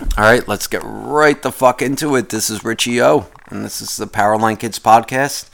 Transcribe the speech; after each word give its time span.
All 0.00 0.06
right, 0.24 0.46
let's 0.46 0.68
get 0.68 0.82
right 0.84 1.42
the 1.42 1.50
fuck 1.50 1.82
into 1.82 2.14
it. 2.14 2.28
This 2.28 2.50
is 2.50 2.62
Richie 2.62 3.02
O, 3.02 3.26
and 3.48 3.64
this 3.64 3.82
is 3.82 3.96
the 3.96 4.06
Powerline 4.06 4.56
Kids 4.56 4.78
podcast. 4.78 5.50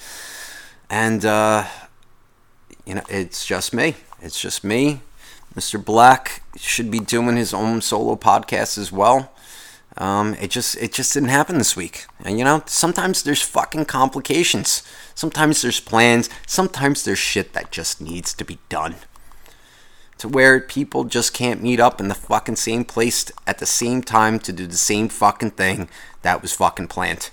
And, 0.90 1.24
uh, 1.24 1.64
you 2.84 2.94
know, 2.94 3.02
it's 3.08 3.46
just 3.46 3.72
me. 3.72 3.94
It's 4.20 4.38
just 4.38 4.62
me. 4.62 5.00
Mr. 5.54 5.82
Black 5.82 6.42
should 6.58 6.90
be 6.90 7.00
doing 7.00 7.36
his 7.36 7.54
own 7.54 7.80
solo 7.80 8.16
podcast 8.16 8.76
as 8.76 8.92
well. 8.92 9.32
Um, 9.96 10.34
it 10.34 10.50
just 10.50 10.76
it 10.76 10.92
just 10.92 11.14
didn't 11.14 11.30
happen 11.30 11.56
this 11.56 11.74
week. 11.74 12.04
And 12.22 12.36
you 12.36 12.44
know, 12.44 12.64
sometimes 12.66 13.22
there's 13.22 13.40
fucking 13.40 13.86
complications. 13.86 14.82
Sometimes 15.14 15.62
there's 15.62 15.80
plans. 15.80 16.28
Sometimes 16.46 17.04
there's 17.04 17.18
shit 17.18 17.54
that 17.54 17.70
just 17.70 18.02
needs 18.02 18.34
to 18.34 18.44
be 18.44 18.58
done. 18.68 18.96
To 20.24 20.28
where 20.30 20.58
people 20.58 21.04
just 21.04 21.34
can't 21.34 21.62
meet 21.62 21.78
up 21.78 22.00
in 22.00 22.08
the 22.08 22.14
fucking 22.14 22.56
same 22.56 22.86
place 22.86 23.30
at 23.46 23.58
the 23.58 23.66
same 23.66 24.02
time 24.02 24.38
to 24.38 24.54
do 24.54 24.66
the 24.66 24.74
same 24.74 25.10
fucking 25.10 25.50
thing 25.50 25.86
that 26.22 26.40
was 26.40 26.54
fucking 26.54 26.88
planned. 26.88 27.28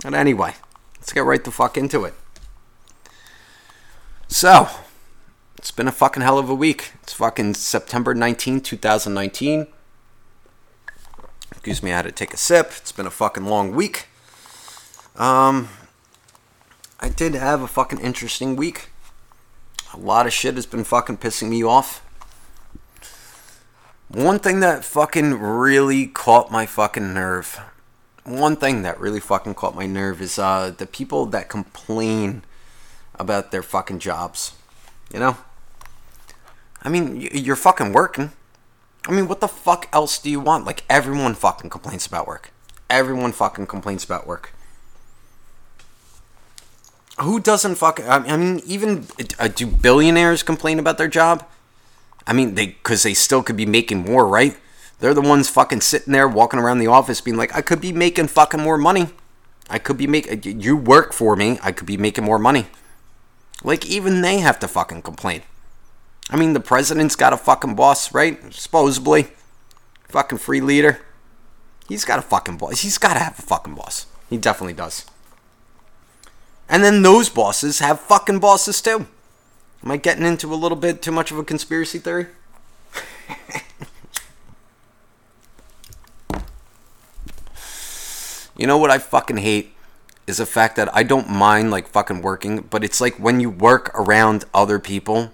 But 0.00 0.14
anyway, 0.14 0.54
let's 0.96 1.12
get 1.12 1.24
right 1.24 1.42
the 1.42 1.50
fuck 1.50 1.76
into 1.76 2.04
it. 2.04 2.14
So, 4.28 4.68
it's 5.56 5.72
been 5.72 5.88
a 5.88 5.90
fucking 5.90 6.22
hell 6.22 6.38
of 6.38 6.48
a 6.48 6.54
week. 6.54 6.92
It's 7.02 7.14
fucking 7.14 7.54
September 7.54 8.14
19, 8.14 8.60
2019. 8.60 9.66
Excuse 11.50 11.82
me, 11.82 11.90
I 11.90 11.96
had 11.96 12.02
to 12.02 12.12
take 12.12 12.32
a 12.32 12.36
sip. 12.36 12.74
It's 12.76 12.92
been 12.92 13.08
a 13.08 13.10
fucking 13.10 13.46
long 13.46 13.74
week. 13.74 14.06
Um, 15.16 15.70
I 17.00 17.08
did 17.08 17.34
have 17.34 17.60
a 17.60 17.66
fucking 17.66 17.98
interesting 17.98 18.54
week. 18.54 18.90
A 19.94 19.98
lot 19.98 20.26
of 20.26 20.32
shit 20.32 20.54
has 20.54 20.66
been 20.66 20.84
fucking 20.84 21.18
pissing 21.18 21.48
me 21.48 21.62
off. 21.64 22.02
One 24.08 24.38
thing 24.38 24.60
that 24.60 24.84
fucking 24.84 25.34
really 25.40 26.06
caught 26.06 26.50
my 26.50 26.66
fucking 26.66 27.12
nerve. 27.12 27.60
One 28.24 28.56
thing 28.56 28.82
that 28.82 29.00
really 29.00 29.20
fucking 29.20 29.54
caught 29.54 29.74
my 29.74 29.86
nerve 29.86 30.20
is 30.20 30.38
uh, 30.38 30.72
the 30.76 30.86
people 30.86 31.26
that 31.26 31.48
complain 31.48 32.42
about 33.16 33.50
their 33.50 33.62
fucking 33.62 33.98
jobs. 33.98 34.52
You 35.12 35.20
know? 35.20 35.36
I 36.82 36.88
mean, 36.88 37.20
you're 37.20 37.56
fucking 37.56 37.92
working. 37.92 38.32
I 39.08 39.12
mean, 39.12 39.28
what 39.28 39.40
the 39.40 39.48
fuck 39.48 39.88
else 39.92 40.18
do 40.18 40.30
you 40.30 40.40
want? 40.40 40.64
Like, 40.64 40.84
everyone 40.90 41.34
fucking 41.34 41.70
complains 41.70 42.06
about 42.06 42.26
work. 42.26 42.50
Everyone 42.90 43.32
fucking 43.32 43.66
complains 43.66 44.04
about 44.04 44.26
work. 44.26 44.52
Who 47.20 47.40
doesn't 47.40 47.76
fuck? 47.76 48.00
I 48.06 48.36
mean, 48.36 48.60
even. 48.66 49.06
Uh, 49.38 49.48
do 49.48 49.66
billionaires 49.66 50.42
complain 50.42 50.78
about 50.78 50.98
their 50.98 51.08
job? 51.08 51.46
I 52.26 52.32
mean, 52.32 52.54
they. 52.54 52.66
Because 52.66 53.02
they 53.02 53.14
still 53.14 53.42
could 53.42 53.56
be 53.56 53.66
making 53.66 53.98
more, 53.98 54.26
right? 54.26 54.56
They're 54.98 55.14
the 55.14 55.22
ones 55.22 55.48
fucking 55.48 55.82
sitting 55.82 56.12
there 56.12 56.28
walking 56.28 56.60
around 56.60 56.78
the 56.78 56.86
office 56.86 57.20
being 57.20 57.36
like, 57.36 57.54
I 57.54 57.60
could 57.60 57.80
be 57.80 57.92
making 57.92 58.28
fucking 58.28 58.60
more 58.60 58.78
money. 58.78 59.08
I 59.68 59.78
could 59.78 59.96
be 59.96 60.06
making. 60.06 60.60
You 60.60 60.76
work 60.76 61.12
for 61.12 61.36
me. 61.36 61.58
I 61.62 61.72
could 61.72 61.86
be 61.86 61.96
making 61.96 62.24
more 62.24 62.38
money. 62.38 62.66
Like, 63.64 63.86
even 63.86 64.20
they 64.20 64.38
have 64.38 64.58
to 64.60 64.68
fucking 64.68 65.02
complain. 65.02 65.42
I 66.28 66.36
mean, 66.36 66.52
the 66.52 66.60
president's 66.60 67.16
got 67.16 67.32
a 67.32 67.36
fucking 67.36 67.74
boss, 67.76 68.12
right? 68.12 68.52
Supposedly. 68.52 69.28
Fucking 70.08 70.38
free 70.38 70.60
leader. 70.60 71.00
He's 71.88 72.04
got 72.04 72.18
a 72.18 72.22
fucking 72.22 72.58
boss. 72.58 72.80
He's 72.80 72.98
got 72.98 73.14
to 73.14 73.20
have 73.20 73.38
a 73.38 73.42
fucking 73.42 73.74
boss. 73.74 74.06
He 74.28 74.36
definitely 74.36 74.74
does. 74.74 75.06
And 76.68 76.82
then 76.82 77.02
those 77.02 77.28
bosses 77.28 77.78
have 77.78 78.00
fucking 78.00 78.40
bosses 78.40 78.82
too. 78.82 79.06
Am 79.84 79.90
I 79.90 79.96
getting 79.96 80.24
into 80.24 80.52
a 80.52 80.56
little 80.56 80.76
bit 80.76 81.00
too 81.02 81.12
much 81.12 81.30
of 81.30 81.38
a 81.38 81.44
conspiracy 81.44 81.98
theory? 81.98 82.26
you 88.56 88.66
know 88.66 88.78
what 88.78 88.90
I 88.90 88.98
fucking 88.98 89.36
hate? 89.38 89.72
Is 90.26 90.38
the 90.38 90.46
fact 90.46 90.74
that 90.76 90.94
I 90.94 91.04
don't 91.04 91.30
mind 91.30 91.70
like 91.70 91.86
fucking 91.86 92.20
working, 92.22 92.62
but 92.62 92.82
it's 92.82 93.00
like 93.00 93.14
when 93.16 93.38
you 93.38 93.48
work 93.48 93.92
around 93.94 94.44
other 94.52 94.80
people 94.80 95.30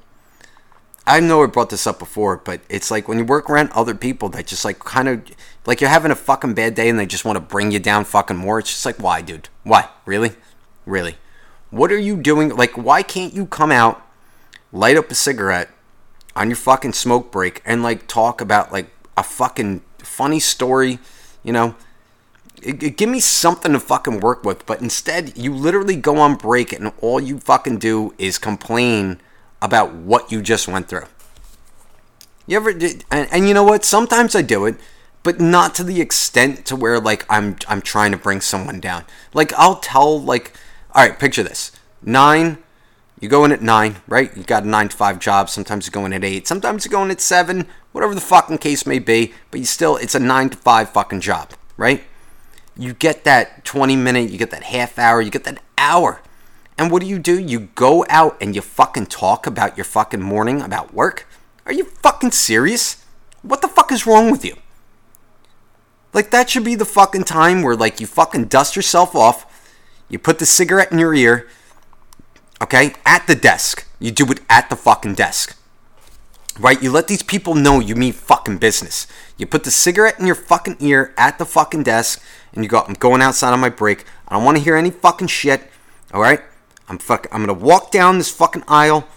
I 1.07 1.19
know 1.19 1.43
I 1.43 1.47
brought 1.47 1.71
this 1.71 1.87
up 1.87 1.99
before, 1.99 2.37
but 2.37 2.61
it's 2.69 2.91
like 2.91 3.09
when 3.09 3.19
you 3.19 3.25
work 3.25 3.51
around 3.51 3.71
other 3.73 3.95
people 3.95 4.29
that 4.31 4.47
just 4.47 4.65
like 4.65 4.79
kind 4.79 5.09
of 5.09 5.23
like 5.67 5.81
you're 5.81 5.91
having 5.91 6.13
a 6.13 6.17
fucking 6.17 6.55
bad 6.55 6.77
day 6.77 6.89
and 6.89 6.99
they 6.99 7.07
just 7.07 7.25
want 7.25 7.37
to 7.37 7.41
bring 7.41 7.73
you 7.73 7.81
down 7.81 8.05
fucking 8.05 8.37
more. 8.37 8.61
It's 8.61 8.71
just 8.71 8.87
like, 8.87 9.01
why, 9.01 9.21
dude? 9.21 9.49
Why? 9.65 9.89
Really? 10.07 10.33
Really? 10.87 11.17
What 11.71 11.93
are 11.93 11.99
you 11.99 12.17
doing? 12.17 12.51
Like, 12.51 12.77
why 12.77 13.03
can't 13.03 13.35
you 13.35 13.47
come 13.47 13.73
out, 13.73 14.07
light 14.73 14.97
up 14.97 15.11
a 15.11 15.15
cigarette 15.15 15.71
on 16.35 16.49
your 16.49 16.57
fucking 16.57 16.93
smoke 16.93 17.31
break 17.31 17.63
and 17.65 17.83
like 17.83 18.07
talk 18.07 18.41
about 18.41 18.73
like 18.73 18.89
a 19.17 19.23
fucking 19.23 19.83
funny 19.99 20.41
story, 20.41 20.99
you 21.43 21.53
know? 21.53 21.75
give 22.63 23.09
me 23.09 23.19
something 23.19 23.73
to 23.73 23.81
fucking 23.81 24.21
work 24.21 24.45
with, 24.45 24.65
but 24.67 24.81
instead 24.81 25.37
you 25.37 25.53
literally 25.53 25.97
go 25.97 26.19
on 26.19 26.37
break 26.37 26.73
and 26.73 26.93
all 27.01 27.21
you 27.21 27.39
fucking 27.39 27.79
do 27.79 28.15
is 28.19 28.39
complain 28.39 29.21
about 29.61 29.93
what 29.93 30.31
you 30.31 30.41
just 30.41 30.69
went 30.69 30.89
through. 30.89 31.07
You 32.47 32.57
ever 32.57 32.73
did, 32.73 33.05
and, 33.11 33.29
and 33.33 33.49
you 33.49 33.55
know 33.55 33.65
what? 33.65 33.85
Sometimes 33.85 34.35
I 34.35 34.43
do 34.43 34.67
it, 34.67 34.77
but 35.23 35.41
not 35.41 35.75
to 35.77 35.85
the 35.85 36.01
extent 36.01 36.65
to 36.67 36.77
where 36.77 37.01
like 37.01 37.25
I'm 37.29 37.57
I'm 37.69 37.83
trying 37.83 38.13
to 38.13 38.19
bring 38.19 38.41
someone 38.41 38.81
down. 38.81 39.05
Like 39.33 39.53
I'll 39.55 39.77
tell 39.77 40.21
like, 40.21 40.53
all 40.95 41.07
right, 41.07 41.19
picture 41.19 41.43
this: 41.43 41.73
nine. 42.03 42.59
You 43.21 43.29
go 43.29 43.45
in 43.45 43.53
at 43.53 43.63
nine, 43.63 43.97
right? 44.09 44.37
You 44.37 44.43
got 44.43 44.65
a 44.65 44.69
nine 44.69 44.89
to 44.89 44.97
five 44.97 45.21
job. 45.21 45.49
Sometimes 45.49 45.87
you 45.87 45.93
go 45.93 46.05
in 46.05 46.13
at 46.13 46.25
eight. 46.25 46.49
Sometimes 46.49 46.85
you 46.85 46.91
go 46.91 47.05
in 47.05 47.11
at 47.11 47.21
seven. 47.21 47.69
Whatever 47.93 48.15
the 48.15 48.21
fucking 48.21 48.59
case 48.59 48.85
may 48.87 48.99
be, 48.99 49.33
but 49.51 49.61
you 49.61 49.67
still 49.67 49.97
it's 49.97 50.15
a 50.15 50.21
nine 50.21 50.51
to 50.51 50.57
five 50.57 50.91
fucking 50.91 51.21
job, 51.21 51.51
right? 51.77 52.03
You 52.77 52.95
get 52.95 53.25
that 53.25 53.65
20 53.67 53.97
minute, 53.97 54.31
you 54.31 54.39
get 54.39 54.51
that 54.51 54.63
half 54.63 54.99
hour, 54.99 55.21
you 55.21 55.31
get 55.31 55.45
that 55.45 55.63
hour 55.77 56.23
and 56.79 56.91
what 56.91 57.03
do 57.03 57.09
you 57.09 57.19
do? 57.19 57.39
You 57.39 57.61
go 57.61 58.05
out 58.09 58.37
and 58.41 58.55
you 58.55 58.61
fucking 58.61 59.07
talk 59.07 59.47
about 59.47 59.77
your 59.77 59.85
fucking 59.85 60.21
morning 60.21 60.61
about 60.61 60.95
work? 60.95 61.29
Are 61.67 61.73
you 61.73 61.85
fucking 61.85 62.33
serious? 62.33 63.05
What 63.43 63.63
the 63.63 63.69
fuck 63.69 63.93
is 63.93 64.07
wrong 64.07 64.31
with 64.31 64.45
you? 64.45 64.57
Like 66.13 66.31
that 66.31 66.51
should 66.51 66.65
be 66.65 66.75
the 66.75 66.85
fucking 66.85 67.25
time 67.25 67.63
where 67.63 67.77
like 67.77 68.01
you 68.01 68.07
fucking 68.07 68.47
dust 68.47 68.75
yourself 68.75 69.15
off, 69.15 69.47
you 70.13 70.19
put 70.19 70.39
the 70.39 70.47
cigarette 70.47 70.93
in 70.93 70.99
your 70.99 71.15
ear, 71.15 71.49
okay, 72.63 72.93
at 73.07 73.27
the 73.27 73.35
desk. 73.35 73.87
You 73.99 74.11
do 74.11 74.31
it 74.31 74.41
at 74.49 74.69
the 74.69 74.77
fucking 74.77 75.15
desk. 75.15 75.59
Right? 76.61 76.83
You 76.83 76.93
let 76.93 77.09
these 77.09 77.23
people 77.23 77.55
know 77.55 77.81
you 77.81 77.97
mean 77.97 78.13
fucking 78.13 78.59
business. 78.59 79.07
You 79.39 79.47
put 79.47 79.65
the 79.65 79.71
cigarette 79.71 80.21
in 80.21 80.27
your 80.27 80.35
fucking 80.35 80.77
ear 80.81 81.15
at 81.17 81.39
the 81.39 81.47
fucking 81.47 81.85
desk 81.85 82.23
and 82.53 82.63
you 82.63 82.69
go, 82.69 82.85
I'm 82.87 82.93
going 82.93 83.23
outside 83.23 83.55
on 83.55 83.61
my 83.61 83.71
break. 83.71 84.05
I 84.29 84.35
don't 84.35 84.45
want 84.45 84.59
to 84.59 84.63
hear 84.63 84.77
any 84.77 84.91
fucking 84.91 85.29
shit. 85.29 85.63
All 86.13 86.21
right? 86.21 86.43
I'm 86.89 86.99
fuck. 86.99 87.27
I'm 87.33 87.41
gonna 87.41 87.59
walk 87.59 87.91
down 87.91 88.19
this 88.19 88.31
fucking 88.31 88.65
aisle. 88.69 89.09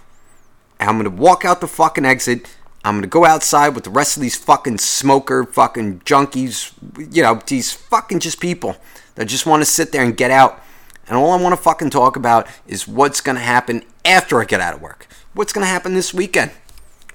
And 0.80 0.90
I'm 0.90 0.98
gonna 0.98 1.10
walk 1.10 1.44
out 1.44 1.60
the 1.60 1.68
fucking 1.68 2.06
exit. 2.06 2.56
I'm 2.86 2.96
gonna 2.96 3.08
go 3.08 3.26
outside 3.26 3.76
with 3.76 3.84
the 3.84 3.90
rest 3.90 4.16
of 4.16 4.22
these 4.22 4.38
fucking 4.38 4.78
smoker, 4.78 5.44
fucking 5.44 6.00
junkies. 6.02 6.72
You 7.14 7.24
know, 7.24 7.42
these 7.46 7.74
fucking 7.74 8.22
just 8.22 8.40
people 8.40 8.78
that 9.16 9.26
just 9.26 9.46
want 9.46 9.60
to 9.60 9.66
sit 9.66 9.92
there 9.92 10.06
and 10.06 10.16
get 10.16 10.32
out. 10.32 10.62
And 11.08 11.18
all 11.18 11.32
I 11.32 11.42
want 11.42 11.54
to 11.54 11.62
fucking 11.62 11.92
talk 11.92 12.16
about 12.16 12.48
is 12.68 12.88
what's 12.88 13.22
gonna 13.22 13.40
happen 13.40 13.84
after 14.04 14.42
I 14.42 14.46
get 14.46 14.62
out 14.62 14.74
of 14.74 14.82
work. 14.82 15.08
What's 15.34 15.54
gonna 15.54 15.66
happen 15.66 15.94
this 15.94 16.14
weekend? 16.14 16.52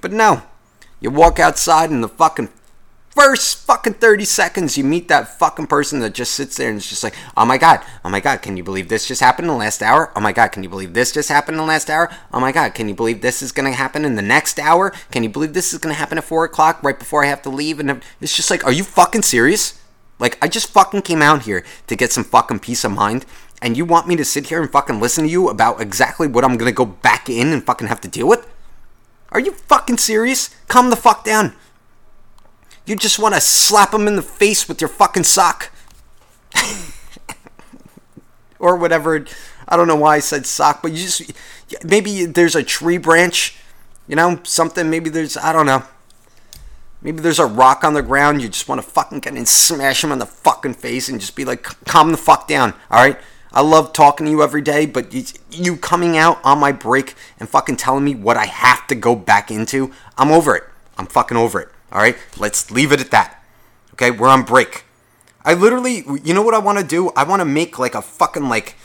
But 0.01 0.13
no, 0.13 0.43
you 1.01 1.11
walk 1.11 1.39
outside 1.39 1.91
and 1.91 2.03
the 2.03 2.09
fucking 2.09 2.51
first 3.11 3.67
fucking 3.67 3.95
30 3.95 4.25
seconds 4.25 4.79
you 4.79 4.85
meet 4.85 5.09
that 5.09 5.39
fucking 5.39 5.67
person 5.67 5.99
that 6.01 6.15
just 6.15 6.33
sits 6.33 6.57
there 6.57 6.69
and 6.69 6.79
is 6.79 6.89
just 6.89 7.03
like, 7.03 7.15
oh 7.37 7.45
my 7.45 7.59
god, 7.59 7.81
oh 8.05 8.09
my 8.09 8.21
god, 8.21 8.41
can 8.41 8.57
you 8.57 8.63
believe 8.63 8.89
this 8.89 9.07
just 9.07 9.21
happened 9.21 9.47
in 9.47 9.53
the 9.53 9.59
last 9.59 9.83
hour? 9.83 10.13
Oh 10.15 10.21
my 10.21 10.33
god, 10.33 10.49
can 10.49 10.63
you 10.63 10.69
believe 10.69 10.95
this 10.95 11.13
just 11.13 11.29
happened 11.29 11.57
in 11.57 11.59
the 11.59 11.67
last 11.67 11.91
hour? 11.91 12.11
Oh 12.33 12.41
my 12.41 12.53
god, 12.53 12.75
can 12.75 12.89
you 12.89 12.95
believe 12.95 13.21
this 13.21 13.43
is 13.43 13.53
gonna 13.53 13.73
happen 13.73 14.05
in 14.05 14.15
the 14.15 14.23
next 14.23 14.59
hour? 14.59 14.91
Can 15.11 15.23
you 15.23 15.29
believe 15.29 15.53
this 15.53 15.73
is 15.73 15.79
gonna 15.81 15.95
happen 15.95 16.19
at 16.19 16.25
4 16.25 16.45
o'clock 16.45 16.83
right 16.83 16.99
before 16.99 17.25
I 17.25 17.29
have 17.29 17.43
to 17.43 17.51
leave? 17.51 17.81
And 17.81 18.03
it's 18.21 18.37
just 18.37 18.51
like, 18.51 18.65
are 18.65 18.73
you 18.73 18.85
fucking 18.85 19.23
serious? 19.23 19.81
Like, 20.19 20.39
I 20.43 20.49
just 20.49 20.69
fucking 20.71 21.03
came 21.03 21.23
out 21.23 21.43
here 21.43 21.65
to 21.87 21.97
get 21.97 22.13
some 22.13 22.25
fucking 22.25 22.61
peace 22.61 22.85
of 22.85 22.93
mind. 22.93 23.25
And 23.63 23.77
you 23.77 23.85
want 23.85 24.09
me 24.09 24.17
to 24.17 24.25
sit 24.25 24.47
here 24.47 24.61
and 24.61 24.71
fucking 24.71 25.01
listen 25.01 25.25
to 25.25 25.31
you 25.31 25.49
about 25.49 25.81
exactly 25.81 26.27
what 26.27 26.45
I'm 26.45 26.57
gonna 26.57 26.73
go 26.73 26.87
back 26.87 27.29
in 27.29 27.49
and 27.49 27.65
fucking 27.65 27.89
have 27.89 28.01
to 28.03 28.09
deal 28.09 28.29
with? 28.29 28.47
Are 29.33 29.41
you 29.41 29.53
fucking 29.53 29.99
serious? 29.99 30.55
Calm 30.69 30.91
the 30.91 30.97
fuck 30.97 31.25
down. 31.25 31.55
You 32.87 32.97
just 32.97 33.19
want 33.19 33.35
to 33.35 33.41
slap 33.41 33.95
him 33.95 34.09
in 34.09 34.17
the 34.17 34.23
face 34.23 34.69
with 34.69 34.81
your 34.81 34.89
fucking 34.89 35.25
sock. 35.25 35.71
or 38.59 38.77
whatever. 38.77 39.25
I 39.69 39.77
don't 39.77 39.87
know 39.87 39.97
why 39.97 40.17
I 40.17 40.21
said 40.21 40.47
sock, 40.47 40.83
but 40.83 40.93
you 40.93 40.99
just 40.99 41.33
maybe 41.85 42.25
there's 42.25 42.57
a 42.57 42.63
tree 42.63 42.99
branch, 42.99 43.57
you 44.09 44.17
know, 44.17 44.41
something. 44.43 44.91
Maybe 44.91 45.11
there's 45.11 45.37
I 45.37 45.53
don't 45.53 45.67
know. 45.67 45.85
Maybe 47.03 47.21
there's 47.21 47.39
a 47.39 47.47
rock 47.47 47.83
on 47.83 47.95
the 47.95 48.03
ground. 48.03 48.43
You 48.43 48.49
just 48.49 48.69
want 48.69 48.83
to 48.83 48.87
fucking 48.87 49.21
get 49.21 49.35
and 49.35 49.49
smash 49.49 50.05
him 50.05 50.13
in 50.13 50.19
the 50.19 50.27
fucking 50.27 50.75
face 50.75 51.09
and 51.09 51.19
just 51.19 51.35
be 51.35 51.47
like, 51.47 51.63
calm 51.87 52.11
the 52.11 52.19
fuck 52.19 52.47
down. 52.47 52.75
All 52.91 53.03
right. 53.03 53.19
I 53.53 53.63
love 53.63 53.93
talking 53.93 54.27
to 54.27 54.31
you 54.31 54.43
every 54.43 54.63
day, 54.63 54.87
but 54.87 55.13
you 55.51 55.77
coming 55.77 56.17
out 56.17 56.39
on 56.45 56.59
my 56.59 56.73
break 56.73 57.15
and 57.39 57.49
fucking 57.49 57.77
telling 57.77 58.05
me 58.05 58.15
what 58.15 58.37
I 58.37 58.47
have 58.47 58.87
to 58.89 58.95
go 58.95 59.17
back 59.17 59.51
into, 59.51 59.93
I'm 60.17 60.31
over 60.31 60.55
it. 60.55 60.65
I'm 60.97 61.07
fucking 61.07 61.37
over 61.37 61.61
it. 61.61 61.69
All 61.93 62.01
right, 62.01 62.17
let's 62.39 62.71
leave 62.71 62.93
it 62.93 63.01
at 63.01 63.11
that. 63.11 63.43
Okay, 63.95 64.11
we're 64.11 64.29
on 64.29 64.45
break. 64.45 64.85
I 65.45 65.55
literally, 65.55 66.05
you 66.23 66.35
know 66.35 66.43
what 66.43 66.55
I 66.55 66.59
want 66.59 66.79
to 66.79 66.85
do? 66.85 67.11
I 67.17 67.25
want 67.25 67.41
to 67.41 67.47
make 67.47 67.79
like 67.79 67.95
a 67.95 68.03
fucking 68.03 68.49
like, 68.49 68.77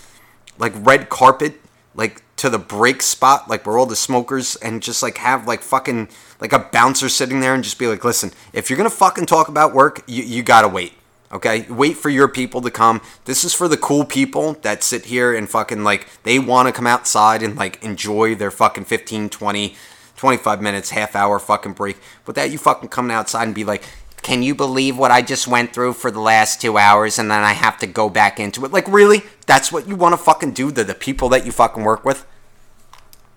like 0.57 0.73
red 0.75 1.09
carpet, 1.09 1.61
like 1.93 2.23
to 2.37 2.49
the 2.49 2.57
break 2.57 3.01
spot, 3.01 3.49
like 3.49 3.65
where 3.65 3.77
all 3.77 3.85
the 3.85 3.95
smokers, 3.95 4.55
and 4.57 4.81
just 4.81 5.03
like 5.03 5.17
have 5.17 5.47
like 5.47 5.61
fucking 5.61 6.09
like 6.41 6.53
a 6.53 6.59
bouncer 6.59 7.09
sitting 7.09 7.39
there 7.39 7.53
and 7.53 7.63
just 7.63 7.77
be 7.77 7.87
like, 7.87 8.03
listen, 8.03 8.31
if 8.53 8.69
you're 8.69 8.77
gonna 8.77 8.89
fucking 8.89 9.25
talk 9.25 9.47
about 9.47 9.73
work, 9.73 10.03
you, 10.07 10.23
you 10.23 10.43
gotta 10.43 10.67
wait. 10.67 10.93
Okay, 11.35 11.65
wait 11.69 11.97
for 11.97 12.09
your 12.09 12.29
people 12.29 12.61
to 12.61 12.71
come. 12.71 13.01
This 13.25 13.43
is 13.43 13.53
for 13.53 13.67
the 13.67 13.75
cool 13.75 14.05
people 14.05 14.53
that 14.61 14.83
sit 14.83 15.07
here 15.07 15.35
and 15.35 15.49
fucking 15.49 15.83
like 15.83 16.07
they 16.23 16.39
want 16.39 16.69
to 16.69 16.71
come 16.71 16.87
outside 16.87 17.43
and 17.43 17.57
like 17.57 17.83
enjoy 17.83 18.35
their 18.35 18.51
fucking 18.51 18.85
15, 18.85 19.27
20, 19.27 19.75
25 20.15 20.61
minutes, 20.61 20.91
half 20.91 21.13
hour 21.13 21.37
fucking 21.37 21.73
break. 21.73 21.97
Without 22.25 22.51
you 22.51 22.57
fucking 22.57 22.87
coming 22.87 23.11
outside 23.11 23.43
and 23.43 23.53
be 23.53 23.65
like, 23.65 23.83
can 24.21 24.43
you 24.43 24.55
believe 24.55 24.97
what 24.97 25.11
I 25.11 25.21
just 25.21 25.45
went 25.45 25.73
through 25.73 25.95
for 25.95 26.09
the 26.09 26.21
last 26.21 26.61
two 26.61 26.77
hours 26.77 27.19
and 27.19 27.29
then 27.29 27.43
I 27.43 27.51
have 27.51 27.79
to 27.79 27.87
go 27.87 28.07
back 28.07 28.39
into 28.39 28.63
it? 28.63 28.71
Like, 28.71 28.87
really? 28.87 29.23
That's 29.45 29.73
what 29.73 29.89
you 29.89 29.97
want 29.97 30.13
to 30.13 30.17
fucking 30.17 30.53
do 30.53 30.71
to 30.71 30.85
the 30.85 30.95
people 30.95 31.27
that 31.29 31.45
you 31.45 31.51
fucking 31.51 31.83
work 31.83 32.05
with? 32.05 32.25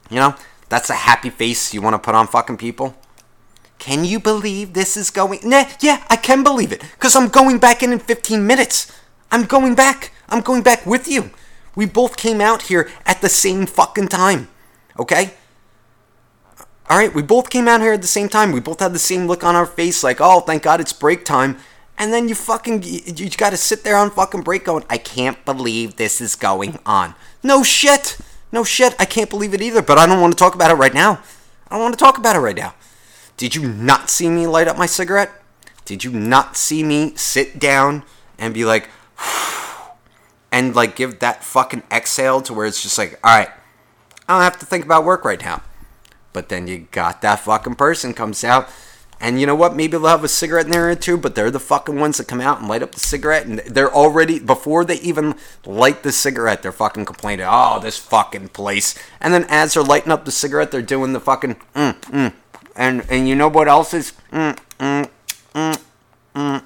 You 0.08 0.18
know? 0.18 0.36
That's 0.68 0.88
a 0.88 0.94
happy 0.94 1.30
face 1.30 1.74
you 1.74 1.82
want 1.82 1.94
to 1.94 1.98
put 1.98 2.14
on 2.14 2.28
fucking 2.28 2.58
people? 2.58 2.94
Can 3.78 4.04
you 4.04 4.18
believe 4.18 4.72
this 4.72 4.96
is 4.96 5.10
going? 5.10 5.40
Nah, 5.44 5.64
yeah, 5.80 6.04
I 6.10 6.16
can 6.16 6.42
believe 6.42 6.72
it. 6.72 6.80
Because 6.80 7.14
I'm 7.14 7.28
going 7.28 7.58
back 7.58 7.82
in 7.82 7.92
in 7.92 7.98
15 7.98 8.46
minutes. 8.46 8.92
I'm 9.30 9.44
going 9.44 9.74
back. 9.74 10.12
I'm 10.28 10.40
going 10.40 10.62
back 10.62 10.84
with 10.84 11.08
you. 11.08 11.30
We 11.74 11.86
both 11.86 12.16
came 12.16 12.40
out 12.40 12.62
here 12.62 12.90
at 13.06 13.20
the 13.20 13.28
same 13.28 13.66
fucking 13.66 14.08
time. 14.08 14.48
Okay? 14.98 15.34
Alright, 16.90 17.14
we 17.14 17.22
both 17.22 17.50
came 17.50 17.68
out 17.68 17.80
here 17.80 17.92
at 17.92 18.00
the 18.00 18.08
same 18.08 18.28
time. 18.28 18.50
We 18.50 18.60
both 18.60 18.80
had 18.80 18.94
the 18.94 18.98
same 18.98 19.26
look 19.26 19.44
on 19.44 19.54
our 19.54 19.66
face, 19.66 20.02
like, 20.02 20.20
oh, 20.20 20.40
thank 20.40 20.62
God 20.62 20.80
it's 20.80 20.92
break 20.92 21.24
time. 21.24 21.58
And 21.98 22.12
then 22.12 22.28
you 22.28 22.34
fucking, 22.34 22.82
you, 22.82 23.00
you 23.14 23.30
gotta 23.30 23.56
sit 23.56 23.84
there 23.84 23.96
on 23.96 24.10
fucking 24.10 24.42
break 24.42 24.64
going, 24.64 24.84
I 24.88 24.98
can't 24.98 25.44
believe 25.44 25.96
this 25.96 26.20
is 26.20 26.34
going 26.34 26.78
on. 26.86 27.14
No 27.42 27.62
shit. 27.62 28.18
No 28.50 28.64
shit. 28.64 28.96
I 28.98 29.04
can't 29.04 29.28
believe 29.28 29.52
it 29.52 29.60
either, 29.60 29.82
but 29.82 29.98
I 29.98 30.06
don't 30.06 30.20
want 30.20 30.32
to 30.32 30.38
talk 30.38 30.54
about 30.54 30.70
it 30.70 30.74
right 30.74 30.94
now. 30.94 31.20
I 31.68 31.74
don't 31.74 31.82
want 31.82 31.98
to 31.98 32.02
talk 32.02 32.16
about 32.16 32.36
it 32.36 32.40
right 32.40 32.56
now. 32.56 32.74
Did 33.38 33.54
you 33.54 33.66
not 33.66 34.10
see 34.10 34.28
me 34.28 34.48
light 34.48 34.66
up 34.66 34.76
my 34.76 34.86
cigarette? 34.86 35.30
Did 35.84 36.04
you 36.04 36.10
not 36.10 36.56
see 36.56 36.82
me 36.82 37.14
sit 37.14 37.58
down 37.58 38.02
and 38.36 38.52
be 38.52 38.64
like, 38.64 38.90
and 40.52 40.74
like 40.74 40.96
give 40.96 41.20
that 41.20 41.44
fucking 41.44 41.84
exhale 41.90 42.42
to 42.42 42.52
where 42.52 42.66
it's 42.66 42.82
just 42.82 42.98
like, 42.98 43.18
all 43.24 43.38
right, 43.38 43.48
I 44.28 44.34
don't 44.34 44.42
have 44.42 44.58
to 44.58 44.66
think 44.66 44.84
about 44.84 45.04
work 45.04 45.24
right 45.24 45.40
now. 45.40 45.62
But 46.32 46.48
then 46.48 46.66
you 46.66 46.88
got 46.90 47.22
that 47.22 47.40
fucking 47.40 47.76
person 47.76 48.12
comes 48.12 48.42
out, 48.42 48.68
and 49.20 49.40
you 49.40 49.46
know 49.46 49.54
what? 49.54 49.74
Maybe 49.74 49.92
they'll 49.92 50.06
have 50.06 50.24
a 50.24 50.28
cigarette 50.28 50.66
in 50.66 50.72
there 50.72 50.90
or 50.90 50.94
two, 50.96 51.16
but 51.16 51.36
they're 51.36 51.50
the 51.50 51.60
fucking 51.60 51.98
ones 51.98 52.18
that 52.18 52.28
come 52.28 52.40
out 52.40 52.58
and 52.58 52.68
light 52.68 52.82
up 52.82 52.92
the 52.92 53.00
cigarette, 53.00 53.46
and 53.46 53.60
they're 53.60 53.92
already 53.92 54.40
before 54.40 54.84
they 54.84 54.96
even 54.96 55.36
light 55.64 56.02
the 56.02 56.12
cigarette, 56.12 56.62
they're 56.62 56.72
fucking 56.72 57.04
complaining, 57.04 57.46
oh, 57.48 57.78
this 57.80 57.98
fucking 57.98 58.48
place. 58.48 58.98
And 59.20 59.32
then 59.32 59.46
as 59.48 59.74
they're 59.74 59.82
lighting 59.84 60.12
up 60.12 60.24
the 60.24 60.32
cigarette, 60.32 60.72
they're 60.72 60.82
doing 60.82 61.12
the 61.12 61.20
fucking 61.20 61.54
mm, 61.74 61.98
mm, 62.00 62.34
and 62.78 63.04
and 63.10 63.28
you 63.28 63.34
know 63.34 63.48
what 63.48 63.68
else 63.68 63.92
is 63.92 64.12
mm, 64.32 64.56
mm, 64.78 65.10
mm, 65.54 65.80
mm. 66.34 66.64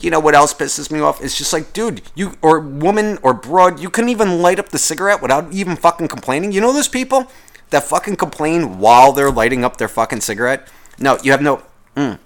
you 0.00 0.10
know 0.10 0.20
what 0.20 0.34
else 0.34 0.52
pisses 0.52 0.90
me 0.90 1.00
off? 1.00 1.22
It's 1.22 1.38
just 1.38 1.52
like, 1.52 1.72
dude, 1.72 2.02
you 2.14 2.36
or 2.42 2.60
woman 2.60 3.18
or 3.22 3.32
broad, 3.32 3.80
you 3.80 3.88
couldn't 3.88 4.10
even 4.10 4.42
light 4.42 4.58
up 4.58 4.68
the 4.68 4.78
cigarette 4.78 5.22
without 5.22 5.50
even 5.52 5.76
fucking 5.76 6.08
complaining. 6.08 6.52
You 6.52 6.60
know 6.60 6.72
those 6.72 6.88
people 6.88 7.30
that 7.70 7.84
fucking 7.84 8.16
complain 8.16 8.78
while 8.78 9.12
they're 9.12 9.30
lighting 9.30 9.64
up 9.64 9.78
their 9.78 9.88
fucking 9.88 10.20
cigarette? 10.20 10.68
No, 10.98 11.16
you 11.22 11.30
have 11.30 11.40
no 11.40 11.62
mm, 11.94 12.18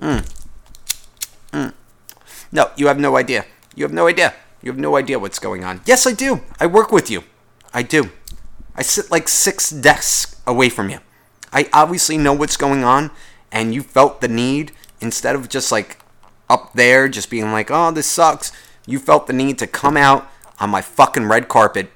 mm. 0.00 0.24
No, 2.50 2.70
you 2.76 2.86
have 2.86 2.98
no 2.98 3.16
idea. 3.16 3.44
You 3.74 3.84
have 3.84 3.92
no 3.92 4.06
idea. 4.06 4.34
You 4.62 4.70
have 4.70 4.78
no 4.78 4.96
idea 4.96 5.18
what's 5.18 5.38
going 5.38 5.64
on. 5.64 5.80
Yes, 5.84 6.06
I 6.06 6.12
do. 6.12 6.40
I 6.58 6.66
work 6.66 6.90
with 6.90 7.10
you. 7.10 7.24
I 7.74 7.82
do. 7.82 8.10
I 8.74 8.82
sit 8.82 9.10
like 9.10 9.28
six 9.28 9.70
desks 9.70 10.40
away 10.46 10.68
from 10.68 10.88
you. 10.88 11.00
I 11.52 11.68
obviously 11.72 12.18
know 12.18 12.32
what's 12.32 12.56
going 12.56 12.84
on, 12.84 13.10
and 13.50 13.74
you 13.74 13.82
felt 13.82 14.20
the 14.20 14.28
need 14.28 14.72
instead 15.00 15.34
of 15.34 15.48
just 15.48 15.72
like 15.72 15.98
up 16.50 16.72
there, 16.74 17.08
just 17.08 17.30
being 17.30 17.52
like, 17.52 17.70
oh, 17.70 17.90
this 17.90 18.06
sucks. 18.06 18.52
You 18.86 18.98
felt 18.98 19.26
the 19.26 19.32
need 19.32 19.58
to 19.58 19.66
come 19.66 19.96
out 19.96 20.30
on 20.60 20.70
my 20.70 20.80
fucking 20.80 21.26
red 21.26 21.48
carpet, 21.48 21.90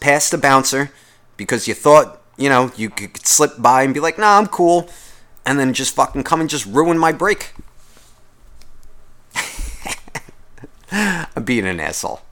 past 0.00 0.30
the 0.30 0.38
bouncer, 0.38 0.90
because 1.36 1.68
you 1.68 1.74
thought, 1.74 2.22
you 2.36 2.48
know, 2.48 2.70
you 2.76 2.90
could 2.90 3.26
slip 3.26 3.60
by 3.60 3.82
and 3.82 3.92
be 3.94 4.00
like, 4.00 4.18
nah, 4.18 4.38
I'm 4.38 4.46
cool, 4.46 4.88
and 5.44 5.58
then 5.58 5.72
just 5.74 5.94
fucking 5.94 6.24
come 6.24 6.40
and 6.40 6.50
just 6.50 6.66
ruin 6.66 6.98
my 6.98 7.12
break. 7.12 7.52
I'm 10.92 11.44
being 11.44 11.66
an 11.66 11.80
asshole. 11.80 12.22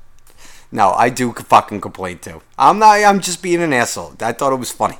No, 0.71 0.93
I 0.93 1.09
do 1.09 1.33
fucking 1.33 1.81
complain 1.81 2.19
too. 2.19 2.43
I'm 2.59 2.79
not. 2.81 2.99
I'm 3.05 3.21
just 3.21 3.43
being 3.43 3.63
an 3.63 3.73
asshole. 3.73 4.15
I 4.21 4.33
thought 4.33 4.53
it 4.53 4.57
was 4.57 4.73
funny. 4.73 4.99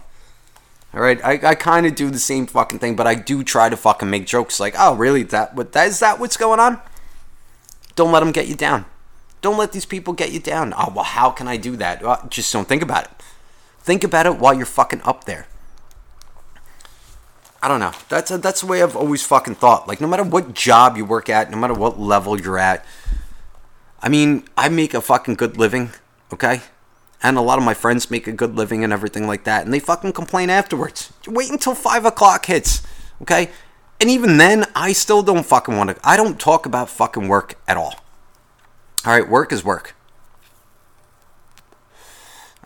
All 0.95 1.01
right, 1.01 1.23
I, 1.25 1.41
I 1.43 1.55
kind 1.57 1.87
of 1.87 1.97
do 1.97 2.09
the 2.09 2.21
same 2.21 2.47
fucking 2.47 2.79
thing, 2.79 2.95
but 2.95 3.07
I 3.07 3.17
do 3.17 3.43
try 3.43 3.69
to 3.69 3.77
fucking 3.77 4.09
make 4.09 4.27
jokes 4.27 4.61
like, 4.61 4.75
"Oh, 4.79 4.95
really? 4.95 5.25
That 5.25 5.55
what 5.57 5.73
that 5.73 5.89
is 5.89 5.99
that 5.99 6.21
what's 6.21 6.37
going 6.37 6.61
on?" 6.61 6.81
Don't 7.97 8.13
let 8.13 8.21
them 8.21 8.31
get 8.31 8.47
you 8.47 8.55
down. 8.55 8.85
Don't 9.41 9.59
let 9.59 9.73
these 9.73 9.87
people 9.87 10.15
get 10.15 10.33
you 10.33 10.41
down. 10.41 10.73
Oh, 10.77 10.93
well, 10.95 11.05
how 11.05 11.31
can 11.31 11.49
I 11.49 11.57
do 11.57 11.77
that? 11.77 12.03
Well, 12.03 12.25
just 12.29 12.53
don't 12.53 12.67
think 12.67 12.83
about 12.83 13.05
it. 13.05 13.11
Think 13.81 14.03
about 14.03 14.27
it 14.27 14.39
while 14.39 14.55
you're 14.55 14.67
fucking 14.67 15.03
up 15.03 15.25
there. 15.25 15.47
I 17.63 17.69
don't 17.69 17.81
know. 17.81 17.93
That's 18.09 18.31
a, 18.31 18.39
that's 18.39 18.61
the 18.63 18.67
way 18.67 18.83
I've 18.83 18.97
always 18.97 19.25
fucking 19.25 19.57
thought. 19.57 19.87
Like, 19.87 20.01
no 20.01 20.07
matter 20.07 20.23
what 20.23 20.55
job 20.55 20.97
you 20.97 21.05
work 21.05 21.29
at, 21.29 21.51
no 21.51 21.57
matter 21.57 21.75
what 21.75 22.01
level 22.01 22.41
you're 22.41 22.59
at. 22.59 22.85
I 24.01 24.09
mean, 24.09 24.45
I 24.57 24.69
make 24.69 24.95
a 24.95 25.01
fucking 25.01 25.35
good 25.35 25.57
living, 25.57 25.91
okay? 26.33 26.63
And 27.25 27.39
a 27.39 27.41
lot 27.41 27.59
of 27.59 27.65
my 27.65 27.73
friends 27.73 28.11
make 28.11 28.27
a 28.27 28.33
good 28.33 28.55
living 28.55 28.85
and 28.85 28.93
everything 28.93 29.27
like 29.27 29.45
that, 29.45 29.65
and 29.65 29.73
they 29.73 29.81
fucking 29.81 30.13
complain 30.13 30.51
afterwards. 30.51 31.11
Wait 31.27 31.51
until 31.51 31.75
five 31.75 32.05
o'clock 32.05 32.45
hits, 32.45 32.83
okay? 33.23 33.51
And 33.99 34.11
even 34.11 34.37
then, 34.37 34.67
I 34.77 34.93
still 34.93 35.23
don't 35.23 35.47
fucking 35.47 35.75
want 35.75 35.89
to. 35.89 35.97
I 36.05 36.19
don't 36.19 36.39
talk 36.39 36.67
about 36.67 36.91
fucking 36.91 37.27
work 37.27 37.59
at 37.67 37.79
all. 37.79 37.95
All 39.07 39.13
right, 39.13 39.27
work 39.27 39.53
is 39.53 39.65
work. 39.65 39.95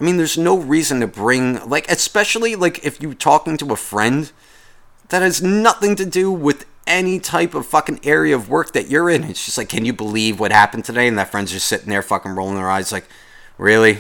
I 0.01 0.05
mean, 0.05 0.17
there's 0.17 0.37
no 0.37 0.59
reason 0.59 1.01
to 1.01 1.07
bring, 1.07 1.65
like, 1.69 1.89
especially 1.89 2.57
like 2.57 2.85
if 2.85 3.01
you're 3.01 3.15
talking 3.15 3.57
to 3.59 3.73
a 3.73 3.77
friend 3.77 4.33
that 5.11 5.23
has 5.23 5.41
nothing 5.41 5.95
to 5.97 6.05
do 6.05 6.33
with 6.33 6.67
any 6.85 7.21
type 7.21 7.55
of 7.55 7.65
fucking 7.67 8.01
area 8.03 8.35
of 8.35 8.49
work 8.49 8.73
that 8.73 8.89
you're 8.89 9.09
in. 9.09 9.23
It's 9.23 9.45
just 9.45 9.59
like, 9.59 9.69
can 9.69 9.85
you 9.85 9.93
believe 9.93 10.41
what 10.41 10.51
happened 10.51 10.85
today? 10.85 11.07
And 11.07 11.19
that 11.19 11.31
friend's 11.31 11.53
just 11.53 11.69
sitting 11.69 11.89
there 11.89 12.03
fucking 12.03 12.33
rolling 12.33 12.57
their 12.57 12.71
eyes, 12.71 12.91
like, 12.91 13.07
really? 13.57 13.99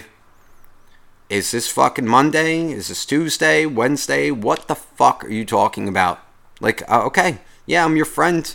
Is 1.28 1.50
this 1.50 1.68
fucking 1.70 2.06
Monday? 2.06 2.72
Is 2.72 2.88
this 2.88 3.04
Tuesday? 3.04 3.66
Wednesday? 3.66 4.30
What 4.30 4.66
the 4.66 4.74
fuck 4.74 5.24
are 5.24 5.30
you 5.30 5.44
talking 5.44 5.86
about? 5.86 6.20
Like, 6.58 6.82
uh, 6.90 7.04
okay, 7.04 7.38
yeah, 7.66 7.84
I'm 7.84 7.96
your 7.96 8.06
friend. 8.06 8.54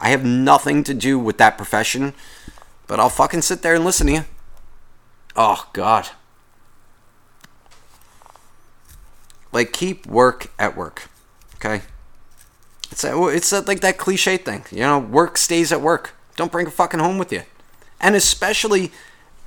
I 0.00 0.08
have 0.10 0.24
nothing 0.24 0.82
to 0.84 0.94
do 0.94 1.18
with 1.18 1.38
that 1.38 1.56
profession, 1.56 2.14
but 2.88 2.98
I'll 2.98 3.08
fucking 3.08 3.42
sit 3.42 3.62
there 3.62 3.74
and 3.74 3.84
listen 3.84 4.08
to 4.08 4.12
you. 4.12 4.24
Oh, 5.36 5.68
God. 5.72 6.08
Like, 9.52 9.72
keep 9.72 10.04
work 10.06 10.50
at 10.58 10.76
work, 10.76 11.08
okay? 11.56 11.82
It's 12.90 13.04
a, 13.04 13.26
it's 13.28 13.52
a, 13.52 13.60
like 13.60 13.80
that 13.80 13.96
cliche 13.96 14.38
thing, 14.38 14.64
you 14.72 14.80
know. 14.80 14.98
Work 14.98 15.38
stays 15.38 15.70
at 15.70 15.80
work. 15.80 16.14
Don't 16.36 16.50
bring 16.50 16.66
a 16.66 16.70
fucking 16.70 17.00
home 17.00 17.18
with 17.18 17.32
you, 17.32 17.42
and 18.00 18.16
especially 18.16 18.90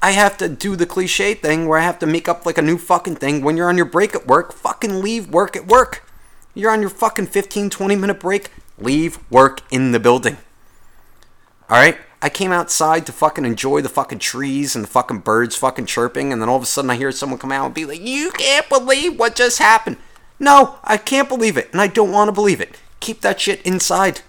I 0.01 0.12
have 0.12 0.38
to 0.38 0.50
do 0.50 0.75
the 0.75 0.88
cliche 0.88 1.36
thing 1.36 1.67
where 1.67 1.77
I 1.77 1.84
have 1.84 2.00
to 2.00 2.08
make 2.08 2.27
up 2.27 2.46
like 2.46 2.58
a 2.58 2.63
new 2.63 2.77
fucking 2.77 3.17
thing. 3.17 3.43
When 3.43 3.55
you're 3.55 3.70
on 3.70 3.77
your 3.77 3.86
break 3.86 4.15
at 4.15 4.25
work, 4.25 4.51
fucking 4.51 5.01
leave 5.01 5.29
work 5.29 5.55
at 5.55 5.67
work. 5.67 6.03
You're 6.55 6.72
on 6.72 6.81
your 6.81 6.89
fucking 6.89 7.27
15, 7.27 7.70
20 7.70 7.96
minute 7.96 8.20
break, 8.20 8.51
leave 8.77 9.20
work 9.29 9.62
in 9.72 9.91
the 9.91 10.00
building. 10.00 10.38
Alright? 11.70 11.98
I 12.24 12.29
came 12.29 12.51
outside 12.51 13.05
to 13.05 13.12
fucking 13.12 13.46
enjoy 13.46 13.81
the 13.81 13.89
fucking 13.89 14.20
trees 14.20 14.75
and 14.75 14.84
the 14.84 14.89
fucking 14.89 15.20
birds 15.20 15.55
fucking 15.55 15.88
chirping, 15.88 16.31
and 16.31 16.41
then 16.41 16.50
all 16.50 16.58
of 16.58 16.63
a 16.63 16.67
sudden 16.67 16.91
I 16.91 16.96
hear 16.96 17.12
someone 17.12 17.39
come 17.39 17.51
out 17.51 17.65
and 17.65 17.74
be 17.74 17.86
like, 17.86 18.01
You 18.01 18.31
can't 18.31 18.70
believe 18.70 19.17
what 19.17 19.36
just 19.36 19.58
happened. 19.58 19.98
No, 20.39 20.77
I 20.84 20.98
can't 20.98 21.29
believe 21.29 21.58
it, 21.58 21.70
and 21.72 21.81
I 21.81 21.88
don't 21.88 22.12
want 22.12 22.27
to 22.27 22.31
believe 22.31 22.62
it. 22.62 22.77
Keep 23.00 23.22
that 23.22 23.39
shit 23.39 23.62
inside. 23.63 24.22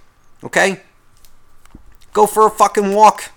Okay? 0.43 0.83
Go 2.13 2.27
for 2.27 2.47
a 2.47 2.51
fucking 2.51 2.95
walk. 2.95 3.31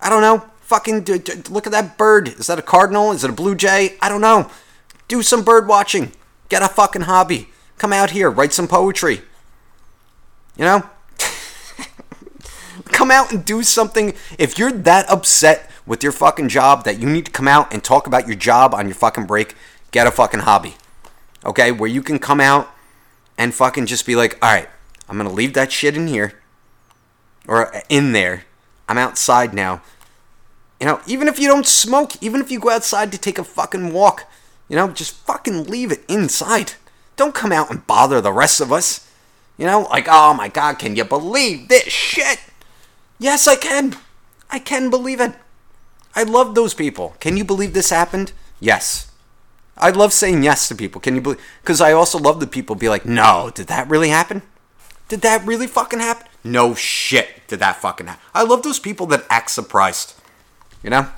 I 0.00 0.08
don't 0.08 0.22
know. 0.22 0.44
Fucking 0.64 1.04
look 1.50 1.66
at 1.66 1.72
that 1.72 1.98
bird. 1.98 2.28
Is 2.28 2.46
that 2.46 2.58
a 2.58 2.62
cardinal? 2.62 3.12
Is 3.12 3.22
it 3.22 3.30
a 3.30 3.34
blue 3.34 3.54
jay? 3.54 3.96
I 4.00 4.08
don't 4.08 4.22
know. 4.22 4.50
Do 5.08 5.22
some 5.22 5.44
bird 5.44 5.68
watching. 5.68 6.12
Get 6.48 6.62
a 6.62 6.68
fucking 6.68 7.02
hobby. 7.02 7.48
Come 7.76 7.92
out 7.92 8.10
here, 8.10 8.30
write 8.30 8.52
some 8.52 8.66
poetry. 8.66 9.20
You 10.56 10.64
know? 10.64 10.90
come 12.86 13.10
out 13.10 13.30
and 13.30 13.44
do 13.44 13.62
something. 13.62 14.14
If 14.38 14.58
you're 14.58 14.72
that 14.72 15.08
upset 15.10 15.70
with 15.84 16.02
your 16.02 16.12
fucking 16.12 16.48
job 16.48 16.84
that 16.84 16.98
you 16.98 17.10
need 17.10 17.26
to 17.26 17.32
come 17.32 17.48
out 17.48 17.72
and 17.72 17.84
talk 17.84 18.06
about 18.06 18.26
your 18.26 18.36
job 18.36 18.72
on 18.74 18.86
your 18.86 18.94
fucking 18.94 19.26
break, 19.26 19.54
get 19.90 20.06
a 20.06 20.10
fucking 20.10 20.40
hobby. 20.40 20.76
Okay? 21.44 21.72
Where 21.72 21.90
you 21.90 22.02
can 22.02 22.18
come 22.18 22.40
out 22.40 22.74
and 23.36 23.52
fucking 23.52 23.86
just 23.86 24.06
be 24.06 24.16
like, 24.16 24.38
all 24.40 24.50
right, 24.50 24.68
I'm 25.08 25.18
going 25.18 25.28
to 25.28 25.34
leave 25.34 25.52
that 25.54 25.72
shit 25.72 25.96
in 25.96 26.06
here. 26.06 26.40
or 27.46 27.70
in 27.88 28.12
there. 28.12 28.44
I'm 28.88 28.98
outside 28.98 29.54
now. 29.54 29.82
You 30.84 30.90
know, 30.90 31.00
even 31.06 31.28
if 31.28 31.38
you 31.38 31.48
don't 31.48 31.66
smoke, 31.66 32.12
even 32.22 32.42
if 32.42 32.50
you 32.50 32.60
go 32.60 32.68
outside 32.68 33.10
to 33.12 33.16
take 33.16 33.38
a 33.38 33.42
fucking 33.42 33.94
walk, 33.94 34.30
you 34.68 34.76
know, 34.76 34.88
just 34.88 35.14
fucking 35.24 35.64
leave 35.64 35.90
it 35.90 36.04
inside. 36.10 36.74
Don't 37.16 37.34
come 37.34 37.52
out 37.52 37.70
and 37.70 37.86
bother 37.86 38.20
the 38.20 38.34
rest 38.34 38.60
of 38.60 38.70
us. 38.70 39.10
You 39.56 39.64
know, 39.64 39.88
like, 39.88 40.08
oh 40.10 40.34
my 40.34 40.48
god, 40.48 40.78
can 40.78 40.94
you 40.94 41.04
believe 41.04 41.68
this 41.68 41.84
shit? 41.84 42.38
Yes, 43.18 43.48
I 43.48 43.56
can. 43.56 43.96
I 44.50 44.58
can 44.58 44.90
believe 44.90 45.22
it. 45.22 45.32
I 46.14 46.22
love 46.22 46.54
those 46.54 46.74
people. 46.74 47.16
Can 47.18 47.38
you 47.38 47.46
believe 47.46 47.72
this 47.72 47.88
happened? 47.88 48.32
Yes. 48.60 49.10
I 49.78 49.88
love 49.88 50.12
saying 50.12 50.42
yes 50.42 50.68
to 50.68 50.74
people. 50.74 51.00
Can 51.00 51.14
you 51.14 51.22
believe? 51.22 51.40
Because 51.62 51.80
I 51.80 51.92
also 51.92 52.18
love 52.18 52.40
the 52.40 52.46
people 52.46 52.76
be 52.76 52.90
like, 52.90 53.06
no, 53.06 53.50
did 53.54 53.68
that 53.68 53.88
really 53.88 54.10
happen? 54.10 54.42
Did 55.08 55.22
that 55.22 55.46
really 55.46 55.66
fucking 55.66 56.00
happen? 56.00 56.26
No 56.44 56.74
shit, 56.74 57.46
did 57.46 57.60
that 57.60 57.76
fucking 57.76 58.06
happen? 58.06 58.22
I 58.34 58.42
love 58.42 58.62
those 58.62 58.78
people 58.78 59.06
that 59.06 59.24
act 59.30 59.50
surprised. 59.50 60.20
You 60.84 60.90
know? 60.90 61.08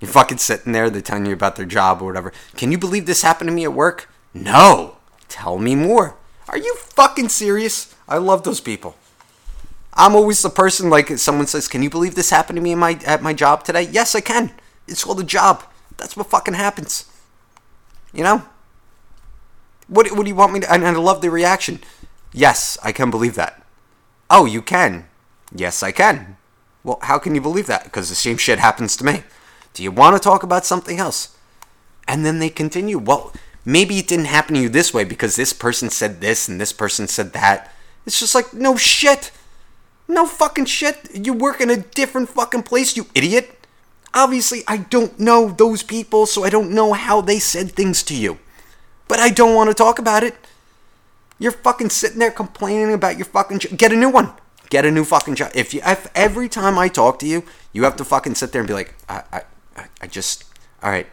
You're 0.00 0.10
fucking 0.10 0.38
sitting 0.38 0.72
there, 0.72 0.90
they're 0.90 1.00
telling 1.00 1.26
you 1.26 1.34
about 1.34 1.54
their 1.54 1.66
job 1.66 2.02
or 2.02 2.06
whatever. 2.06 2.32
Can 2.56 2.72
you 2.72 2.78
believe 2.78 3.06
this 3.06 3.22
happened 3.22 3.48
to 3.48 3.54
me 3.54 3.62
at 3.62 3.72
work? 3.72 4.08
No. 4.34 4.96
Tell 5.28 5.58
me 5.58 5.76
more. 5.76 6.16
Are 6.48 6.58
you 6.58 6.74
fucking 6.76 7.28
serious? 7.28 7.94
I 8.08 8.16
love 8.16 8.42
those 8.42 8.60
people. 8.60 8.96
I'm 9.94 10.16
always 10.16 10.42
the 10.42 10.50
person 10.50 10.90
like 10.90 11.16
someone 11.18 11.46
says, 11.46 11.68
"Can 11.68 11.82
you 11.82 11.90
believe 11.90 12.14
this 12.14 12.30
happened 12.30 12.56
to 12.56 12.62
me 12.62 12.74
my 12.74 12.98
at 13.06 13.22
my 13.22 13.34
job 13.34 13.62
today?" 13.62 13.82
Yes, 13.82 14.14
I 14.14 14.20
can. 14.20 14.52
It's 14.88 15.04
called 15.04 15.20
a 15.20 15.24
job. 15.24 15.62
That's 15.98 16.16
what 16.16 16.30
fucking 16.30 16.54
happens. 16.54 17.04
You 18.12 18.24
know? 18.24 18.42
What 19.86 20.10
what 20.12 20.24
do 20.24 20.28
you 20.28 20.34
want 20.34 20.54
me 20.54 20.60
to 20.60 20.72
and, 20.72 20.82
and 20.82 20.96
I 20.96 21.00
love 21.00 21.20
the 21.20 21.30
reaction. 21.30 21.80
Yes, 22.32 22.78
I 22.82 22.92
can 22.92 23.10
believe 23.10 23.34
that. 23.34 23.62
Oh, 24.30 24.46
you 24.46 24.62
can. 24.62 25.06
Yes, 25.54 25.82
I 25.82 25.92
can. 25.92 26.38
Well, 26.84 26.98
how 27.02 27.18
can 27.18 27.34
you 27.34 27.40
believe 27.40 27.66
that? 27.66 27.84
Because 27.84 28.08
the 28.08 28.14
same 28.14 28.36
shit 28.36 28.58
happens 28.58 28.96
to 28.96 29.04
me. 29.04 29.22
Do 29.74 29.82
you 29.82 29.90
want 29.90 30.16
to 30.16 30.22
talk 30.22 30.42
about 30.42 30.66
something 30.66 30.98
else? 30.98 31.36
And 32.08 32.26
then 32.26 32.38
they 32.38 32.48
continue. 32.48 32.98
Well, 32.98 33.32
maybe 33.64 33.98
it 33.98 34.08
didn't 34.08 34.26
happen 34.26 34.54
to 34.54 34.60
you 34.60 34.68
this 34.68 34.92
way 34.92 35.04
because 35.04 35.36
this 35.36 35.52
person 35.52 35.90
said 35.90 36.20
this 36.20 36.48
and 36.48 36.60
this 36.60 36.72
person 36.72 37.06
said 37.06 37.32
that. 37.32 37.72
It's 38.04 38.18
just 38.18 38.34
like, 38.34 38.52
no 38.52 38.76
shit. 38.76 39.30
No 40.08 40.26
fucking 40.26 40.66
shit. 40.66 41.08
You 41.14 41.32
work 41.32 41.60
in 41.60 41.70
a 41.70 41.76
different 41.76 42.28
fucking 42.28 42.64
place, 42.64 42.96
you 42.96 43.06
idiot. 43.14 43.66
Obviously, 44.12 44.62
I 44.68 44.78
don't 44.78 45.18
know 45.18 45.48
those 45.50 45.82
people, 45.82 46.26
so 46.26 46.44
I 46.44 46.50
don't 46.50 46.72
know 46.72 46.92
how 46.92 47.20
they 47.20 47.38
said 47.38 47.72
things 47.72 48.02
to 48.04 48.14
you. 48.14 48.38
But 49.08 49.20
I 49.20 49.30
don't 49.30 49.54
want 49.54 49.70
to 49.70 49.74
talk 49.74 49.98
about 49.98 50.22
it. 50.22 50.34
You're 51.38 51.52
fucking 51.52 51.90
sitting 51.90 52.18
there 52.18 52.30
complaining 52.30 52.92
about 52.92 53.16
your 53.16 53.24
fucking. 53.26 53.58
Get 53.76 53.92
a 53.92 53.96
new 53.96 54.10
one. 54.10 54.32
Get 54.72 54.86
a 54.86 54.90
new 54.90 55.04
fucking 55.04 55.34
job. 55.34 55.52
If 55.54 55.74
you, 55.74 55.82
if 55.84 56.06
every 56.14 56.48
time 56.48 56.78
I 56.78 56.88
talk 56.88 57.18
to 57.18 57.26
you, 57.26 57.44
you 57.74 57.84
have 57.84 57.94
to 57.96 58.06
fucking 58.06 58.36
sit 58.36 58.52
there 58.52 58.62
and 58.62 58.66
be 58.66 58.72
like, 58.72 58.94
I, 59.06 59.42
I, 59.76 59.84
I 60.00 60.06
just, 60.06 60.44
all 60.82 60.88
right. 60.88 61.06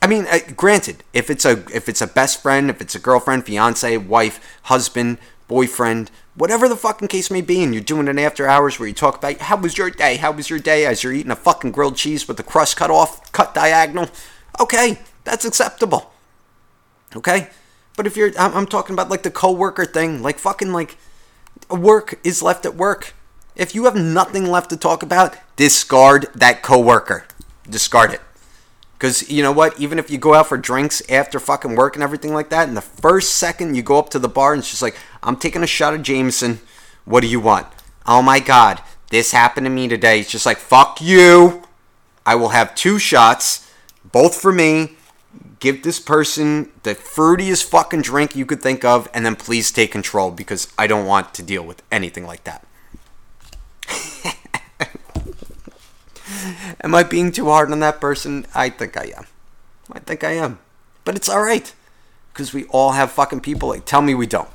I 0.00 0.06
mean, 0.06 0.24
uh, 0.26 0.38
granted, 0.56 1.04
if 1.12 1.28
it's 1.28 1.44
a 1.44 1.62
if 1.70 1.86
it's 1.86 2.00
a 2.00 2.06
best 2.06 2.40
friend, 2.40 2.70
if 2.70 2.80
it's 2.80 2.94
a 2.94 2.98
girlfriend, 2.98 3.44
fiance, 3.44 3.98
wife, 3.98 4.58
husband, 4.62 5.18
boyfriend, 5.48 6.10
whatever 6.34 6.66
the 6.66 6.74
fucking 6.74 7.08
case 7.08 7.30
may 7.30 7.42
be, 7.42 7.62
and 7.62 7.74
you're 7.74 7.82
doing 7.82 8.08
it 8.08 8.18
after 8.18 8.48
hours 8.48 8.78
where 8.78 8.88
you 8.88 8.94
talk 8.94 9.18
about 9.18 9.36
how 9.36 9.58
was 9.58 9.76
your 9.76 9.90
day, 9.90 10.16
how 10.16 10.32
was 10.32 10.48
your 10.48 10.58
day 10.58 10.86
as 10.86 11.04
you're 11.04 11.12
eating 11.12 11.30
a 11.30 11.36
fucking 11.36 11.72
grilled 11.72 11.96
cheese 11.96 12.26
with 12.26 12.38
the 12.38 12.42
crust 12.42 12.78
cut 12.78 12.90
off, 12.90 13.30
cut 13.32 13.52
diagonal. 13.52 14.08
Okay, 14.58 14.98
that's 15.24 15.44
acceptable. 15.44 16.10
Okay, 17.14 17.50
but 17.98 18.06
if 18.06 18.16
you're, 18.16 18.32
I'm, 18.38 18.54
I'm 18.54 18.66
talking 18.66 18.94
about 18.94 19.10
like 19.10 19.24
the 19.24 19.30
coworker 19.30 19.84
thing, 19.84 20.22
like 20.22 20.38
fucking 20.38 20.72
like 20.72 20.96
work 21.70 22.18
is 22.24 22.42
left 22.42 22.66
at 22.66 22.74
work. 22.74 23.14
If 23.54 23.74
you 23.74 23.84
have 23.84 23.96
nothing 23.96 24.46
left 24.46 24.70
to 24.70 24.76
talk 24.76 25.02
about, 25.02 25.36
discard 25.56 26.26
that 26.34 26.62
coworker. 26.62 27.24
Discard 27.68 28.14
it. 28.14 28.20
Because 28.94 29.28
you 29.28 29.42
know 29.42 29.52
what? 29.52 29.78
Even 29.80 29.98
if 29.98 30.10
you 30.10 30.16
go 30.16 30.34
out 30.34 30.46
for 30.46 30.56
drinks 30.56 31.02
after 31.10 31.40
fucking 31.40 31.74
work 31.74 31.96
and 31.96 32.02
everything 32.02 32.32
like 32.32 32.50
that, 32.50 32.68
and 32.68 32.76
the 32.76 32.80
first 32.80 33.34
second 33.34 33.74
you 33.74 33.82
go 33.82 33.98
up 33.98 34.10
to 34.10 34.18
the 34.18 34.28
bar 34.28 34.52
and 34.52 34.60
it's 34.60 34.70
just 34.70 34.82
like, 34.82 34.96
I'm 35.22 35.36
taking 35.36 35.62
a 35.62 35.66
shot 35.66 35.92
of 35.92 36.02
Jameson. 36.02 36.60
What 37.04 37.20
do 37.20 37.26
you 37.26 37.40
want? 37.40 37.66
Oh 38.06 38.22
my 38.22 38.38
god, 38.38 38.80
this 39.10 39.32
happened 39.32 39.66
to 39.66 39.70
me 39.70 39.88
today. 39.88 40.20
It's 40.20 40.30
just 40.30 40.46
like, 40.46 40.58
fuck 40.58 41.00
you. 41.00 41.64
I 42.24 42.36
will 42.36 42.50
have 42.50 42.74
two 42.74 42.98
shots, 42.98 43.68
both 44.04 44.40
for 44.40 44.52
me. 44.52 44.96
Give 45.62 45.82
this 45.84 46.00
person 46.00 46.72
the 46.82 46.96
fruitiest 46.96 47.70
fucking 47.70 48.02
drink 48.02 48.34
you 48.34 48.44
could 48.44 48.60
think 48.60 48.84
of, 48.84 49.08
and 49.14 49.24
then 49.24 49.36
please 49.36 49.70
take 49.70 49.92
control 49.92 50.32
because 50.32 50.66
I 50.76 50.88
don't 50.88 51.06
want 51.06 51.34
to 51.34 51.42
deal 51.44 51.64
with 51.64 51.84
anything 51.92 52.26
like 52.26 52.42
that. 52.42 52.66
am 56.80 56.96
I 56.96 57.04
being 57.04 57.30
too 57.30 57.44
hard 57.44 57.70
on 57.70 57.78
that 57.78 58.00
person? 58.00 58.44
I 58.52 58.70
think 58.70 58.96
I 58.96 59.12
am. 59.16 59.26
I 59.92 60.00
think 60.00 60.24
I 60.24 60.32
am. 60.32 60.58
But 61.04 61.14
it's 61.14 61.28
alright. 61.28 61.72
Because 62.32 62.52
we 62.52 62.64
all 62.64 62.90
have 62.90 63.12
fucking 63.12 63.42
people 63.42 63.68
like, 63.68 63.84
tell 63.84 64.02
me 64.02 64.16
we 64.16 64.26
don't. 64.26 64.50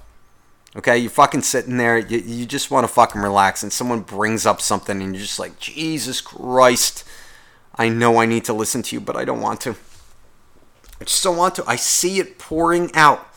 Okay, 0.75 0.97
you're 0.97 1.09
fucking 1.09 1.43
sitting 1.43 1.77
there, 1.77 1.97
you, 1.97 2.17
you 2.17 2.45
just 2.45 2.69
want 2.69 2.83
to 2.83 2.93
fucking 2.93 3.21
relax, 3.21 3.63
and 3.63 3.71
someone 3.71 4.01
brings 4.01 4.45
up 4.45 4.59
something, 4.59 5.01
and 5.01 5.15
you're 5.15 5.23
just 5.23 5.39
like, 5.39 5.57
Jesus 5.57 6.19
Christ, 6.19 7.05
I 7.75 7.87
know 7.87 8.17
I 8.17 8.25
need 8.25 8.43
to 8.43 8.53
listen 8.53 8.83
to 8.83 8.95
you, 8.97 8.99
but 8.99 9.15
I 9.15 9.23
don't 9.23 9.39
want 9.39 9.61
to. 9.61 9.77
I 10.99 11.03
just 11.03 11.23
don't 11.23 11.37
want 11.37 11.55
to. 11.55 11.63
I 11.67 11.75
see 11.75 12.19
it 12.19 12.37
pouring 12.37 12.93
out. 12.95 13.27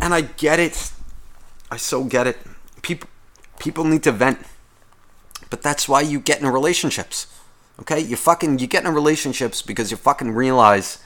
And 0.00 0.14
I 0.14 0.22
get 0.22 0.58
it. 0.58 0.92
I 1.70 1.76
so 1.76 2.04
get 2.04 2.26
it. 2.26 2.38
People 2.82 3.08
people 3.58 3.84
need 3.84 4.02
to 4.04 4.12
vent. 4.12 4.38
But 5.50 5.62
that's 5.62 5.88
why 5.88 6.00
you 6.00 6.18
get 6.20 6.40
in 6.40 6.46
relationships. 6.46 7.26
Okay? 7.80 8.00
You 8.00 8.16
fucking 8.16 8.58
you 8.58 8.66
get 8.66 8.84
in 8.84 8.94
relationships 8.94 9.62
because 9.62 9.90
you 9.90 9.96
fucking 9.96 10.32
realize 10.32 10.98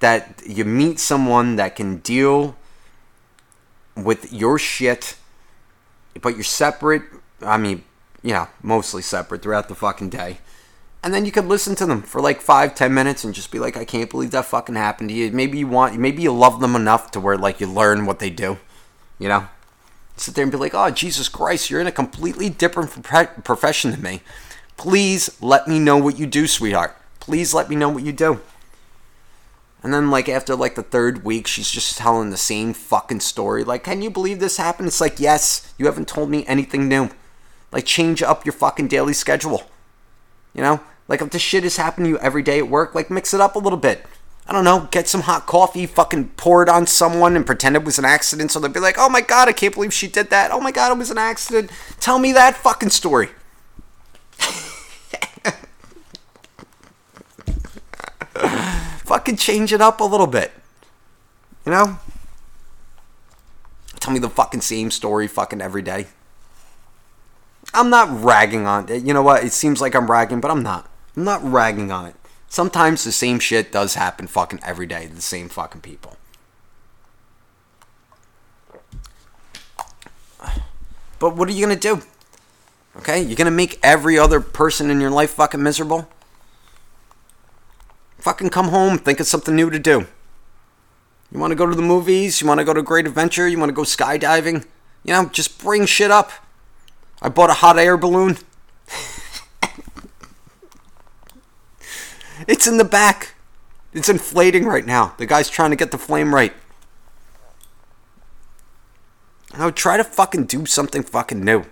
that 0.00 0.42
you 0.46 0.64
meet 0.64 0.98
someone 0.98 1.56
that 1.56 1.76
can 1.76 1.98
deal 1.98 2.56
with 3.96 4.32
your 4.32 4.58
shit, 4.58 5.16
but 6.20 6.34
you're 6.34 6.44
separate. 6.44 7.02
I 7.40 7.56
mean, 7.56 7.84
yeah, 8.22 8.48
mostly 8.62 9.02
separate 9.02 9.42
throughout 9.42 9.68
the 9.68 9.74
fucking 9.74 10.10
day. 10.10 10.38
And 11.02 11.14
then 11.14 11.24
you 11.24 11.30
could 11.30 11.46
listen 11.46 11.76
to 11.76 11.86
them 11.86 12.02
for 12.02 12.20
like 12.20 12.40
five, 12.40 12.74
ten 12.74 12.92
minutes 12.92 13.22
and 13.22 13.34
just 13.34 13.50
be 13.52 13.58
like, 13.58 13.76
I 13.76 13.84
can't 13.84 14.10
believe 14.10 14.32
that 14.32 14.46
fucking 14.46 14.74
happened 14.74 15.10
to 15.10 15.14
you. 15.14 15.30
Maybe 15.30 15.58
you 15.58 15.68
want, 15.68 15.96
maybe 15.98 16.22
you 16.22 16.32
love 16.32 16.60
them 16.60 16.74
enough 16.74 17.10
to 17.12 17.20
where 17.20 17.38
like 17.38 17.60
you 17.60 17.66
learn 17.66 18.06
what 18.06 18.18
they 18.18 18.30
do, 18.30 18.58
you 19.18 19.28
know? 19.28 19.46
sit 20.16 20.34
there 20.34 20.42
and 20.42 20.52
be 20.52 20.58
like, 20.58 20.74
oh, 20.74 20.90
Jesus 20.90 21.28
Christ, 21.28 21.70
you're 21.70 21.80
in 21.80 21.86
a 21.86 21.92
completely 21.92 22.48
different 22.48 22.90
profession 23.44 23.90
than 23.90 24.02
me. 24.02 24.20
Please 24.76 25.36
let 25.40 25.68
me 25.68 25.78
know 25.78 25.96
what 25.96 26.18
you 26.18 26.26
do, 26.26 26.46
sweetheart. 26.46 26.96
Please 27.20 27.54
let 27.54 27.68
me 27.68 27.76
know 27.76 27.88
what 27.88 28.02
you 28.02 28.12
do. 28.12 28.40
And 29.82 29.92
then, 29.92 30.10
like, 30.10 30.28
after 30.28 30.56
like 30.56 30.74
the 30.74 30.82
third 30.82 31.24
week, 31.24 31.46
she's 31.46 31.70
just 31.70 31.96
telling 31.96 32.30
the 32.30 32.36
same 32.36 32.72
fucking 32.72 33.20
story. 33.20 33.62
Like, 33.62 33.84
can 33.84 34.02
you 34.02 34.10
believe 34.10 34.40
this 34.40 34.56
happened? 34.56 34.88
It's 34.88 35.00
like, 35.00 35.20
yes, 35.20 35.72
you 35.78 35.86
haven't 35.86 36.08
told 36.08 36.30
me 36.30 36.46
anything 36.46 36.88
new. 36.88 37.10
Like, 37.70 37.84
change 37.84 38.22
up 38.22 38.44
your 38.44 38.52
fucking 38.52 38.88
daily 38.88 39.12
schedule. 39.12 39.70
You 40.56 40.62
know? 40.62 40.80
Like, 41.06 41.22
if 41.22 41.30
this 41.30 41.42
shit 41.42 41.64
is 41.64 41.76
happening 41.76 42.06
to 42.06 42.18
you 42.18 42.18
every 42.18 42.42
day 42.42 42.58
at 42.58 42.68
work, 42.68 42.94
like, 42.94 43.10
mix 43.10 43.32
it 43.32 43.40
up 43.40 43.54
a 43.54 43.60
little 43.60 43.78
bit. 43.78 44.04
I 44.48 44.52
don't 44.52 44.64
know, 44.64 44.88
get 44.90 45.08
some 45.08 45.22
hot 45.22 45.46
coffee, 45.46 45.86
fucking 45.86 46.30
pour 46.36 46.62
it 46.62 46.68
on 46.68 46.86
someone 46.86 47.34
and 47.34 47.44
pretend 47.44 47.74
it 47.74 47.84
was 47.84 47.98
an 47.98 48.04
accident 48.04 48.52
so 48.52 48.60
they'll 48.60 48.70
be 48.70 48.78
like, 48.78 48.94
oh 48.96 49.08
my 49.08 49.20
god, 49.20 49.48
I 49.48 49.52
can't 49.52 49.74
believe 49.74 49.92
she 49.92 50.06
did 50.06 50.30
that. 50.30 50.52
Oh 50.52 50.60
my 50.60 50.70
god, 50.70 50.92
it 50.92 50.98
was 50.98 51.10
an 51.10 51.18
accident. 51.18 51.70
Tell 51.98 52.20
me 52.20 52.32
that 52.32 52.56
fucking 52.56 52.90
story. 52.90 53.30
fucking 59.04 59.36
change 59.36 59.72
it 59.72 59.80
up 59.80 60.00
a 60.00 60.04
little 60.04 60.28
bit. 60.28 60.52
You 61.64 61.72
know? 61.72 61.98
Tell 63.98 64.12
me 64.12 64.20
the 64.20 64.30
fucking 64.30 64.60
same 64.60 64.92
story 64.92 65.26
fucking 65.26 65.60
every 65.60 65.82
day. 65.82 66.06
I'm 67.76 67.90
not 67.90 68.08
ragging 68.24 68.66
on 68.66 68.88
it. 68.88 69.04
You 69.04 69.12
know 69.12 69.22
what? 69.22 69.44
It 69.44 69.52
seems 69.52 69.82
like 69.82 69.94
I'm 69.94 70.10
ragging, 70.10 70.40
but 70.40 70.50
I'm 70.50 70.62
not. 70.62 70.90
I'm 71.14 71.24
not 71.24 71.44
ragging 71.44 71.92
on 71.92 72.06
it. 72.06 72.14
Sometimes 72.48 73.04
the 73.04 73.12
same 73.12 73.38
shit 73.38 73.70
does 73.70 73.94
happen 73.94 74.26
fucking 74.26 74.60
every 74.64 74.86
day 74.86 75.06
to 75.06 75.14
the 75.14 75.20
same 75.20 75.50
fucking 75.50 75.82
people. 75.82 76.16
But 81.18 81.36
what 81.36 81.48
are 81.48 81.52
you 81.52 81.64
gonna 81.64 81.76
do? 81.76 82.00
Okay? 82.96 83.20
You're 83.20 83.36
gonna 83.36 83.50
make 83.50 83.78
every 83.82 84.18
other 84.18 84.40
person 84.40 84.90
in 84.90 85.00
your 85.00 85.10
life 85.10 85.32
fucking 85.32 85.62
miserable? 85.62 86.08
Fucking 88.18 88.48
come 88.50 88.68
home, 88.68 88.98
think 88.98 89.20
of 89.20 89.26
something 89.26 89.54
new 89.54 89.68
to 89.68 89.78
do. 89.78 90.06
You 91.30 91.38
wanna 91.38 91.54
go 91.54 91.66
to 91.66 91.74
the 91.74 91.82
movies? 91.82 92.40
You 92.40 92.46
wanna 92.46 92.64
go 92.64 92.72
to 92.72 92.80
a 92.80 92.82
great 92.82 93.06
adventure? 93.06 93.46
You 93.46 93.58
wanna 93.58 93.72
go 93.72 93.82
skydiving? 93.82 94.64
You 95.04 95.12
know, 95.12 95.26
just 95.26 95.58
bring 95.58 95.84
shit 95.84 96.10
up. 96.10 96.32
I 97.22 97.28
bought 97.28 97.50
a 97.50 97.54
hot 97.54 97.78
air 97.78 97.96
balloon. 97.96 98.38
It's 102.46 102.66
in 102.66 102.76
the 102.76 102.84
back. 102.84 103.34
It's 103.92 104.08
inflating 104.08 104.66
right 104.66 104.84
now. 104.84 105.14
The 105.16 105.26
guy's 105.26 105.48
trying 105.48 105.70
to 105.70 105.76
get 105.76 105.90
the 105.90 105.98
flame 105.98 106.34
right. 106.34 106.52
I 109.54 109.64
would 109.64 109.76
try 109.76 109.96
to 109.96 110.04
fucking 110.04 110.44
do 110.44 110.66
something 110.66 111.02
fucking 111.02 111.42
new. 111.42 111.64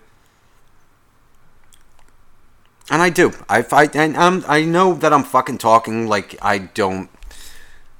And 2.90 3.02
I 3.02 3.10
do. 3.10 3.32
I 3.48 3.62
fight, 3.62 3.94
and 3.94 4.16
I'm, 4.16 4.44
I 4.48 4.64
know 4.64 4.94
that 4.94 5.12
I'm 5.12 5.24
fucking 5.24 5.58
talking 5.58 6.06
like 6.06 6.36
I 6.40 6.58
don't, 6.58 7.10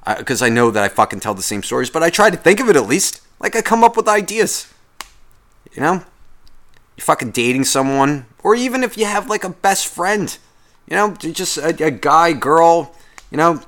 uh, 0.07 0.17
because 0.17 0.41
I, 0.43 0.47
I 0.47 0.51
know 0.51 0.71
that 0.71 0.83
I 0.83 0.89
fucking 0.89 1.21
tell 1.21 1.35
the 1.35 1.43
same 1.43 1.63
stories. 1.63 1.91
But 1.91 2.03
I 2.03 2.11
try 2.11 2.31
to 2.31 2.37
think 2.37 2.61
of 2.61 2.69
it 2.69 2.77
at 2.77 2.87
least. 2.87 3.21
Like 3.41 3.55
I 3.57 3.63
come 3.63 3.85
up 3.85 3.97
with 3.97 4.09
ideas. 4.09 4.73
You 5.73 5.83
know, 5.83 6.05
you're 6.97 7.05
fucking 7.05 7.33
dating 7.33 7.65
someone, 7.65 8.27
or 8.43 8.55
even 8.55 8.83
if 8.83 8.97
you 8.97 9.07
have 9.07 9.29
like 9.29 9.45
a 9.45 9.51
best 9.51 9.87
friend. 9.87 10.37
You 10.89 10.97
know, 10.97 11.15
just 11.15 11.57
a, 11.57 11.87
a 11.87 11.91
guy, 11.91 12.33
girl. 12.35 12.95
You 13.31 13.39
know, 13.39 13.63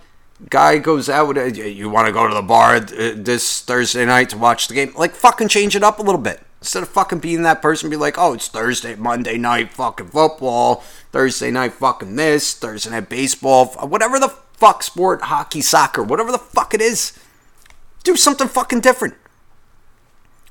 guy 0.50 0.78
goes 0.78 1.08
out 1.08 1.24
uh, 1.24 1.28
with 1.28 1.38
a, 1.38 1.70
you 1.70 1.88
want 1.88 2.06
to 2.06 2.12
go 2.12 2.28
to 2.28 2.34
the 2.34 2.42
bar 2.42 2.76
uh, 2.76 3.12
this 3.16 3.62
Thursday 3.62 4.04
night 4.04 4.30
to 4.30 4.38
watch 4.38 4.68
the 4.68 4.74
game. 4.74 4.92
Like 4.96 5.12
fucking 5.12 5.48
change 5.48 5.74
it 5.74 5.82
up 5.82 5.98
a 5.98 6.02
little 6.02 6.20
bit. 6.20 6.42
Instead 6.60 6.82
of 6.82 6.88
fucking 6.88 7.20
being 7.20 7.42
that 7.42 7.62
person, 7.62 7.90
be 7.90 7.96
like, 7.96 8.18
oh, 8.18 8.34
it's 8.34 8.48
Thursday, 8.48 8.94
Monday 8.96 9.38
night 9.38 9.72
fucking 9.72 10.08
football, 10.08 10.82
Thursday 11.12 11.50
night 11.50 11.74
fucking 11.74 12.16
this, 12.16 12.54
Thursday 12.54 12.90
night 12.90 13.08
baseball, 13.08 13.66
whatever 13.86 14.18
the 14.18 14.30
fuck 14.54 14.82
sport, 14.82 15.22
hockey, 15.22 15.60
soccer, 15.60 16.02
whatever 16.02 16.32
the 16.32 16.38
fuck 16.38 16.74
it 16.74 16.80
is. 16.80 17.18
Do 18.04 18.16
something 18.16 18.48
fucking 18.48 18.80
different. 18.80 19.14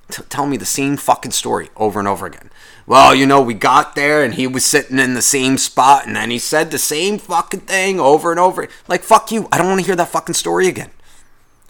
T- 0.09 0.23
tell 0.29 0.45
me 0.45 0.57
the 0.57 0.65
same 0.65 0.97
fucking 0.97 1.31
story 1.31 1.69
over 1.75 1.99
and 1.99 2.07
over 2.07 2.25
again. 2.25 2.51
Well, 2.85 3.15
you 3.15 3.25
know, 3.25 3.41
we 3.41 3.55
got 3.55 3.95
there 3.95 4.23
and 4.23 4.35
he 4.35 4.45
was 4.45 4.63
sitting 4.63 4.99
in 4.99 5.15
the 5.15 5.21
same 5.21 5.57
spot 5.57 6.05
and 6.05 6.15
then 6.15 6.29
he 6.29 6.37
said 6.37 6.69
the 6.69 6.77
same 6.77 7.17
fucking 7.17 7.61
thing 7.61 7.99
over 7.99 8.29
and 8.29 8.39
over. 8.39 8.67
Like, 8.87 9.01
fuck 9.01 9.31
you. 9.31 9.47
I 9.51 9.57
don't 9.57 9.67
want 9.67 9.79
to 9.81 9.85
hear 9.85 9.95
that 9.95 10.09
fucking 10.09 10.35
story 10.35 10.67
again. 10.67 10.91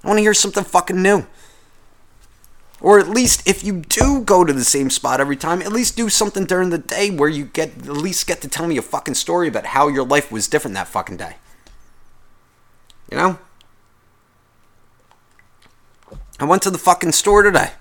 I 0.04 0.08
want 0.08 0.18
to 0.18 0.24
hear 0.24 0.34
something 0.34 0.64
fucking 0.64 1.02
new. 1.02 1.26
Or 2.82 3.00
at 3.00 3.10
least 3.10 3.48
if 3.48 3.64
you 3.64 3.82
do 3.82 4.22
go 4.22 4.44
to 4.44 4.52
the 4.52 4.66
same 4.66 4.90
spot 4.90 5.22
every 5.22 5.38
time, 5.38 5.62
at 5.62 5.72
least 5.72 5.96
do 5.96 6.10
something 6.10 6.46
during 6.46 6.70
the 6.70 6.78
day 6.78 7.10
where 7.10 7.30
you 7.30 7.46
get 7.46 7.70
at 7.70 7.88
least 7.88 8.28
get 8.28 8.42
to 8.42 8.50
tell 8.50 8.68
me 8.68 8.78
a 8.78 8.82
fucking 8.82 9.16
story 9.16 9.48
about 9.48 9.68
how 9.68 9.88
your 9.88 10.06
life 10.06 10.32
was 10.32 10.48
different 10.48 10.76
that 10.76 10.90
fucking 10.90 11.18
day. 11.18 11.38
You 13.10 13.18
know? 13.18 13.40
I 16.40 16.44
went 16.44 16.62
to 16.64 16.70
the 16.70 16.78
fucking 16.78 17.14
store 17.14 17.44
today. 17.44 17.72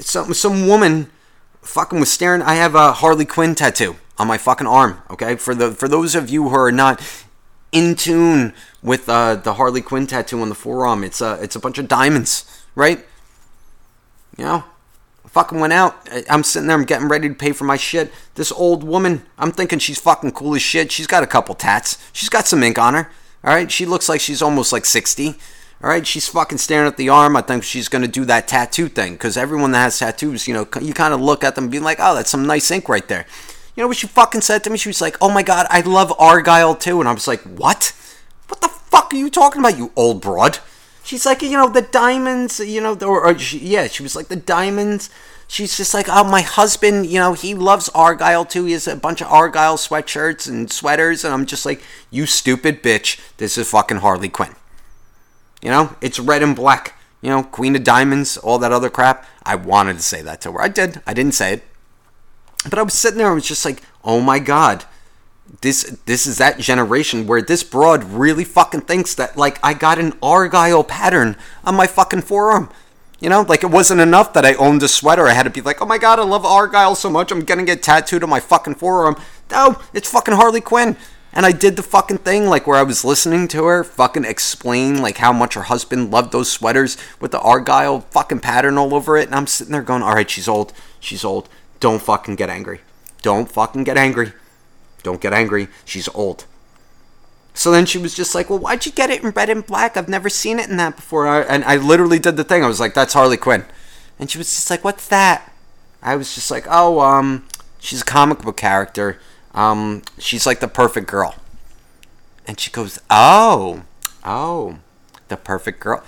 Some 0.00 0.34
some 0.34 0.66
woman 0.66 1.10
fucking 1.62 2.00
was 2.00 2.10
staring. 2.10 2.42
I 2.42 2.54
have 2.54 2.74
a 2.74 2.92
Harley 2.92 3.24
Quinn 3.24 3.54
tattoo 3.54 3.96
on 4.18 4.28
my 4.28 4.38
fucking 4.38 4.66
arm. 4.66 5.02
Okay, 5.10 5.36
for 5.36 5.54
the 5.54 5.72
for 5.72 5.88
those 5.88 6.14
of 6.14 6.28
you 6.30 6.48
who 6.48 6.54
are 6.54 6.72
not 6.72 7.02
in 7.72 7.94
tune 7.94 8.54
with 8.82 9.08
uh, 9.08 9.36
the 9.36 9.54
Harley 9.54 9.82
Quinn 9.82 10.06
tattoo 10.06 10.40
on 10.40 10.48
the 10.48 10.54
forearm, 10.54 11.04
it's 11.04 11.20
a 11.20 11.38
it's 11.42 11.56
a 11.56 11.60
bunch 11.60 11.78
of 11.78 11.88
diamonds, 11.88 12.64
right? 12.74 13.04
You 14.36 14.44
know, 14.44 14.64
fucking 15.34 15.58
went 15.58 15.72
out. 15.72 16.08
I'm 16.30 16.44
sitting 16.44 16.68
there. 16.68 16.76
I'm 16.76 16.84
getting 16.84 17.08
ready 17.08 17.28
to 17.28 17.34
pay 17.34 17.52
for 17.52 17.64
my 17.64 17.76
shit. 17.76 18.12
This 18.36 18.52
old 18.52 18.84
woman. 18.84 19.24
I'm 19.36 19.50
thinking 19.50 19.80
she's 19.80 19.98
fucking 19.98 20.30
cool 20.32 20.54
as 20.54 20.62
shit. 20.62 20.92
She's 20.92 21.08
got 21.08 21.22
a 21.22 21.26
couple 21.26 21.54
tats. 21.56 21.98
She's 22.12 22.28
got 22.28 22.46
some 22.46 22.62
ink 22.62 22.78
on 22.78 22.94
her. 22.94 23.10
All 23.42 23.52
right. 23.52 23.70
She 23.70 23.84
looks 23.84 24.08
like 24.08 24.20
she's 24.20 24.42
almost 24.42 24.72
like 24.72 24.84
60. 24.84 25.34
All 25.84 25.90
right. 25.90 26.06
She's 26.06 26.26
fucking 26.26 26.56
staring 26.56 26.86
at 26.86 26.96
the 26.96 27.10
arm. 27.10 27.36
I 27.36 27.42
think 27.42 27.62
she's 27.62 27.90
gonna 27.90 28.08
do 28.08 28.24
that 28.24 28.48
tattoo 28.48 28.88
thing 28.88 29.12
because 29.12 29.36
everyone 29.36 29.72
that 29.72 29.80
has 29.80 29.98
tattoos, 29.98 30.48
you 30.48 30.54
know, 30.54 30.66
you 30.80 30.94
kind 30.94 31.12
of 31.12 31.20
look 31.20 31.44
at 31.44 31.56
them, 31.56 31.68
being 31.68 31.82
like, 31.82 31.98
oh, 32.00 32.14
that's 32.14 32.30
some 32.30 32.46
nice 32.46 32.70
ink 32.70 32.88
right 32.88 33.06
there. 33.06 33.26
You 33.76 33.82
know 33.82 33.88
what 33.88 33.98
she 33.98 34.06
fucking 34.06 34.40
said 34.40 34.64
to 34.64 34.70
me? 34.70 34.78
She 34.78 34.88
was 34.88 35.02
like, 35.02 35.18
oh 35.20 35.30
my 35.30 35.42
god, 35.42 35.66
I 35.68 35.82
love 35.82 36.10
Argyle 36.18 36.74
too. 36.74 37.00
And 37.00 37.08
I 37.08 37.12
was 37.12 37.28
like, 37.28 37.42
what? 37.42 37.92
What 38.48 38.62
the 38.62 38.68
fuck 38.68 39.12
are 39.12 39.16
you 39.16 39.28
talking 39.28 39.60
about, 39.60 39.76
you 39.76 39.92
old 39.94 40.22
broad? 40.22 40.58
She's 41.02 41.26
like, 41.26 41.42
you 41.42 41.50
know, 41.50 41.68
the 41.68 41.82
diamonds, 41.82 42.60
you 42.60 42.80
know, 42.80 42.96
or, 43.02 43.26
or 43.26 43.38
she, 43.38 43.58
yeah, 43.58 43.86
she 43.86 44.02
was 44.02 44.16
like 44.16 44.28
the 44.28 44.36
diamonds. 44.36 45.10
She's 45.48 45.76
just 45.76 45.92
like, 45.92 46.06
oh, 46.08 46.24
my 46.24 46.40
husband, 46.40 47.04
you 47.04 47.18
know, 47.18 47.34
he 47.34 47.52
loves 47.52 47.90
Argyle 47.90 48.46
too. 48.46 48.64
He 48.64 48.72
has 48.72 48.88
a 48.88 48.96
bunch 48.96 49.20
of 49.20 49.26
Argyle 49.26 49.76
sweatshirts 49.76 50.48
and 50.48 50.72
sweaters, 50.72 51.26
and 51.26 51.34
I'm 51.34 51.44
just 51.44 51.66
like, 51.66 51.82
you 52.10 52.24
stupid 52.24 52.82
bitch. 52.82 53.20
This 53.36 53.58
is 53.58 53.68
fucking 53.68 53.98
Harley 53.98 54.30
Quinn. 54.30 54.54
You 55.64 55.70
know, 55.70 55.96
it's 56.00 56.20
red 56.20 56.44
and 56.44 56.54
black. 56.54 56.96
You 57.20 57.30
know, 57.30 57.42
Queen 57.42 57.74
of 57.74 57.82
Diamonds, 57.82 58.36
all 58.36 58.60
that 58.60 58.70
other 58.70 58.90
crap. 58.90 59.26
I 59.42 59.56
wanted 59.56 59.96
to 59.96 60.02
say 60.02 60.22
that 60.22 60.40
to 60.42 60.52
her. 60.52 60.60
I 60.60 60.68
did. 60.68 61.00
I 61.06 61.14
didn't 61.14 61.34
say 61.34 61.54
it. 61.54 61.64
But 62.68 62.78
I 62.78 62.82
was 62.82 62.94
sitting 62.94 63.18
there 63.18 63.26
and 63.26 63.34
was 63.34 63.48
just 63.48 63.64
like, 63.64 63.82
oh 64.04 64.20
my 64.20 64.38
god 64.38 64.84
this 65.60 65.98
this 66.06 66.26
is 66.26 66.38
that 66.38 66.58
generation 66.58 67.26
where 67.26 67.42
this 67.42 67.62
broad 67.62 68.04
really 68.04 68.44
fucking 68.44 68.82
thinks 68.82 69.14
that 69.14 69.36
like 69.36 69.58
I 69.62 69.74
got 69.74 69.98
an 69.98 70.14
argyle 70.22 70.84
pattern 70.84 71.36
on 71.64 71.74
my 71.74 71.86
fucking 71.86 72.22
forearm. 72.22 72.70
You 73.20 73.30
know, 73.30 73.42
like 73.42 73.62
it 73.62 73.70
wasn't 73.70 74.00
enough 74.00 74.32
that 74.34 74.44
I 74.44 74.54
owned 74.54 74.82
a 74.82 74.88
sweater. 74.88 75.26
I 75.26 75.32
had 75.32 75.44
to 75.44 75.50
be 75.50 75.60
like, 75.60 75.80
oh 75.80 75.86
my 75.86 75.98
god, 75.98 76.18
I 76.18 76.24
love 76.24 76.44
argyle 76.44 76.94
so 76.94 77.08
much, 77.08 77.30
I'm 77.30 77.44
gonna 77.44 77.64
get 77.64 77.82
tattooed 77.82 78.22
on 78.22 78.30
my 78.30 78.40
fucking 78.40 78.74
forearm. 78.74 79.16
No, 79.50 79.80
it's 79.92 80.10
fucking 80.10 80.34
Harley 80.34 80.60
Quinn. 80.60 80.96
And 81.34 81.44
I 81.44 81.52
did 81.52 81.76
the 81.76 81.82
fucking 81.82 82.18
thing 82.18 82.46
like 82.46 82.66
where 82.66 82.78
I 82.78 82.84
was 82.84 83.04
listening 83.04 83.48
to 83.48 83.64
her 83.64 83.82
fucking 83.82 84.24
explain 84.24 85.02
like 85.02 85.18
how 85.18 85.32
much 85.32 85.54
her 85.54 85.62
husband 85.62 86.12
loved 86.12 86.32
those 86.32 86.50
sweaters 86.50 86.96
with 87.20 87.32
the 87.32 87.40
argyle 87.40 88.00
fucking 88.00 88.40
pattern 88.40 88.78
all 88.78 88.94
over 88.94 89.16
it. 89.16 89.26
And 89.26 89.34
I'm 89.34 89.48
sitting 89.48 89.72
there 89.72 89.82
going, 89.82 90.02
all 90.02 90.14
right, 90.14 90.30
she's 90.30 90.48
old. 90.48 90.72
She's 91.00 91.24
old. 91.24 91.48
Don't 91.80 92.00
fucking 92.00 92.36
get 92.36 92.48
angry. 92.48 92.80
Don't 93.20 93.50
fucking 93.50 93.84
get 93.84 93.96
angry. 93.96 94.32
Don't 95.02 95.20
get 95.20 95.32
angry. 95.32 95.68
She's 95.84 96.08
old. 96.14 96.46
So 97.54 97.70
then 97.70 97.86
she 97.86 97.98
was 97.98 98.14
just 98.14 98.34
like, 98.34 98.50
"Well, 98.50 98.58
why'd 98.58 98.84
you 98.84 98.90
get 98.90 99.10
it 99.10 99.22
in 99.22 99.30
red 99.30 99.48
and 99.48 99.64
black? 99.64 99.96
I've 99.96 100.08
never 100.08 100.28
seen 100.28 100.58
it 100.58 100.68
in 100.68 100.76
that 100.78 100.96
before." 100.96 101.26
And 101.26 101.64
I 101.64 101.76
literally 101.76 102.18
did 102.18 102.36
the 102.36 102.42
thing. 102.42 102.64
I 102.64 102.66
was 102.66 102.80
like, 102.80 102.94
"That's 102.94 103.14
Harley 103.14 103.36
Quinn," 103.36 103.64
and 104.18 104.28
she 104.28 104.38
was 104.38 104.48
just 104.48 104.70
like, 104.70 104.82
"What's 104.82 105.06
that?" 105.08 105.52
I 106.02 106.16
was 106.16 106.34
just 106.34 106.50
like, 106.50 106.66
"Oh, 106.68 107.00
um, 107.00 107.46
she's 107.78 108.02
a 108.02 108.04
comic 108.04 108.40
book 108.40 108.56
character. 108.56 109.20
Um, 109.54 110.02
she's 110.18 110.46
like 110.46 110.60
the 110.60 110.68
perfect 110.68 111.06
girl." 111.06 111.36
And 112.46 112.58
she 112.58 112.70
goes, 112.70 112.98
"Oh, 113.10 113.82
oh, 114.24 114.78
the 115.28 115.36
perfect 115.36 115.80
girl." 115.80 116.02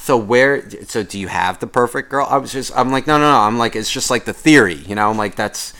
So 0.00 0.16
where? 0.16 0.68
So 0.84 1.02
do 1.02 1.18
you 1.18 1.28
have 1.28 1.60
the 1.60 1.66
perfect 1.66 2.10
girl? 2.10 2.26
I 2.28 2.36
was 2.38 2.52
just, 2.52 2.76
I'm 2.76 2.90
like, 2.90 3.06
no, 3.06 3.18
no, 3.18 3.30
no. 3.30 3.38
I'm 3.38 3.56
like, 3.56 3.76
it's 3.76 3.90
just 3.90 4.10
like 4.10 4.24
the 4.24 4.32
theory, 4.32 4.74
you 4.74 4.96
know. 4.96 5.08
I'm 5.10 5.16
like, 5.16 5.36
that's, 5.36 5.74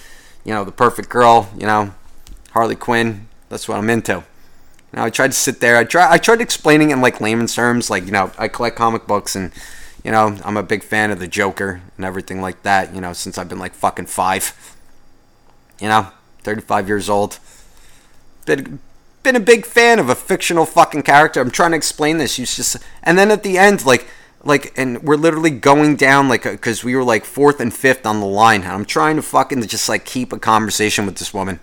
you 0.45 0.55
know, 0.55 0.65
the 0.65 0.71
perfect 0.71 1.09
girl, 1.09 1.51
you 1.59 1.67
know 1.67 1.93
Harley 2.53 2.77
Quinn. 2.77 3.29
That's 3.49 3.69
what 3.69 3.79
I'm 3.79 3.91
into. 3.91 4.13
You 4.13 4.97
know, 4.97 5.05
I 5.05 5.11
tried 5.11 5.29
to 5.29 5.37
sit 5.37 5.61
there. 5.61 5.77
I 5.77 5.85
try. 5.85 6.11
I 6.11 6.19
tried 6.19 6.41
explaining 6.41 6.91
in 6.91 7.01
like 7.01 7.21
layman's 7.21 7.55
terms, 7.55 7.91
like 7.91 8.05
you 8.05 8.13
know, 8.13 8.31
I 8.39 8.49
collect 8.49 8.77
comic 8.77 9.07
books 9.07 9.35
and 9.35 9.53
you 10.05 10.11
know, 10.11 10.39
I'm 10.45 10.57
a 10.57 10.63
big 10.63 10.83
fan 10.83 11.11
of 11.11 11.19
the 11.19 11.29
Joker 11.29 11.81
and 11.97 12.05
everything 12.05 12.41
like 12.41 12.63
that. 12.63 12.95
You 12.95 13.01
know, 13.01 13.13
since 13.13 13.39
I've 13.39 13.49
been 13.49 13.59
like 13.59 13.75
fucking 13.75 14.07
five. 14.07 14.55
You 15.81 15.89
know, 15.89 16.09
35 16.43 16.89
years 16.89 17.09
old. 17.09 17.39
Been 18.47 18.81
been 19.23 19.37
a 19.37 19.41
big 19.41 19.65
fan 19.65 20.01
of 20.01 20.09
a 20.09 20.17
fictional 20.17 20.67
fucking 20.67 21.03
character. 21.05 21.41
I'm 21.41 21.51
trying 21.51 21.71
to 21.71 21.77
explain 21.77 22.19
this. 22.19 22.39
You 22.39 22.47
just 22.47 22.77
and 23.03 23.17
then 23.19 23.31
at 23.31 23.43
the 23.43 23.57
end, 23.57 23.85
like 23.87 24.07
like 24.45 24.73
and 24.77 25.03
we're 25.03 25.17
literally 25.17 25.51
going 25.51 25.97
down 25.97 26.29
like 26.29 26.45
uh, 26.47 26.53
because 26.53 26.83
we 26.83 26.97
were 26.97 27.05
like 27.05 27.25
fourth 27.25 27.61
and 27.61 27.73
fifth 27.73 28.05
on 28.05 28.21
the 28.21 28.27
line 28.27 28.63
i'm 28.65 28.85
trying 28.85 29.17
to 29.17 29.23
fucking 29.23 29.63
just 29.67 29.89
like 29.89 30.05
keep 30.05 30.33
a 30.33 30.39
conversation 30.39 31.07
with 31.07 31.17
this 31.17 31.33
woman 31.33 31.61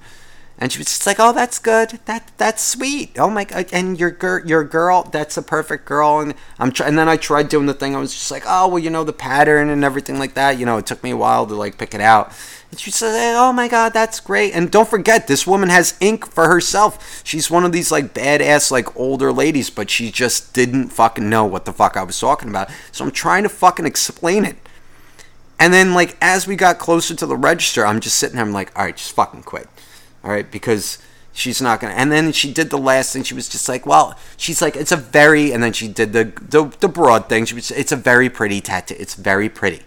and 0.60 0.74
she 0.74 0.78
was 0.78 0.88
just 0.88 1.08
like, 1.08 1.19
"Oh, 1.19 1.32
that's 1.32 1.58
good. 1.58 2.00
That 2.06 2.32
that's 2.38 2.62
sweet. 2.62 3.17
Oh 3.17 3.30
my 3.30 3.45
god! 3.45 3.67
And 3.72 3.98
your 3.98 4.12
girl, 4.12 4.45
your 4.45 4.65
girl, 4.65 5.04
that's 5.04 5.38
a 5.38 5.41
perfect 5.41 5.86
girl." 5.86 6.19
And 6.19 6.36
I'm 6.60 6.72
trying. 6.72 6.89
And 6.89 7.00
then 7.00 7.08
I 7.08 7.15
tried 7.15 7.48
doing 7.48 7.65
the 7.65 7.74
thing. 7.74 7.95
I 7.95 8.00
was 8.00 8.13
just 8.13 8.30
like, 8.30 8.43
"Oh, 8.45 8.67
well, 8.67 8.80
you 8.80 8.89
know 8.89 9.06
the 9.06 9.13
pattern 9.13 9.69
and 9.69 9.86
everything 9.86 10.19
like 10.19 10.34
that. 10.34 10.60
You 10.60 10.65
know, 10.65 10.78
it 10.78 10.86
took 10.86 11.02
me 11.02 11.12
a 11.12 11.17
while 11.17 11.48
to 11.48 11.56
like 11.56 11.78
pick 11.78 11.93
it 11.93 12.02
out." 12.02 12.34
And 12.72 12.80
she 12.80 12.91
said, 12.91 13.36
"Oh 13.38 13.54
my 13.54 13.69
god, 13.69 13.93
that's 13.93 14.19
great." 14.19 14.54
And 14.54 14.69
don't 14.69 14.89
forget, 14.89 15.28
this 15.28 15.48
woman 15.48 15.69
has 15.69 15.95
ink 16.02 16.30
for 16.30 16.50
herself. 16.50 17.22
She's 17.24 17.50
one 17.50 17.63
of 17.63 17.72
these 17.72 17.89
like 17.89 18.13
badass 18.13 18.69
like 18.69 18.95
older 18.98 19.32
ladies, 19.32 19.69
but 19.69 19.89
she 19.89 20.12
just 20.12 20.54
didn't 20.54 20.89
fucking 20.89 21.30
know 21.30 21.45
what 21.45 21.63
the 21.63 21.74
fuck 21.74 21.95
I 21.95 22.04
was 22.04 22.19
talking 22.19 22.50
about. 22.50 22.69
So 22.91 23.06
I'm 23.06 23.12
trying 23.12 23.43
to 23.43 23.50
fucking 23.50 23.86
explain 23.86 24.43
it. 24.43 24.58
And 25.58 25.74
then 25.74 25.93
like 25.93 26.17
as 26.22 26.48
we 26.48 26.58
got 26.58 26.80
closer 26.80 27.15
to 27.15 27.26
the 27.26 27.38
register, 27.38 27.86
I'm 27.86 28.02
just 28.02 28.17
sitting 28.17 28.36
there. 28.36 28.45
I'm 28.45 28.52
like, 28.52 28.78
"All 28.78 28.84
right, 28.84 28.98
just 28.98 29.13
fucking 29.13 29.43
quit." 29.43 29.69
All 30.23 30.32
right, 30.32 30.49
because 30.49 30.99
she's 31.32 31.62
not 31.62 31.79
gonna. 31.79 31.93
And 31.93 32.12
then 32.12 32.32
she 32.32 32.53
did 32.53 32.69
the 32.69 32.77
last 32.77 33.13
thing. 33.13 33.23
She 33.23 33.34
was 33.34 33.49
just 33.49 33.69
like, 33.69 33.86
well, 33.86 34.17
she's 34.38 34.62
like, 34.62 34.75
it's 34.75 34.91
a 34.91 34.97
very. 34.97 35.51
And 35.51 35.63
then 35.63 35.73
she 35.73 35.88
did 35.88 36.13
the 36.13 36.25
the, 36.41 36.75
the 36.79 36.89
broad 36.89 37.29
thing. 37.29 37.45
She 37.45 37.55
was, 37.55 37.71
it's 37.71 37.91
a 37.91 37.95
very 37.95 38.29
pretty 38.29 38.62
tattoo. 38.62 38.95
It's 38.99 39.15
very 39.15 39.49
pretty. 39.49 39.82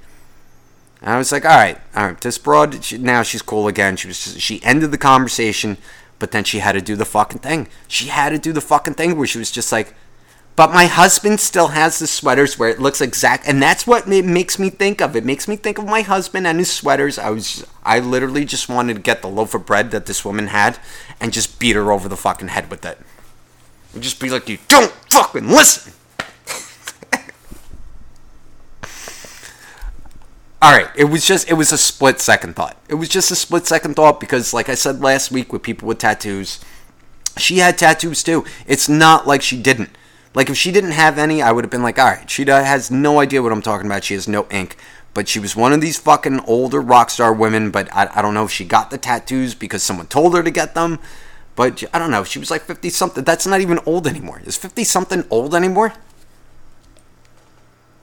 And 1.01 1.11
I 1.11 1.19
was 1.19 1.33
like, 1.33 1.45
all 1.45 1.57
right, 1.57 1.79
all 1.97 2.07
right. 2.07 2.21
This 2.21 2.39
broad 2.39 2.83
she, 2.85 2.99
now 2.99 3.23
she's 3.23 3.43
cool 3.43 3.69
again. 3.69 3.97
She 3.97 4.07
was 4.09 4.23
just, 4.23 4.41
she 4.41 4.63
ended 4.63 4.93
the 4.93 4.99
conversation, 4.99 5.77
but 6.19 6.31
then 6.31 6.45
she 6.45 6.61
had 6.61 6.73
to 6.73 6.81
do 6.81 6.97
the 6.97 7.05
fucking 7.05 7.41
thing. 7.41 7.69
She 7.89 8.07
had 8.07 8.31
to 8.31 8.39
do 8.39 8.53
the 8.53 8.61
fucking 8.61 8.95
thing 8.95 9.17
where 9.17 9.27
she 9.27 9.39
was 9.39 9.51
just 9.51 9.73
like, 9.73 9.95
but 10.55 10.73
my 10.73 10.85
husband 10.85 11.41
still 11.41 11.69
has 11.69 11.99
the 11.99 12.07
sweaters 12.07 12.59
where 12.59 12.69
it 12.69 12.79
looks 12.79 13.01
exact, 13.01 13.49
and 13.49 13.63
that's 13.63 13.87
what 13.87 14.07
it 14.07 14.25
makes 14.27 14.59
me 14.59 14.69
think 14.69 15.01
of. 15.01 15.17
It 15.17 15.25
makes 15.25 15.49
me 15.49 15.57
think 15.57 15.79
of 15.79 15.87
my 15.87 16.03
husband 16.03 16.47
and 16.47 16.59
his 16.59 16.71
sweaters. 16.71 17.19
I 17.19 17.31
was, 17.31 17.67
I 17.85 18.01
literally 18.01 18.45
just 18.45 18.69
wanted 18.69 18.95
to 18.95 19.01
get 19.01 19.23
the 19.23 19.29
loaf 19.29 19.55
of 19.55 19.65
bread 19.65 19.93
that 19.93 20.05
this 20.05 20.27
woman 20.27 20.49
had, 20.49 20.79
and 21.21 21.33
just 21.33 21.59
beat 21.59 21.75
her 21.75 21.91
over 21.91 22.07
the 22.07 22.19
fucking 22.19 22.49
head 22.49 22.71
with 22.71 22.85
it. 22.85 22.99
And 23.95 24.03
just 24.03 24.21
be 24.21 24.29
like, 24.29 24.47
you 24.49 24.59
don't 24.69 24.93
fucking 25.11 25.49
listen. 25.49 25.95
all 30.63 30.73
right, 30.73 30.91
it 30.95 31.05
was 31.05 31.27
just 31.27 31.51
it 31.51 31.55
was 31.55 31.73
a 31.73 31.79
split 31.79 32.21
second 32.21 32.57
thought. 32.57 32.77
It 32.89 32.97
was 32.97 33.09
just 33.09 33.31
a 33.31 33.37
split 33.37 33.67
second 33.67 33.95
thought 33.97 34.21
because, 34.21 34.53
like 34.53 34.69
I 34.69 34.75
said 34.75 35.01
last 35.01 35.31
week, 35.31 35.51
with 35.51 35.63
people 35.63 35.89
with 35.89 35.97
tattoos, 35.97 36.61
she 37.39 37.59
had 37.59 37.79
tattoos 37.79 38.23
too. 38.23 38.45
It's 38.67 38.87
not 38.87 39.27
like 39.27 39.41
she 39.41 39.61
didn't. 39.61 39.97
Like 40.35 40.49
if 40.49 40.57
she 40.57 40.73
didn't 40.73 40.93
have 40.93 41.19
any, 41.19 41.43
I 41.43 41.53
would 41.53 41.65
have 41.65 41.71
been 41.71 41.83
like, 41.83 41.99
all 41.99 42.07
right, 42.07 42.31
she 42.31 42.45
has 42.45 42.91
no 42.91 43.21
idea 43.21 43.43
what 43.43 43.53
I'm 43.53 43.63
talking 43.63 43.87
about. 43.87 44.05
She 44.05 44.15
has 44.15 44.27
no 44.27 44.47
ink. 44.51 44.77
But 45.15 45.29
she 45.29 45.39
was 45.39 45.55
one 45.55 45.75
of 45.75 45.83
these 45.83 45.99
fucking 45.99 46.41
older 46.47 46.81
rock 46.81 47.11
star 47.11 47.35
women. 47.35 47.71
But 47.71 47.95
I, 47.95 48.11
I 48.15 48.23
don't 48.23 48.35
know 48.35 48.45
if 48.45 48.51
she 48.51 48.65
got 48.65 48.91
the 48.91 48.99
tattoos 48.99 49.55
because 49.55 49.83
someone 49.83 50.07
told 50.07 50.35
her 50.35 50.43
to 50.43 50.51
get 50.51 50.75
them. 50.75 50.99
But 51.55 51.85
I 51.93 51.99
don't 51.99 52.11
know. 52.11 52.25
She 52.25 52.39
was 52.39 52.51
like 52.51 52.63
50 52.63 52.89
something. 52.89 53.25
That's 53.25 53.47
not 53.47 53.61
even 53.61 53.79
old 53.85 54.07
anymore. 54.07 54.41
Is 54.45 54.57
50 54.57 54.85
something 54.85 55.25
old 55.29 55.55
anymore? 55.55 55.93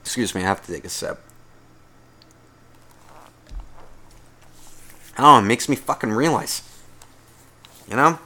Excuse 0.02 0.34
me, 0.34 0.42
I 0.42 0.44
have 0.44 0.64
to 0.66 0.72
take 0.72 0.84
a 0.84 0.88
sip. 0.88 1.20
Oh, 5.18 5.38
it 5.38 5.42
makes 5.42 5.68
me 5.68 5.76
fucking 5.76 6.12
realize. 6.12 6.62
You 7.88 7.96
know? 7.96 8.18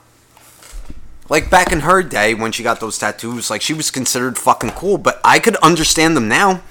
Like 1.28 1.48
back 1.48 1.72
in 1.72 1.80
her 1.80 2.02
day 2.02 2.34
when 2.34 2.52
she 2.52 2.62
got 2.62 2.80
those 2.80 2.98
tattoos, 2.98 3.50
like 3.50 3.62
she 3.62 3.72
was 3.72 3.90
considered 3.90 4.38
fucking 4.38 4.70
cool, 4.70 4.98
but 4.98 5.20
I 5.24 5.38
could 5.38 5.56
understand 5.56 6.16
them 6.16 6.28
now. 6.28 6.62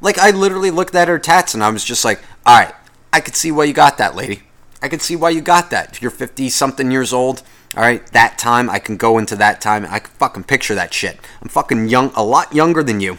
Like 0.00 0.18
I 0.18 0.30
literally 0.30 0.70
looked 0.70 0.94
at 0.94 1.08
her 1.08 1.18
tats 1.18 1.54
and 1.54 1.62
I 1.62 1.70
was 1.70 1.84
just 1.84 2.04
like, 2.04 2.20
all 2.46 2.58
right, 2.58 2.74
I 3.12 3.20
could 3.20 3.36
see 3.36 3.52
why 3.52 3.64
you 3.64 3.74
got 3.74 3.98
that, 3.98 4.16
lady. 4.16 4.42
I 4.80 4.88
could 4.88 5.02
see 5.02 5.14
why 5.14 5.30
you 5.30 5.42
got 5.42 5.70
that. 5.70 5.92
If 5.92 6.02
you're 6.02 6.10
50 6.10 6.48
something 6.48 6.90
years 6.90 7.12
old, 7.12 7.42
all 7.76 7.82
right, 7.82 8.04
that 8.08 8.38
time 8.38 8.68
I 8.68 8.78
can 8.78 8.96
go 8.96 9.18
into 9.18 9.36
that 9.36 9.60
time. 9.60 9.86
I 9.88 9.98
can 9.98 10.10
fucking 10.14 10.44
picture 10.44 10.74
that 10.74 10.92
shit. 10.92 11.18
I'm 11.40 11.48
fucking 11.48 11.88
young, 11.88 12.12
a 12.14 12.24
lot 12.24 12.54
younger 12.54 12.82
than 12.82 13.00
you, 13.00 13.18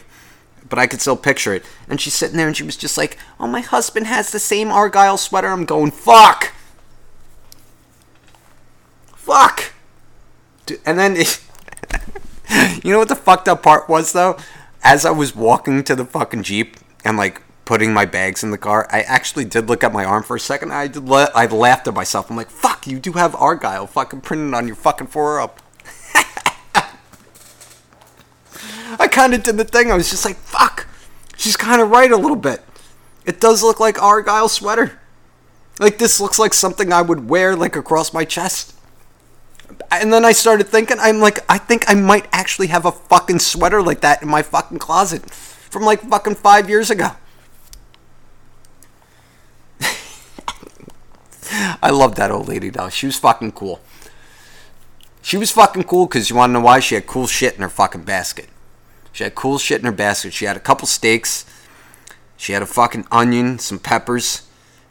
but 0.67 0.79
I 0.79 0.87
could 0.87 1.01
still 1.01 1.15
picture 1.15 1.53
it. 1.53 1.63
And 1.87 2.01
she's 2.01 2.15
sitting 2.15 2.37
there 2.37 2.47
and 2.47 2.57
she 2.57 2.63
was 2.63 2.77
just 2.77 2.97
like, 2.97 3.17
"Oh, 3.39 3.47
my 3.47 3.61
husband 3.61 4.07
has 4.07 4.31
the 4.31 4.39
same 4.39 4.71
argyle 4.71 5.17
sweater." 5.17 5.47
I'm 5.47 5.65
going, 5.65 5.91
"Fuck, 5.91 6.51
fuck." 9.15 9.72
And 10.85 10.97
then, 10.97 11.15
you 12.83 12.91
know 12.91 12.99
what 12.99 13.09
the 13.09 13.15
fucked 13.15 13.47
up 13.47 13.63
part 13.63 13.89
was 13.89 14.13
though? 14.13 14.37
As 14.83 15.05
I 15.05 15.11
was 15.11 15.35
walking 15.35 15.83
to 15.85 15.95
the 15.95 16.05
fucking 16.05 16.43
jeep 16.43 16.77
and 17.05 17.17
like 17.17 17.41
putting 17.65 17.93
my 17.93 18.05
bags 18.05 18.43
in 18.43 18.51
the 18.51 18.57
car, 18.57 18.87
I 18.91 19.01
actually 19.01 19.45
did 19.45 19.67
look 19.67 19.83
at 19.83 19.93
my 19.93 20.05
arm 20.05 20.23
for 20.23 20.35
a 20.35 20.39
second. 20.39 20.71
I 20.71 20.87
did. 20.87 21.07
La- 21.07 21.29
I 21.33 21.45
laughed 21.45 21.87
at 21.87 21.93
myself. 21.93 22.29
I'm 22.29 22.37
like, 22.37 22.49
"Fuck, 22.49 22.87
you 22.87 22.99
do 22.99 23.13
have 23.13 23.35
Argyle 23.35 23.87
fucking 23.87 24.21
printed 24.21 24.53
on 24.53 24.67
your 24.67 24.75
fucking 24.75 25.07
forearm." 25.07 25.51
I 28.99 29.07
kind 29.07 29.33
of 29.33 29.43
did 29.43 29.57
the 29.57 29.63
thing. 29.63 29.91
I 29.91 29.95
was 29.95 30.09
just 30.09 30.25
like, 30.25 30.37
"Fuck." 30.37 30.87
She's 31.37 31.57
kind 31.57 31.81
of 31.81 31.89
right 31.89 32.11
a 32.11 32.17
little 32.17 32.37
bit. 32.37 32.63
It 33.25 33.39
does 33.39 33.63
look 33.63 33.79
like 33.79 34.01
Argyle 34.01 34.49
sweater. 34.49 34.99
Like 35.79 35.97
this 35.97 36.19
looks 36.19 36.39
like 36.39 36.53
something 36.53 36.93
I 36.93 37.01
would 37.01 37.29
wear 37.29 37.55
like 37.55 37.75
across 37.75 38.13
my 38.13 38.25
chest. 38.25 38.72
And 39.91 40.11
then 40.11 40.25
I 40.25 40.31
started 40.31 40.67
thinking, 40.67 40.97
I'm 40.99 41.19
like, 41.19 41.39
I 41.49 41.57
think 41.57 41.85
I 41.87 41.93
might 41.93 42.27
actually 42.31 42.67
have 42.67 42.85
a 42.85 42.91
fucking 42.91 43.39
sweater 43.39 43.81
like 43.81 44.01
that 44.01 44.21
in 44.21 44.29
my 44.29 44.41
fucking 44.41 44.79
closet 44.79 45.29
from 45.31 45.83
like 45.83 46.01
fucking 46.01 46.35
five 46.35 46.69
years 46.69 46.89
ago. 46.89 47.11
I 51.81 51.89
love 51.89 52.15
that 52.15 52.31
old 52.31 52.47
lady 52.47 52.69
though. 52.69 52.89
She 52.89 53.05
was 53.05 53.17
fucking 53.17 53.53
cool. 53.53 53.81
She 55.21 55.37
was 55.37 55.51
fucking 55.51 55.83
cool 55.85 56.05
because 56.05 56.29
you 56.29 56.35
want 56.35 56.49
to 56.49 56.53
know 56.53 56.59
why? 56.61 56.79
She 56.79 56.95
had 56.95 57.07
cool 57.07 57.27
shit 57.27 57.55
in 57.55 57.61
her 57.61 57.69
fucking 57.69 58.03
basket. 58.03 58.49
She 59.13 59.23
had 59.23 59.35
cool 59.35 59.57
shit 59.57 59.79
in 59.79 59.85
her 59.85 59.91
basket. 59.91 60.33
She 60.33 60.45
had 60.45 60.57
a 60.57 60.59
couple 60.59 60.87
steaks. 60.87 61.45
She 62.35 62.51
had 62.51 62.61
a 62.61 62.65
fucking 62.65 63.07
onion, 63.11 63.57
some 63.57 63.79
peppers. 63.79 64.41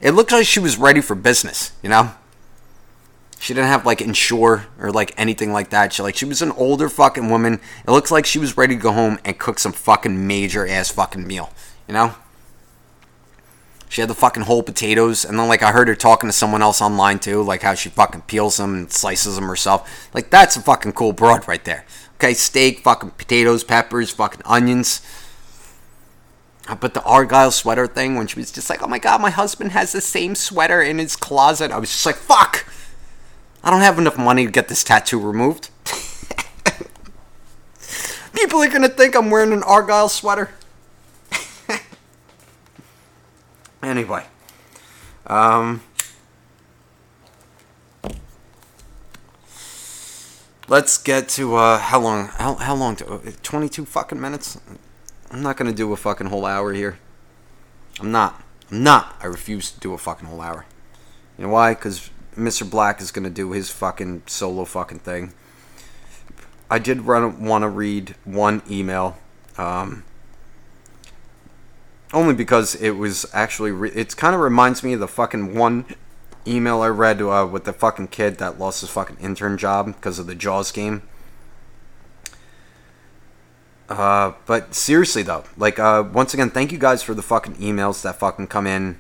It 0.01 0.13
looked 0.13 0.33
like 0.33 0.47
she 0.47 0.59
was 0.59 0.79
ready 0.79 1.01
for 1.01 1.15
business, 1.15 1.73
you 1.83 1.91
know? 1.91 2.13
She 3.43 3.55
didn't 3.55 3.71
have 3.71 3.85
like 3.85 4.01
Ensure 4.01 4.67
or 4.79 4.93
like 4.93 5.13
anything 5.17 5.53
like 5.53 5.71
that. 5.71 5.93
She 5.93 6.01
like 6.01 6.15
she 6.15 6.25
was 6.25 6.43
an 6.43 6.53
older 6.53 6.89
fucking 6.89 7.29
woman. 7.29 7.55
It 7.85 7.91
looks 7.91 8.13
like 8.13 8.25
she 8.25 8.39
was 8.39 8.57
ready 8.57 8.77
to 8.77 8.81
go 8.81 8.93
home 8.93 9.19
and 9.25 9.37
cook 9.37 9.59
some 9.59 9.73
fucking 9.73 10.29
major 10.29 10.65
ass 10.65 10.93
fucking 10.93 11.27
meal, 11.27 11.51
you 11.89 11.95
know? 11.95 12.15
She 13.89 14.01
had 14.01 14.09
the 14.09 14.15
fucking 14.15 14.45
whole 14.45 14.63
potatoes, 14.63 15.25
and 15.25 15.37
then 15.37 15.49
like 15.49 15.65
I 15.65 15.73
heard 15.73 15.89
her 15.89 15.97
talking 15.97 16.29
to 16.29 16.33
someone 16.33 16.63
else 16.63 16.81
online 16.81 17.19
too, 17.19 17.43
like 17.43 17.63
how 17.63 17.75
she 17.75 17.89
fucking 17.89 18.23
peels 18.23 18.59
them 18.59 18.75
and 18.75 18.93
slices 18.93 19.35
them 19.35 19.49
herself. 19.49 20.09
Like 20.15 20.31
that's 20.31 20.55
a 20.55 20.61
fucking 20.61 20.93
cool 20.93 21.13
broad 21.13 21.49
right 21.49 21.65
there. 21.65 21.85
Okay, 22.19 22.35
steak, 22.35 22.79
fucking 22.85 23.11
potatoes, 23.11 23.65
peppers, 23.65 24.13
fucking 24.13 24.43
onions. 24.45 25.03
But 26.81 26.95
the 26.95 27.03
Argyle 27.03 27.51
sweater 27.51 27.89
thing, 27.89 28.15
when 28.15 28.29
she 28.29 28.39
was 28.39 28.53
just 28.53 28.71
like, 28.71 28.85
"Oh 28.85 28.87
my 28.87 29.01
god, 29.01 29.21
my 29.21 29.31
husband 29.31 29.73
has 29.73 29.91
the 29.91 30.01
same 30.01 30.37
sweater 30.37 30.81
in 30.81 30.99
his 30.99 31.17
closet," 31.17 31.73
I 31.73 31.79
was 31.79 31.91
just 31.91 32.07
like, 32.07 32.15
"Fuck." 32.15 32.67
I 33.65 33.71
don't 33.71 33.81
have 33.81 33.99
enough 33.99 34.19
money 34.19 34.45
to 34.45 34.51
get 34.51 34.69
this 34.69 34.83
tattoo 34.83 35.21
removed. 35.21 35.71
People 38.35 38.61
are 38.61 38.69
gonna 38.69 38.89
think 38.89 39.15
I'm 39.15 39.31
wearing 39.31 39.53
an 39.53 39.63
Argyle 39.63 40.09
sweater. 40.09 40.51
anyway, 43.83 44.25
um, 45.27 45.81
let's 50.67 50.99
get 50.99 51.29
to 51.31 51.55
uh, 51.55 51.79
how 51.79 52.01
long? 52.01 52.29
How, 52.29 52.55
how 52.57 52.75
long? 52.75 52.97
To, 52.97 53.07
uh, 53.07 53.21
Twenty-two 53.43 53.85
fucking 53.85 54.21
minutes. 54.21 54.59
I'm 55.31 55.43
not 55.43 55.57
gonna 55.57 55.73
do 55.73 55.93
a 55.93 55.97
fucking 55.97 56.27
whole 56.27 56.45
hour 56.45 56.73
here. 56.73 56.99
I'm 58.01 58.11
not. 58.11 58.43
I'm 58.73 58.83
not. 58.83 59.15
I 59.23 59.27
refuse 59.27 59.71
to 59.71 59.79
do 59.79 59.95
a 59.95 59.99
fucking 59.99 60.27
whole 60.27 60.41
hour. 60.41 60.67
You 61.39 61.45
know 61.45 61.51
why? 61.53 61.75
Because 61.75 62.11
Mr. 62.37 62.69
Black 62.69 63.01
is 63.01 63.11
gonna 63.11 63.31
do 63.31 63.53
his 63.53 63.71
fucking 63.71 64.23
solo 64.27 64.65
fucking 64.65 65.01
thing. 65.01 65.33
I 66.71 66.79
did 66.79 67.03
run 67.03 67.45
want 67.45 67.63
to 67.63 67.69
read 67.69 68.15
one 68.25 68.63
email, 68.71 69.19
um, 69.59 70.05
only 72.15 72.33
because 72.35 72.75
it 72.77 72.93
was 72.93 73.27
actually 73.35 73.71
re- 73.73 73.91
it 73.91 74.17
kind 74.17 74.35
of 74.35 74.41
reminds 74.41 74.83
me 74.83 74.95
of 74.95 75.01
the 75.01 75.09
fucking 75.09 75.55
one 75.55 75.85
email 76.47 76.81
I 76.81 76.89
read 76.89 77.21
uh, 77.21 77.47
with 77.51 77.65
the 77.65 77.73
fucking 77.75 78.09
kid 78.09 78.39
that 78.39 78.59
lost 78.59 78.81
his 78.81 78.91
fucking 78.91 79.19
intern 79.21 79.59
job 79.59 79.87
because 79.87 80.19
of 80.19 80.27
the 80.27 80.35
Jaws 80.35 80.73
game. 80.73 81.03
Uh, 83.89 84.33
but 84.47 84.75
seriously 84.75 85.23
though, 85.23 85.45
like 85.59 85.79
uh, 85.79 86.03
once 86.11 86.33
again, 86.33 86.49
thank 86.49 86.73
you 86.73 86.79
guys 86.79 87.03
for 87.03 87.13
the 87.13 87.23
fucking 87.23 87.57
emails 87.57 88.03
that 88.03 88.19
fucking 88.19 88.47
come 88.47 88.67
in. 88.67 88.99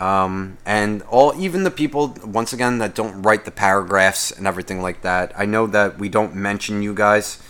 Um, 0.00 0.58
and 0.66 1.02
all 1.02 1.32
even 1.38 1.62
the 1.62 1.70
people 1.70 2.16
once 2.24 2.52
again 2.52 2.78
that 2.78 2.94
don't 2.94 3.22
write 3.22 3.44
the 3.44 3.50
paragraphs 3.50 4.32
and 4.32 4.46
everything 4.46 4.82
like 4.82 5.02
that. 5.02 5.32
I 5.38 5.46
know 5.46 5.66
that 5.68 5.98
we 5.98 6.08
don't 6.08 6.34
mention 6.34 6.82
you 6.82 6.94
guys, 6.94 7.40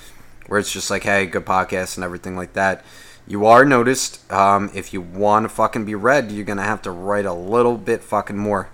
where 0.47 0.61
it's 0.61 0.73
just 0.73 0.91
like, 0.91 1.05
hey, 1.05 1.27
good 1.27 1.47
podcast 1.47 1.97
and 1.97 2.05
everything 2.05 2.37
like 2.37 2.53
that. 2.53 2.85
You 3.27 3.47
are 3.47 3.65
noticed. 3.65 4.31
Um, 4.31 4.71
if 4.75 4.93
you 4.93 5.01
want 5.01 5.45
to 5.45 5.49
fucking 5.49 5.87
be 5.87 5.95
read, 5.95 6.31
you're 6.31 6.45
gonna 6.45 6.63
have 6.63 6.83
to 6.83 6.91
write 6.91 7.25
a 7.25 7.33
little 7.33 7.79
bit 7.79 8.03
fucking 8.03 8.37
more. 8.37 8.69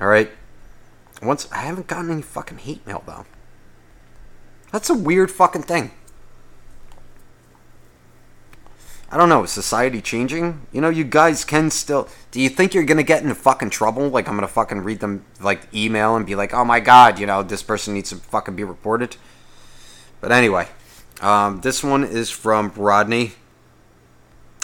All 0.00 0.08
right. 0.08 0.30
Once 1.22 1.48
I 1.50 1.58
haven't 1.58 1.86
gotten 1.86 2.10
any 2.10 2.22
fucking 2.22 2.58
hate 2.58 2.86
mail 2.86 3.02
though. 3.06 3.24
That's 4.72 4.90
a 4.90 4.94
weird 4.94 5.30
fucking 5.30 5.62
thing. 5.62 5.92
I 9.14 9.16
don't 9.16 9.28
know, 9.28 9.46
society 9.46 10.02
changing? 10.02 10.66
You 10.72 10.80
know, 10.80 10.88
you 10.88 11.04
guys 11.04 11.44
can 11.44 11.70
still. 11.70 12.08
Do 12.32 12.40
you 12.40 12.48
think 12.48 12.74
you're 12.74 12.82
gonna 12.82 13.04
get 13.04 13.22
into 13.22 13.36
fucking 13.36 13.70
trouble? 13.70 14.08
Like, 14.08 14.26
I'm 14.26 14.34
gonna 14.34 14.48
fucking 14.48 14.80
read 14.80 14.98
them, 14.98 15.24
like, 15.40 15.72
email 15.72 16.16
and 16.16 16.26
be 16.26 16.34
like, 16.34 16.52
oh 16.52 16.64
my 16.64 16.80
god, 16.80 17.20
you 17.20 17.26
know, 17.26 17.44
this 17.44 17.62
person 17.62 17.94
needs 17.94 18.10
to 18.10 18.16
fucking 18.16 18.56
be 18.56 18.64
reported? 18.64 19.14
But 20.20 20.32
anyway, 20.32 20.66
um, 21.20 21.60
this 21.60 21.84
one 21.84 22.02
is 22.02 22.28
from 22.28 22.72
Rodney. 22.74 23.34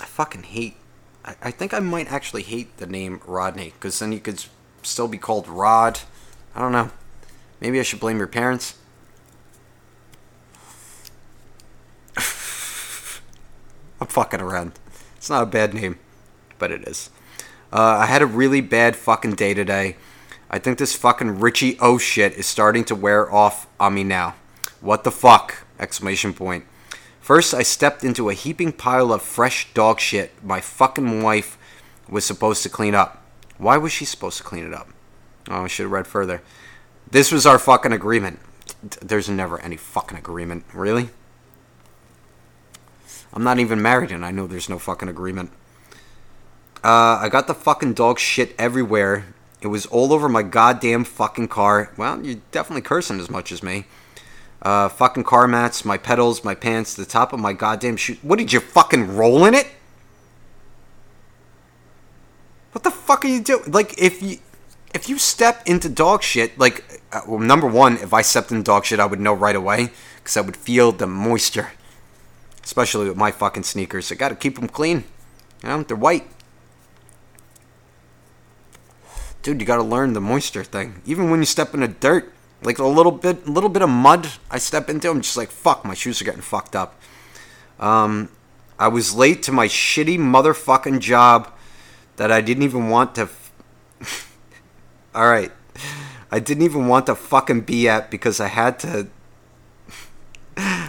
I 0.01 0.07
fucking 0.07 0.43
hate. 0.43 0.75
I, 1.25 1.37
I 1.41 1.51
think 1.53 1.73
I 1.73 1.79
might 1.79 2.11
actually 2.11 2.43
hate 2.43 2.77
the 2.79 2.87
name 2.89 3.21
Rodney, 3.27 3.73
because 3.75 4.01
then 4.01 4.11
you 4.11 4.19
could 4.19 4.45
still 4.83 5.07
be 5.07 5.19
called 5.19 5.47
Rod. 5.47 6.01
I 6.57 6.61
don't 6.61 6.73
know. 6.73 6.91
Maybe 7.61 7.79
I 7.79 7.85
should 7.85 8.01
blame 8.01 8.19
your 8.19 8.27
parents. 8.27 8.75
I'm 14.01 14.07
fucking 14.07 14.41
around. 14.41 14.73
It's 15.17 15.31
not 15.31 15.43
a 15.43 15.47
bad 15.47 15.75
name, 15.75 15.99
but 16.59 16.71
it 16.71 16.87
is. 16.89 17.11
Uh, 17.73 17.99
I 18.01 18.07
had 18.07 18.23
a 18.23 18.27
really 18.27 18.61
bad 18.61 18.97
fucking 18.97 19.35
day 19.35 19.55
today. 19.55 19.97
I 20.51 20.59
think 20.59 20.79
this 20.79 20.97
fucking 20.97 21.39
Richie 21.41 21.79
O 21.79 21.99
shit 21.99 22.33
is 22.33 22.47
starting 22.47 22.85
to 22.85 22.95
wear 22.95 23.33
off 23.33 23.69
on 23.79 23.95
me 23.95 24.03
now. 24.03 24.35
What 24.81 25.05
the 25.05 25.13
fuck? 25.13 25.67
Exclamation 25.79 26.35
point. 26.35 26.65
First, 27.21 27.55
I 27.55 27.63
stepped 27.63 28.03
into 28.03 28.29
a 28.29 28.35
heaping 28.35 28.73
pile 28.73 29.13
of 29.13 29.23
fresh 29.23 29.73
dog 29.73 30.01
shit 30.01 30.33
my 30.43 30.61
fucking 30.61 31.23
wife 31.23 31.57
was 32.09 32.25
supposed 32.25 32.63
to 32.65 32.69
clean 32.69 32.95
up. 32.95 33.23
Why 33.59 33.77
was 33.77 33.93
she 33.93 34.05
supposed 34.05 34.39
to 34.39 34.43
clean 34.43 34.67
it 34.67 34.75
up? 34.75 34.89
Oh, 35.49 35.65
I 35.65 35.67
should 35.69 35.85
have 35.85 35.93
read 35.93 36.07
further. 36.07 36.43
This 37.09 37.31
was 37.31 37.47
our 37.47 37.59
fucking 37.59 37.93
agreement. 37.93 38.41
There's 39.01 39.29
never 39.29 39.61
any 39.61 39.77
fucking 39.77 40.19
agreement. 40.19 40.65
Really? 40.73 41.11
I'm 43.33 43.45
not 43.45 43.59
even 43.59 43.81
married 43.81 44.11
and 44.11 44.25
I 44.25 44.31
know 44.31 44.47
there's 44.47 44.69
no 44.69 44.79
fucking 44.79 45.09
agreement. 45.09 45.51
Uh, 46.83 47.19
I 47.21 47.29
got 47.31 47.47
the 47.47 47.55
fucking 47.55 47.95
dog 47.95 48.19
shit 48.19 48.55
everywhere. 48.59 49.27
It 49.61 49.67
was 49.67 49.87
all 49.87 50.13
over 50.13 50.29
my 50.29 50.43
goddamn 50.43 51.05
fucking 51.05 51.49
car. 51.49 51.93
Well, 51.97 52.25
you're 52.25 52.41
definitely 52.51 52.83
cursing 52.83 53.21
as 53.21 53.29
much 53.29 53.53
as 53.53 53.63
me. 53.63 53.85
Uh, 54.63 54.89
fucking 54.89 55.25
car 55.25 55.47
mats, 55.47 55.85
my 55.85 55.97
pedals, 55.97 56.45
my 56.45 56.55
pants, 56.55 56.95
the 56.95 57.07
top 57.07 57.33
of 57.33 57.41
my 57.41 57.53
goddamn 57.53 57.97
shoe. 57.97 58.17
What 58.23 58.39
did 58.39 58.53
you 58.53 58.61
fucking 58.61 59.17
roll 59.17 59.45
in 59.45 59.55
it? 59.55 59.67
What 62.73 62.85
the 62.85 62.91
fuck 62.91 63.25
are 63.25 63.29
you 63.29 63.41
doing? 63.41 63.71
Like, 63.73 63.99
if 63.99 64.23
you 64.23 64.39
if 64.95 65.09
you 65.09 65.19
step 65.19 65.63
into 65.67 65.89
dog 65.89 66.23
shit, 66.23 66.59
like, 66.59 67.03
uh, 67.13 67.21
well, 67.27 67.39
number 67.39 67.67
one, 67.67 67.95
if 67.99 68.13
I 68.13 68.23
stepped 68.23 68.51
in 68.51 68.63
dog 68.63 68.85
shit, 68.85 69.01
I 69.01 69.07
would 69.07 69.21
know 69.21 69.33
right 69.33 69.57
away 69.57 69.91
because 70.17 70.37
I 70.37 70.41
would 70.41 70.57
feel 70.57 70.93
the 70.93 71.07
moisture, 71.07 71.73
especially 72.71 73.09
with 73.09 73.17
my 73.17 73.33
fucking 73.33 73.65
sneakers. 73.65 74.13
I 74.13 74.15
gotta 74.15 74.37
keep 74.37 74.55
them 74.55 74.69
clean. 74.69 75.03
You 75.61 75.71
know, 75.71 75.83
they're 75.83 75.97
white. 75.97 76.29
Dude, 79.43 79.61
you 79.61 79.67
gotta 79.67 79.83
learn 79.83 80.13
the 80.13 80.21
moisture 80.21 80.63
thing. 80.63 81.03
Even 81.05 81.31
when 81.31 81.41
you 81.41 81.47
step 81.47 81.75
in 81.75 81.81
the 81.81 81.89
dirt, 81.89 82.33
like 82.63 82.79
a 82.79 82.87
little 82.87 83.11
bit, 83.11 83.45
a 83.45 83.51
little 83.51 83.71
bit 83.71 83.83
of 83.83 83.89
mud, 83.89 84.29
I 84.53 84.59
step 84.59 84.89
into. 84.89 85.11
I'm 85.11 85.21
just 85.21 85.37
like, 85.37 85.51
fuck, 85.51 85.85
my 85.85 85.95
shoes 85.95 86.23
are 86.23 86.25
getting 86.25 86.43
fucked 86.43 86.77
up. 86.77 86.95
Um, 87.81 88.29
I 88.79 88.87
was 88.87 89.17
late 89.17 89.43
to 89.45 89.53
my 89.53 89.67
shitty 89.67 90.19
motherfucking 90.19 91.01
job 91.01 91.53
that 92.19 92.31
I 92.31 92.41
didn't 92.41 92.63
even 92.63 92.89
want 92.89 93.17
to. 93.17 93.23
F- 93.23 94.33
All 95.17 95.29
right, 95.29 95.51
I 96.31 96.39
didn't 96.39 96.63
even 96.63 96.87
want 96.87 97.07
to 97.07 97.17
fucking 97.17 97.63
be 97.63 97.89
at 97.89 98.13
because 98.13 98.39
I 98.39 98.47
had 98.47 98.79
to. 98.81 99.09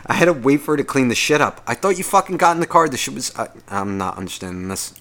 I 0.06 0.14
had 0.14 0.26
to 0.26 0.34
wait 0.34 0.62
for 0.62 0.74
her 0.74 0.78
to 0.78 0.84
clean 0.84 1.08
the 1.08 1.16
shit 1.16 1.42
up. 1.42 1.62
I 1.68 1.74
thought 1.74 1.98
you 1.98 2.04
fucking 2.04 2.38
got 2.38 2.56
in 2.56 2.60
the 2.60 2.68
car. 2.68 2.90
The 2.90 2.98
shit 2.98 3.14
was. 3.14 3.36
I, 3.38 3.50
I'm 3.68 3.98
not 3.98 4.18
understanding 4.18 4.68
this. 4.68 4.94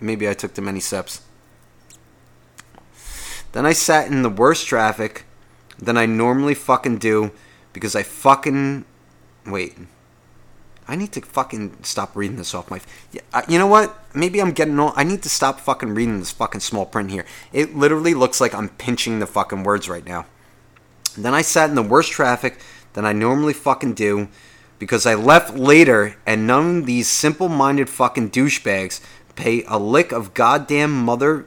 Maybe 0.00 0.28
I 0.28 0.34
took 0.34 0.54
too 0.54 0.62
many 0.62 0.80
steps. 0.80 1.22
Then 3.52 3.66
I 3.66 3.72
sat 3.72 4.08
in 4.08 4.22
the 4.22 4.30
worst 4.30 4.66
traffic 4.66 5.24
than 5.78 5.96
I 5.96 6.06
normally 6.06 6.54
fucking 6.54 6.98
do 6.98 7.32
because 7.72 7.94
I 7.94 8.02
fucking 8.02 8.84
wait. 9.46 9.76
I 10.88 10.96
need 10.96 11.12
to 11.12 11.20
fucking 11.20 11.84
stop 11.84 12.16
reading 12.16 12.36
this 12.36 12.54
off 12.54 12.70
my. 12.70 12.80
Yeah, 13.12 13.20
uh, 13.32 13.42
you 13.48 13.58
know 13.58 13.66
what? 13.66 13.96
Maybe 14.14 14.40
I'm 14.40 14.52
getting 14.52 14.78
old. 14.78 14.94
I 14.96 15.04
need 15.04 15.22
to 15.22 15.28
stop 15.28 15.60
fucking 15.60 15.94
reading 15.94 16.18
this 16.18 16.32
fucking 16.32 16.60
small 16.60 16.86
print 16.86 17.10
here. 17.10 17.24
It 17.52 17.76
literally 17.76 18.14
looks 18.14 18.40
like 18.40 18.54
I'm 18.54 18.68
pinching 18.68 19.18
the 19.18 19.26
fucking 19.26 19.62
words 19.62 19.88
right 19.88 20.04
now. 20.04 20.26
Then 21.16 21.34
I 21.34 21.42
sat 21.42 21.68
in 21.68 21.76
the 21.76 21.82
worst 21.82 22.10
traffic 22.10 22.58
than 22.94 23.04
I 23.04 23.12
normally 23.12 23.52
fucking 23.52 23.94
do 23.94 24.28
because 24.78 25.06
I 25.06 25.14
left 25.14 25.54
later 25.54 26.16
and 26.26 26.46
none 26.46 26.78
of 26.78 26.86
these 26.86 27.08
simple 27.08 27.48
minded 27.48 27.88
fucking 27.88 28.30
douchebags 28.30 29.00
pay 29.36 29.64
a 29.68 29.78
lick 29.78 30.12
of 30.12 30.34
goddamn 30.34 30.92
mother 31.04 31.46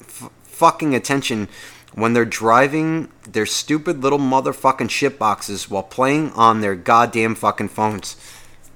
f- 0.00 0.30
fucking 0.42 0.94
attention 0.94 1.48
when 1.94 2.12
they're 2.12 2.24
driving 2.24 3.10
their 3.22 3.46
stupid 3.46 4.02
little 4.02 4.18
motherfucking 4.18 4.90
shit 4.90 5.18
boxes 5.18 5.70
while 5.70 5.82
playing 5.82 6.32
on 6.32 6.60
their 6.60 6.74
goddamn 6.74 7.34
fucking 7.34 7.68
phones. 7.68 8.16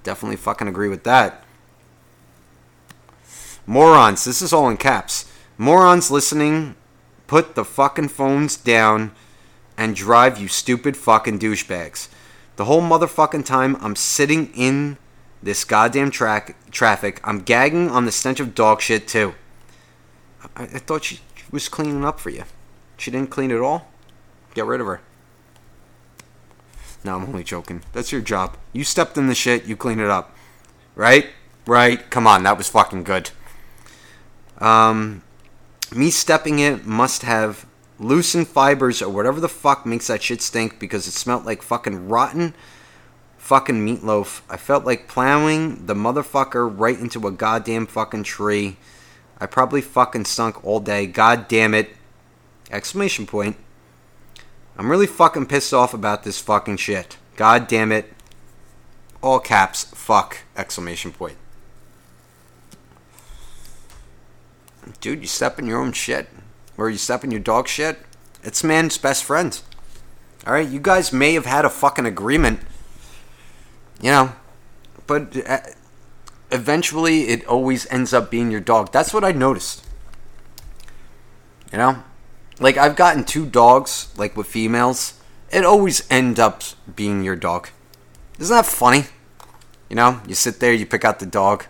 Definitely 0.04 0.36
fucking 0.36 0.68
agree 0.68 0.88
with 0.88 1.02
that. 1.04 1.44
Morons, 3.66 4.24
this 4.24 4.40
is 4.40 4.52
all 4.52 4.70
in 4.70 4.76
caps. 4.76 5.30
Morons 5.58 6.10
listening, 6.10 6.76
put 7.26 7.54
the 7.54 7.64
fucking 7.64 8.08
phones 8.08 8.56
down 8.56 9.10
and 9.78 9.94
drive, 9.94 10.38
you 10.38 10.48
stupid 10.48 10.96
fucking 10.96 11.38
douchebags. 11.38 12.08
The 12.56 12.64
whole 12.64 12.82
motherfucking 12.82 13.46
time 13.46 13.76
I'm 13.80 13.94
sitting 13.94 14.52
in 14.54 14.98
this 15.40 15.64
goddamn 15.64 16.10
tra- 16.10 16.54
traffic, 16.72 17.20
I'm 17.22 17.40
gagging 17.40 17.88
on 17.88 18.04
the 18.04 18.10
stench 18.10 18.40
of 18.40 18.56
dog 18.56 18.80
shit 18.80 19.06
too. 19.06 19.36
I, 20.56 20.64
I 20.64 20.78
thought 20.80 21.04
she 21.04 21.20
was 21.52 21.68
cleaning 21.68 22.04
up 22.04 22.18
for 22.18 22.30
you. 22.30 22.42
She 22.96 23.12
didn't 23.12 23.30
clean 23.30 23.52
at 23.52 23.60
all? 23.60 23.88
Get 24.54 24.66
rid 24.66 24.80
of 24.80 24.88
her. 24.88 25.00
No, 27.04 27.14
I'm 27.14 27.26
only 27.26 27.44
joking. 27.44 27.84
That's 27.92 28.10
your 28.10 28.20
job. 28.20 28.56
You 28.72 28.82
stepped 28.82 29.16
in 29.16 29.28
the 29.28 29.34
shit, 29.36 29.66
you 29.66 29.76
clean 29.76 30.00
it 30.00 30.10
up. 30.10 30.34
Right? 30.96 31.28
Right? 31.64 32.10
Come 32.10 32.26
on, 32.26 32.42
that 32.42 32.58
was 32.58 32.68
fucking 32.68 33.04
good. 33.04 33.30
Um, 34.58 35.22
me 35.94 36.10
stepping 36.10 36.58
in 36.58 36.82
must 36.84 37.22
have 37.22 37.67
loosened 37.98 38.48
fibers 38.48 39.02
or 39.02 39.08
whatever 39.08 39.40
the 39.40 39.48
fuck 39.48 39.84
makes 39.84 40.06
that 40.06 40.22
shit 40.22 40.40
stink 40.40 40.78
because 40.78 41.06
it 41.06 41.12
smelled 41.12 41.44
like 41.44 41.62
fucking 41.62 42.08
rotten 42.08 42.54
fucking 43.48 43.76
meatloaf. 43.76 44.42
I 44.50 44.58
felt 44.58 44.84
like 44.84 45.08
plowing 45.08 45.86
the 45.86 45.94
motherfucker 45.94 46.70
right 46.70 46.98
into 46.98 47.26
a 47.26 47.30
goddamn 47.30 47.86
fucking 47.86 48.24
tree. 48.24 48.76
I 49.40 49.46
probably 49.46 49.80
fucking 49.80 50.26
stunk 50.26 50.62
all 50.62 50.80
day. 50.80 51.06
God 51.06 51.48
damn 51.48 51.72
it. 51.72 51.96
Exclamation 52.70 53.26
point. 53.26 53.56
I'm 54.76 54.90
really 54.90 55.06
fucking 55.06 55.46
pissed 55.46 55.72
off 55.72 55.94
about 55.94 56.24
this 56.24 56.38
fucking 56.38 56.76
shit. 56.76 57.16
God 57.36 57.68
damn 57.68 57.90
it. 57.90 58.12
All 59.22 59.40
caps. 59.40 59.84
Fuck. 59.84 60.42
Exclamation 60.54 61.12
point. 61.12 61.38
Dude, 65.00 65.20
you 65.20 65.26
step 65.26 65.58
in 65.58 65.66
your 65.66 65.80
own 65.80 65.92
shit. 65.92 66.28
Or 66.78 66.88
you 66.88 66.96
step 66.96 67.24
in 67.24 67.30
your 67.30 67.40
dog 67.40 67.68
shit. 67.68 67.98
It's 68.42 68.64
man's 68.64 68.96
best 68.96 69.24
friend. 69.24 69.60
Alright, 70.46 70.70
you 70.70 70.80
guys 70.80 71.12
may 71.12 71.34
have 71.34 71.44
had 71.44 71.66
a 71.66 71.70
fucking 71.70 72.06
agreement. 72.06 72.60
You 74.00 74.10
know. 74.10 74.32
But 75.06 75.36
uh, 75.46 75.58
eventually 76.50 77.28
it 77.28 77.44
always 77.46 77.86
ends 77.90 78.14
up 78.14 78.30
being 78.30 78.50
your 78.50 78.60
dog. 78.60 78.92
That's 78.92 79.12
what 79.12 79.24
I 79.24 79.32
noticed. 79.32 79.84
You 81.70 81.76
know? 81.76 82.02
like 82.60 82.76
I've 82.76 82.96
gotten 82.96 83.24
two 83.24 83.46
dogs, 83.46 84.12
like 84.16 84.36
with 84.36 84.46
females, 84.46 85.14
it 85.50 85.64
always 85.64 86.06
end 86.10 86.38
up 86.38 86.62
being 86.94 87.22
your 87.22 87.36
dog. 87.36 87.68
Isn't 88.38 88.54
that 88.54 88.66
funny? 88.66 89.04
You 89.88 89.96
know, 89.96 90.20
you 90.26 90.34
sit 90.34 90.60
there, 90.60 90.72
you 90.72 90.86
pick 90.86 91.04
out 91.04 91.18
the 91.18 91.26
dog, 91.26 91.64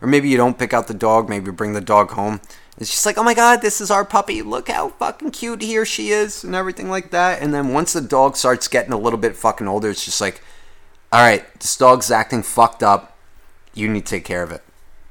or 0.00 0.08
maybe 0.08 0.28
you 0.28 0.36
don't 0.36 0.58
pick 0.58 0.72
out 0.74 0.88
the 0.88 0.94
dog, 0.94 1.28
maybe 1.28 1.46
you 1.46 1.52
bring 1.52 1.72
the 1.72 1.80
dog 1.80 2.12
home. 2.12 2.40
It's 2.80 2.90
just 2.90 3.04
like, 3.04 3.18
oh 3.18 3.22
my 3.22 3.34
god, 3.34 3.60
this 3.60 3.78
is 3.82 3.90
our 3.90 4.06
puppy. 4.06 4.40
Look 4.40 4.68
how 4.68 4.88
fucking 4.88 5.32
cute 5.32 5.60
he 5.60 5.76
or 5.76 5.84
she 5.84 6.08
is, 6.08 6.42
and 6.42 6.54
everything 6.54 6.88
like 6.88 7.10
that. 7.10 7.42
And 7.42 7.52
then 7.52 7.74
once 7.74 7.92
the 7.92 8.00
dog 8.00 8.36
starts 8.36 8.68
getting 8.68 8.94
a 8.94 8.98
little 8.98 9.18
bit 9.18 9.36
fucking 9.36 9.68
older, 9.68 9.90
it's 9.90 10.06
just 10.06 10.20
like, 10.20 10.42
all 11.12 11.20
right, 11.20 11.44
this 11.60 11.76
dog's 11.76 12.10
acting 12.10 12.42
fucked 12.42 12.82
up. 12.82 13.18
You 13.74 13.86
need 13.86 14.06
to 14.06 14.10
take 14.10 14.24
care 14.24 14.42
of 14.42 14.50
it. 14.50 14.62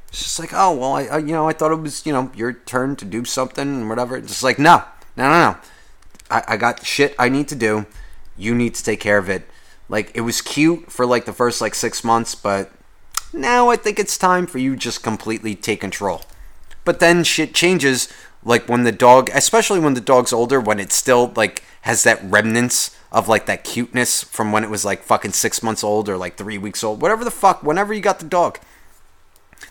It's 0.08 0.24
just 0.24 0.40
like, 0.40 0.50
oh 0.52 0.76
well, 0.76 0.94
I, 0.94 1.04
I 1.04 1.18
you 1.20 1.28
know, 1.28 1.48
I 1.48 1.54
thought 1.54 1.72
it 1.72 1.76
was 1.76 2.08
you 2.08 2.12
know 2.12 2.32
your 2.36 2.54
turn 2.54 2.96
to 2.96 3.06
do 3.06 3.24
something 3.24 3.68
and 3.68 3.88
whatever. 3.88 4.18
It's 4.18 4.30
just 4.30 4.44
like, 4.44 4.58
no, 4.58 4.84
no, 5.16 5.30
no, 5.30 5.52
no. 5.52 5.58
I, 6.32 6.44
I 6.48 6.58
got 6.58 6.84
shit 6.84 7.16
I 7.20 7.30
need 7.30 7.48
to 7.50 7.56
do. 7.56 7.86
You 8.36 8.56
need 8.56 8.74
to 8.76 8.84
take 8.84 9.00
care 9.00 9.20
of 9.20 9.30
it. 9.30 9.44
Like 9.90 10.12
it 10.16 10.22
was 10.22 10.42
cute 10.42 10.92
for 10.92 11.06
like 11.06 11.26
the 11.26 11.34
first 11.34 11.62
like 11.62 11.76
six 11.76 12.04
months, 12.04 12.34
but 12.34 12.72
now 13.32 13.70
I 13.70 13.76
think 13.76 14.00
it's 14.00 14.18
time 14.18 14.48
for 14.48 14.58
you 14.58 14.76
just 14.76 15.04
completely 15.04 15.54
take 15.54 15.82
control. 15.82 16.24
But 16.90 17.00
then 17.00 17.24
shit 17.24 17.54
changes 17.54 18.12
like 18.44 18.68
when 18.68 18.82
the 18.82 18.92
dog, 18.92 19.30
especially 19.32 19.80
when 19.80 19.94
the 19.94 20.02
dog's 20.02 20.34
older, 20.34 20.60
when 20.60 20.80
it 20.80 20.92
still 20.92 21.32
like 21.36 21.62
has 21.82 22.02
that 22.02 22.20
remnants 22.24 22.98
of 23.12 23.28
like 23.28 23.46
that 23.46 23.64
cuteness 23.64 24.24
from 24.24 24.52
when 24.52 24.64
it 24.64 24.72
was 24.72 24.84
like 24.84 25.04
fucking 25.04 25.34
six 25.34 25.62
months 25.62 25.84
old 25.84 26.10
or 26.10 26.18
like 26.18 26.36
three 26.36 26.58
weeks 26.58 26.84
old, 26.84 27.00
whatever 27.00 27.24
the 27.24 27.30
fuck, 27.30 27.62
whenever 27.62 27.94
you 27.94 28.02
got 28.02 28.18
the 28.18 28.26
dog. 28.26 28.58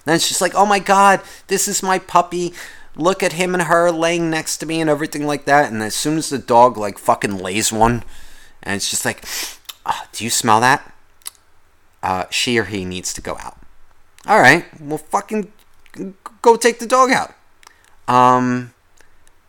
Then 0.05 0.15
it's 0.15 0.29
just 0.29 0.41
like, 0.41 0.55
oh 0.55 0.65
my 0.65 0.79
god, 0.79 1.21
this 1.49 1.67
is 1.67 1.83
my 1.83 1.99
puppy 1.99 2.55
look 2.95 3.21
at 3.21 3.33
him 3.33 3.53
and 3.53 3.65
her 3.65 3.91
laying 3.91 4.31
next 4.31 4.59
to 4.59 4.67
me 4.67 4.81
and 4.81 4.89
everything 4.89 5.27
like 5.27 5.45
that. 5.47 5.73
And 5.73 5.83
as 5.83 5.97
soon 5.97 6.19
as 6.19 6.31
the 6.31 6.39
dog 6.39 6.77
like 6.77 6.99
fucking 6.99 7.39
lays 7.39 7.73
one, 7.73 8.05
and 8.63 8.77
it's 8.77 8.91
just 8.91 9.05
like, 9.05 9.25
oh, 9.85 10.05
do 10.13 10.23
you 10.23 10.31
smell 10.31 10.61
that? 10.61 10.95
Uh, 12.01 12.27
she 12.31 12.57
or 12.59 12.65
he 12.67 12.85
needs 12.85 13.13
to 13.13 13.21
go 13.21 13.37
out. 13.41 13.59
All 14.25 14.39
right, 14.39 14.67
well, 14.81 14.99
fucking 14.99 15.53
go 16.53 16.57
take 16.57 16.79
the 16.79 16.87
dog 16.87 17.11
out. 17.11 17.35
Um, 18.07 18.73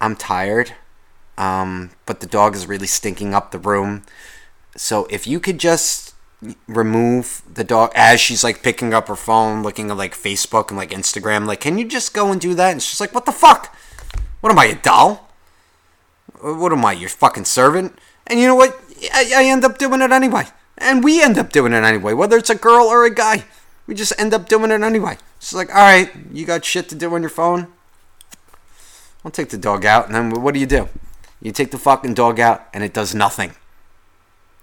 I'm 0.02 0.16
tired. 0.16 0.74
Um, 1.38 1.92
but 2.06 2.20
the 2.20 2.28
dog 2.28 2.56
is 2.56 2.68
really 2.68 2.88
stinking 2.88 3.34
up 3.34 3.52
the 3.52 3.60
room. 3.60 4.04
So 4.76 5.06
if 5.10 5.26
you 5.26 5.40
could 5.40 5.58
just 5.58 6.14
remove 6.68 7.42
the 7.52 7.64
dog 7.64 7.92
as 7.96 8.22
she's 8.22 8.44
like 8.44 8.64
picking 8.64 8.94
up 8.94 9.08
her 9.08 9.16
phone, 9.16 9.62
looking 9.62 9.90
at 9.92 9.98
like 9.98 10.14
Facebook 10.14 10.70
and 10.70 10.78
like 10.78 10.92
Instagram. 10.92 11.46
Like, 11.46 11.60
can 11.60 11.78
you 11.78 11.86
just 11.86 12.14
go 12.14 12.32
and 12.32 12.40
do 12.40 12.54
that? 12.56 12.72
And 12.72 12.82
she's 12.82 13.00
like, 13.00 13.14
what 13.14 13.26
the 13.26 13.32
fuck? 13.32 13.76
What 14.42 14.52
am 14.52 14.60
I, 14.60 14.66
a 14.66 14.76
doll? 14.76 15.30
What 16.42 16.72
am 16.72 16.86
I, 16.86 16.94
your 16.94 17.10
fucking 17.10 17.46
servant? 17.46 17.98
And 18.28 18.40
you 18.40 18.48
know 18.48 18.56
what? 18.56 18.80
I, 19.14 19.32
I 19.36 19.44
end 19.46 19.66
up 19.66 19.78
doing 19.78 20.02
it 20.02 20.12
anyway. 20.12 20.46
And 20.78 21.04
we 21.04 21.22
end 21.22 21.38
up 21.38 21.52
doing 21.52 21.74
it 21.74 21.84
anyway, 21.84 22.14
whether 22.14 22.38
it's 22.38 22.50
a 22.50 22.56
girl 22.56 22.86
or 22.86 23.04
a 23.06 23.14
guy. 23.14 23.44
We 23.90 23.96
just 23.96 24.14
end 24.20 24.36
up 24.36 24.48
doing 24.48 24.70
it 24.70 24.84
anyway. 24.84 25.18
She's 25.40 25.56
like, 25.56 25.70
all 25.70 25.82
right, 25.82 26.12
you 26.32 26.46
got 26.46 26.64
shit 26.64 26.90
to 26.90 26.96
do 26.96 27.12
on 27.16 27.22
your 27.22 27.32
phone? 27.32 27.66
I'll 29.26 29.32
take 29.32 29.50
the 29.50 29.58
dog 29.58 29.84
out. 29.84 30.06
And 30.06 30.14
then 30.14 30.44
what 30.44 30.54
do 30.54 30.60
you 30.60 30.68
do? 30.68 30.90
You 31.42 31.52
take 31.52 31.72
the 31.72 31.80
fucking 31.80 32.14
dog 32.14 32.40
out 32.40 32.68
and 32.72 32.84
it 32.84 32.94
does 32.94 33.16
nothing. 33.16 33.56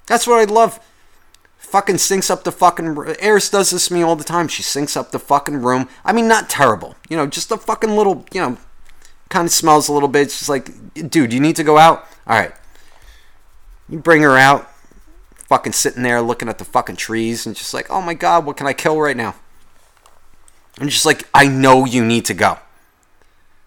That's 0.07 0.29
what 0.29 0.39
I 0.39 0.45
love 0.45 0.79
Fucking 1.59 1.99
sinks 1.99 2.31
up 2.31 2.45
the 2.45 2.53
fucking. 2.53 2.97
Eris 3.19 3.51
does 3.51 3.71
this 3.71 3.89
to 3.89 3.95
me 3.95 4.03
all 4.03 4.15
the 4.15 4.23
time. 4.23 4.47
She 4.47 4.63
sinks 4.63 4.97
up 4.97 5.11
the 5.11 5.19
fucking 5.19 5.63
room. 5.63 5.89
I 6.05 6.13
mean, 6.13 6.29
not 6.29 6.49
terrible. 6.49 6.95
You 7.09 7.17
know, 7.17 7.27
just 7.27 7.51
a 7.51 7.57
fucking 7.57 7.91
little, 7.91 8.25
you 8.33 8.41
know, 8.41 8.57
kind 9.31 9.47
of 9.47 9.53
smells 9.53 9.89
a 9.89 9.93
little 9.93 10.09
bit. 10.09 10.23
It's 10.23 10.39
just 10.39 10.49
like, 10.49 10.71
dude, 11.11 11.33
you 11.33 11.41
need 11.41 11.57
to 11.57 11.65
go 11.65 11.77
out? 11.77 12.07
All 12.29 12.39
right. 12.39 12.53
You 13.89 13.99
bring 13.99 14.23
her 14.23 14.39
out, 14.39 14.71
fucking 15.49 15.73
sitting 15.73 16.03
there 16.03 16.21
looking 16.21 16.49
at 16.49 16.59
the 16.59 16.65
fucking 16.65 16.97
trees 16.97 17.47
and 17.47 17.57
just 17.57 17.75
like, 17.75 17.91
oh 17.91 18.03
my 18.03 18.15
god, 18.15 18.45
what 18.45 18.57
can 18.57 18.67
I 18.67 18.73
kill 18.73 19.01
right 19.01 19.17
now? 19.17 19.35
I'm 20.79 20.89
just 20.89 21.07
like, 21.07 21.27
I 21.33 21.49
know 21.49 21.85
you 21.85 22.05
need 22.05 22.25
to 22.27 22.35
go. 22.35 22.59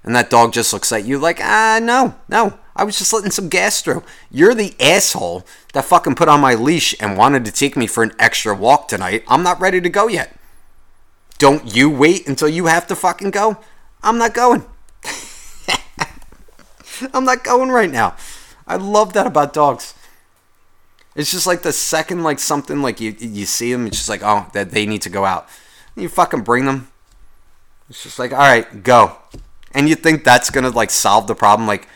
And 0.04 0.16
that 0.16 0.30
dog 0.30 0.54
just 0.54 0.72
looks 0.72 0.92
at 0.92 1.06
you 1.06 1.20
like, 1.20 1.40
ah, 1.42 1.80
no, 1.82 2.16
no. 2.28 2.58
I 2.76 2.84
was 2.84 2.98
just 2.98 3.12
letting 3.12 3.32
some 3.32 3.50
gas 3.50 3.82
through. 3.82 4.04
You're 4.32 4.54
the 4.54 4.76
asshole 4.80 5.46
that 5.74 5.86
fucking 5.86 6.16
put 6.16 6.30
on 6.30 6.40
my 6.40 6.54
leash 6.54 6.96
and 7.00 7.18
wanted 7.18 7.44
to 7.46 7.52
take 7.52 7.76
me 7.76 7.88
for 7.88 8.04
an 8.04 8.14
extra 8.18 8.56
walk 8.56 8.88
tonight. 8.88 9.24
I'm 9.28 9.44
not 9.44 9.60
ready 9.60 9.82
to 9.82 9.90
go 9.90 10.08
yet. 10.08 10.36
Don't 11.38 11.76
you 11.76 11.90
wait 11.90 12.28
until 12.28 12.48
you 12.48 12.68
have 12.68 12.88
to 12.88 12.96
fucking 12.96 13.32
go? 13.32 13.58
I'm 14.02 14.18
not 14.18 14.34
going. 14.34 14.66
I'm 17.14 17.26
not 17.26 17.44
going 17.44 17.70
right 17.70 17.92
now. 17.92 18.16
I 18.68 18.78
love 18.78 19.14
that 19.14 19.28
about 19.28 19.54
dogs. 19.54 19.94
It's 21.16 21.32
just 21.32 21.48
like 21.48 21.64
the 21.64 21.74
second 21.74 22.24
like 22.24 22.40
something 22.40 22.82
like 22.82 23.02
you 23.02 23.16
you 23.20 23.46
see 23.46 23.72
them, 23.72 23.88
it's 23.88 23.98
just 23.98 24.10
like 24.10 24.22
oh 24.24 24.48
that 24.54 24.72
they 24.72 24.86
need 24.86 25.02
to 25.04 25.10
go 25.10 25.26
out. 25.26 25.48
You 25.96 26.08
fucking 26.10 26.42
bring 26.42 26.66
them. 26.66 26.90
It's 27.90 28.04
just 28.04 28.20
like 28.20 28.32
all 28.32 28.40
right, 28.40 28.84
go. 28.84 29.18
And 29.74 29.90
you 29.90 29.96
think 29.96 30.24
that's 30.24 30.50
gonna 30.50 30.70
like 30.70 30.92
solve 30.92 31.28
the 31.28 31.36
problem? 31.36 31.68
Like 31.68 31.88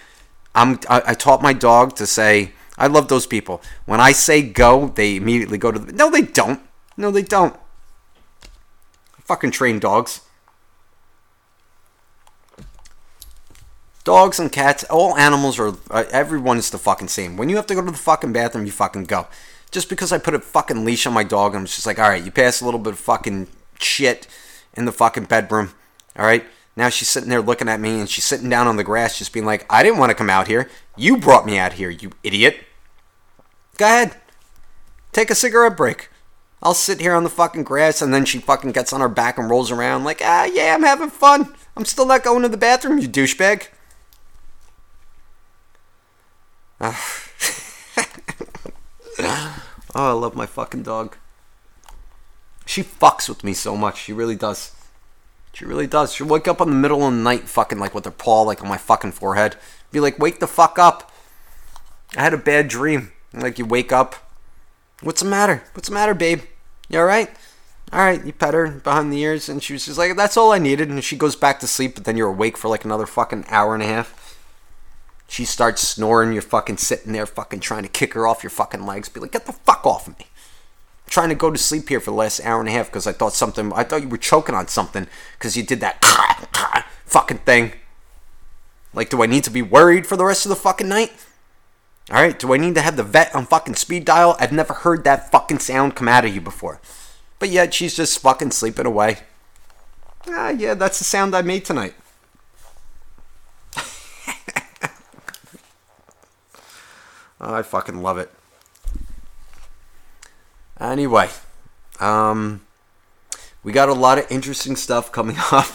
I'm 0.56 0.80
I, 0.90 1.02
I 1.08 1.14
taught 1.14 1.42
my 1.42 1.54
dog 1.54 1.96
to 1.98 2.08
say 2.08 2.54
I 2.78 2.88
love 2.88 3.08
those 3.08 3.28
people. 3.28 3.62
When 3.86 4.00
I 4.00 4.12
say 4.12 4.42
go, 4.42 4.88
they 4.90 5.16
immediately 5.16 5.58
go 5.58 5.72
to 5.72 5.80
the 5.80 5.94
no 5.94 6.10
they 6.10 6.24
don't. 6.24 6.60
No 6.98 7.12
they 7.12 7.22
don't. 7.22 7.56
Fucking 9.26 9.52
train 9.52 9.80
dogs. 9.80 10.22
Dogs 14.04 14.38
and 14.38 14.52
cats, 14.52 14.84
all 14.86 15.18
animals 15.18 15.58
are, 15.60 15.74
uh, 15.90 16.04
everyone 16.12 16.58
is 16.58 16.70
the 16.70 16.78
fucking 16.78 17.08
same. 17.08 17.38
When 17.38 17.48
you 17.48 17.56
have 17.56 17.68
to 17.68 17.76
go 17.76 17.84
to 17.84 17.92
the 17.92 17.98
fucking 17.98 18.34
bathroom, 18.34 18.66
you 18.66 18.72
fucking 18.72 19.06
go. 19.06 19.28
Just 19.72 19.90
because 19.90 20.12
I 20.12 20.18
put 20.18 20.34
a 20.34 20.40
fucking 20.40 20.84
leash 20.84 21.08
on 21.08 21.14
my 21.14 21.24
dog, 21.24 21.56
I'm 21.56 21.66
just 21.66 21.86
like, 21.86 22.00
alright, 22.00 22.24
you 22.24 22.32
pass 22.32 22.60
a 22.60 22.66
little 22.66 22.80
bit 22.80 22.94
of 22.94 23.00
fucking 23.00 23.48
shit 23.80 24.28
in 24.74 24.86
the 24.86 24.92
fucking 24.92 25.26
bedroom, 25.26 25.72
alright? 26.20 26.44
Now 26.76 26.90
she's 26.90 27.08
sitting 27.08 27.30
there 27.30 27.42
looking 27.42 27.70
at 27.70 27.80
me 27.80 28.00
and 28.00 28.10
she's 28.10 28.26
sitting 28.26 28.50
down 28.50 28.68
on 28.68 28.76
the 28.76 28.84
grass 28.84 29.18
just 29.18 29.32
being 29.32 29.46
like, 29.46 29.66
I 29.70 29.84
didn't 29.84 30.00
want 30.00 30.10
to 30.10 30.16
come 30.16 30.30
out 30.30 30.48
here. 30.48 30.70
You 30.98 31.18
brought 31.18 31.46
me 31.46 31.58
out 31.58 31.74
here, 31.74 31.90
you 31.90 32.12
idiot. 32.24 32.58
Go 33.78 33.86
ahead. 33.86 34.16
Take 35.12 35.32
a 35.32 35.36
cigarette 35.36 35.78
break. 35.78 36.10
I'll 36.62 36.74
sit 36.74 37.00
here 37.00 37.14
on 37.14 37.24
the 37.24 37.30
fucking 37.30 37.64
grass 37.64 38.02
and 38.02 38.14
then 38.14 38.26
she 38.26 38.40
fucking 38.40 38.72
gets 38.72 38.92
on 38.92 39.02
her 39.02 39.10
back 39.10 39.38
and 39.38 39.50
rolls 39.50 39.72
around 39.72 40.04
like, 40.04 40.22
ah, 40.24 40.46
yeah, 40.46 40.74
I'm 40.74 40.84
having 40.84 41.10
fun. 41.10 41.54
I'm 41.78 41.86
still 41.86 42.06
not 42.06 42.24
going 42.24 42.42
to 42.42 42.50
the 42.50 42.58
bathroom, 42.58 43.00
you 43.00 43.08
douchebag. 43.08 43.68
Ah. 46.82 47.24
oh, 49.20 49.64
I 49.96 50.12
love 50.12 50.36
my 50.36 50.46
fucking 50.46 50.84
dog. 50.84 51.18
She 52.66 52.84
fucks 52.84 53.28
with 53.30 53.44
me 53.44 53.54
so 53.54 53.76
much. 53.76 54.02
She 54.02 54.14
really 54.14 54.36
does. 54.36 54.72
She 55.54 55.66
really 55.66 55.88
does. 55.88 56.14
She'll 56.14 56.28
wake 56.28 56.48
up 56.48 56.62
in 56.62 56.70
the 56.70 56.76
middle 56.76 57.06
of 57.06 57.14
the 57.14 57.20
night, 57.20 57.48
fucking 57.48 57.78
like 57.78 57.94
with 57.94 58.06
her 58.06 58.12
paw 58.12 58.42
like 58.42 58.62
on 58.62 58.70
my 58.70 58.78
fucking 58.78 59.12
forehead. 59.12 59.56
Be 59.92 60.00
like, 60.00 60.18
wake 60.18 60.40
the 60.40 60.48
fuck 60.48 60.80
up. 60.80 61.12
I 62.18 62.22
had 62.22 62.34
a 62.34 62.38
bad 62.38 62.68
dream. 62.68 63.12
Like 63.34 63.60
you 63.60 63.66
wake 63.66 63.92
up. 63.92 64.16
What's 65.02 65.22
the 65.22 65.30
matter? 65.30 65.64
What's 65.74 65.90
the 65.90 65.94
matter, 65.94 66.14
babe? 66.14 66.42
You 66.90 67.00
alright? 67.00 67.30
Alright, 67.92 68.26
you 68.26 68.34
pet 68.34 68.56
her 68.56 68.72
behind 68.72 69.14
the 69.14 69.20
ears, 69.22 69.50
and 69.50 69.62
she 69.62 69.74
was 69.74 69.86
just 69.86 70.00
like, 70.00 70.16
that's 70.16 70.38
all 70.38 70.52
I 70.52 70.58
needed. 70.58 70.90
And 70.90 71.04
she 71.04 71.16
goes 71.16 71.36
back 71.36 71.60
to 71.60 71.68
sleep, 71.68 71.94
but 71.96 72.06
then 72.06 72.18
you're 72.18 72.30
awake 72.30 72.58
for 72.58 72.68
like 72.68 72.86
another 72.86 73.06
fucking 73.06 73.46
hour 73.50 73.76
and 73.76 73.84
a 73.84 73.88
half. 73.88 74.33
She 75.34 75.46
starts 75.46 75.82
snoring. 75.82 76.32
You're 76.32 76.44
fucking 76.44 76.78
sitting 76.78 77.12
there, 77.12 77.26
fucking 77.26 77.62
trying 77.62 77.82
to 77.82 77.90
kick 77.90 78.14
her 78.14 78.28
off 78.28 78.44
your 78.44 78.52
fucking 78.52 78.86
legs. 78.86 79.10
Be 79.10 79.20
like, 79.20 79.32
get 79.32 79.48
the 79.48 79.54
fuck 79.54 79.84
off 79.84 80.08
of 80.08 80.20
me. 80.20 80.28
I'm 80.28 81.10
trying 81.10 81.30
to 81.30 81.36
go 81.36 81.50
to 81.50 81.58
sleep 81.58 81.90
here 81.90 82.00
for 82.00 82.12
the 82.12 82.18
last 82.18 82.40
hour 82.46 82.60
and 82.60 82.70
a 82.70 82.72
half 82.72 82.86
because 82.86 83.08
I 83.08 83.14
thought 83.14 83.34
something. 83.34 83.74
I 83.74 83.84
thought 83.84 84.04
you 84.04 84.10
were 84.10 84.20
choking 84.20 84.54
on 84.54 84.68
something 84.68 85.08
because 85.40 85.58
you 85.58 85.64
did 85.64 85.80
that 85.80 86.06
fucking 87.06 87.40
thing. 87.40 87.72
Like, 88.94 89.10
do 89.10 89.24
I 89.24 89.26
need 89.26 89.44
to 89.46 89.50
be 89.50 89.64
worried 89.64 90.06
for 90.06 90.16
the 90.16 90.24
rest 90.24 90.46
of 90.46 90.50
the 90.50 90.56
fucking 90.56 90.88
night? 90.88 91.12
All 92.12 92.22
right, 92.22 92.38
do 92.38 92.54
I 92.54 92.58
need 92.58 92.76
to 92.76 92.82
have 92.82 92.96
the 92.96 93.02
vet 93.02 93.34
on 93.34 93.48
fucking 93.48 93.74
speed 93.74 94.06
dial? 94.06 94.38
I've 94.40 94.52
never 94.52 94.74
heard 94.76 95.04
that 95.06 95.32
fucking 95.32 95.60
sound 95.60 95.96
come 95.96 96.08
out 96.08 96.26
of 96.26 96.36
you 96.36 96.42
before. 96.42 96.80
But 97.40 97.50
yet 97.50 97.74
she's 97.74 97.96
just 97.96 98.20
fucking 98.20 98.52
sleeping 98.52 98.86
away. 98.86 99.22
Ah, 100.28 100.50
yeah, 100.50 100.76
that's 100.76 101.00
the 101.00 101.06
sound 101.06 101.36
I 101.36 101.42
made 101.42 101.66
tonight. 101.66 101.96
I 107.52 107.62
fucking 107.62 108.02
love 108.02 108.18
it. 108.18 108.32
Anyway, 110.80 111.30
um, 112.00 112.62
we 113.64 113.72
got 113.72 113.90
a 113.90 113.94
lot 113.94 114.18
of 114.18 114.30
interesting 114.32 114.76
stuff 114.76 115.12
coming 115.12 115.38
up. 115.52 115.68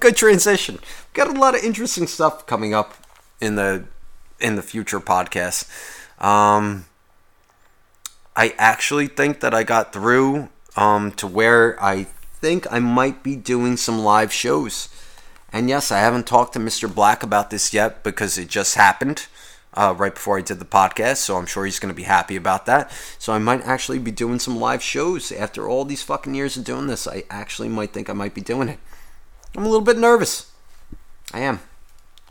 Good 0.00 0.16
transition. 0.16 0.76
We 0.76 1.14
got 1.14 1.28
a 1.28 1.38
lot 1.38 1.54
of 1.54 1.62
interesting 1.62 2.06
stuff 2.06 2.46
coming 2.46 2.74
up 2.74 2.94
in 3.40 3.56
the 3.56 3.84
in 4.40 4.56
the 4.56 4.62
future 4.62 5.00
podcast. 5.00 5.68
Um, 6.22 6.86
I 8.34 8.54
actually 8.58 9.08
think 9.08 9.40
that 9.40 9.54
I 9.54 9.62
got 9.62 9.92
through 9.92 10.48
um, 10.76 11.12
to 11.12 11.26
where 11.26 11.82
I 11.82 12.04
think 12.40 12.66
I 12.72 12.78
might 12.78 13.22
be 13.22 13.36
doing 13.36 13.76
some 13.76 13.98
live 13.98 14.32
shows. 14.32 14.88
And 15.52 15.68
yes, 15.68 15.92
I 15.92 15.98
haven't 15.98 16.26
talked 16.26 16.54
to 16.54 16.58
Mr. 16.58 16.92
Black 16.92 17.22
about 17.22 17.50
this 17.50 17.74
yet 17.74 18.02
because 18.02 18.38
it 18.38 18.48
just 18.48 18.74
happened 18.74 19.26
uh, 19.74 19.94
right 19.96 20.14
before 20.14 20.38
I 20.38 20.42
did 20.42 20.58
the 20.58 20.64
podcast, 20.64 21.18
so 21.18 21.36
I'm 21.36 21.46
sure 21.46 21.64
he's 21.64 21.78
going 21.78 21.92
to 21.92 21.96
be 21.96 22.02
happy 22.02 22.36
about 22.36 22.66
that. 22.66 22.90
So 23.18 23.32
I 23.32 23.38
might 23.38 23.62
actually 23.62 23.98
be 23.98 24.10
doing 24.10 24.38
some 24.38 24.58
live 24.58 24.82
shows 24.82 25.32
after 25.32 25.68
all 25.68 25.84
these 25.84 26.02
fucking 26.02 26.34
years 26.34 26.56
of 26.56 26.64
doing 26.64 26.86
this. 26.86 27.06
I 27.06 27.24
actually 27.30 27.68
might 27.68 27.92
think 27.92 28.10
I 28.10 28.12
might 28.12 28.34
be 28.34 28.40
doing 28.40 28.68
it. 28.68 28.78
I'm 29.56 29.64
a 29.64 29.68
little 29.68 29.84
bit 29.84 29.98
nervous. 29.98 30.50
I 31.32 31.40
am. 31.40 31.60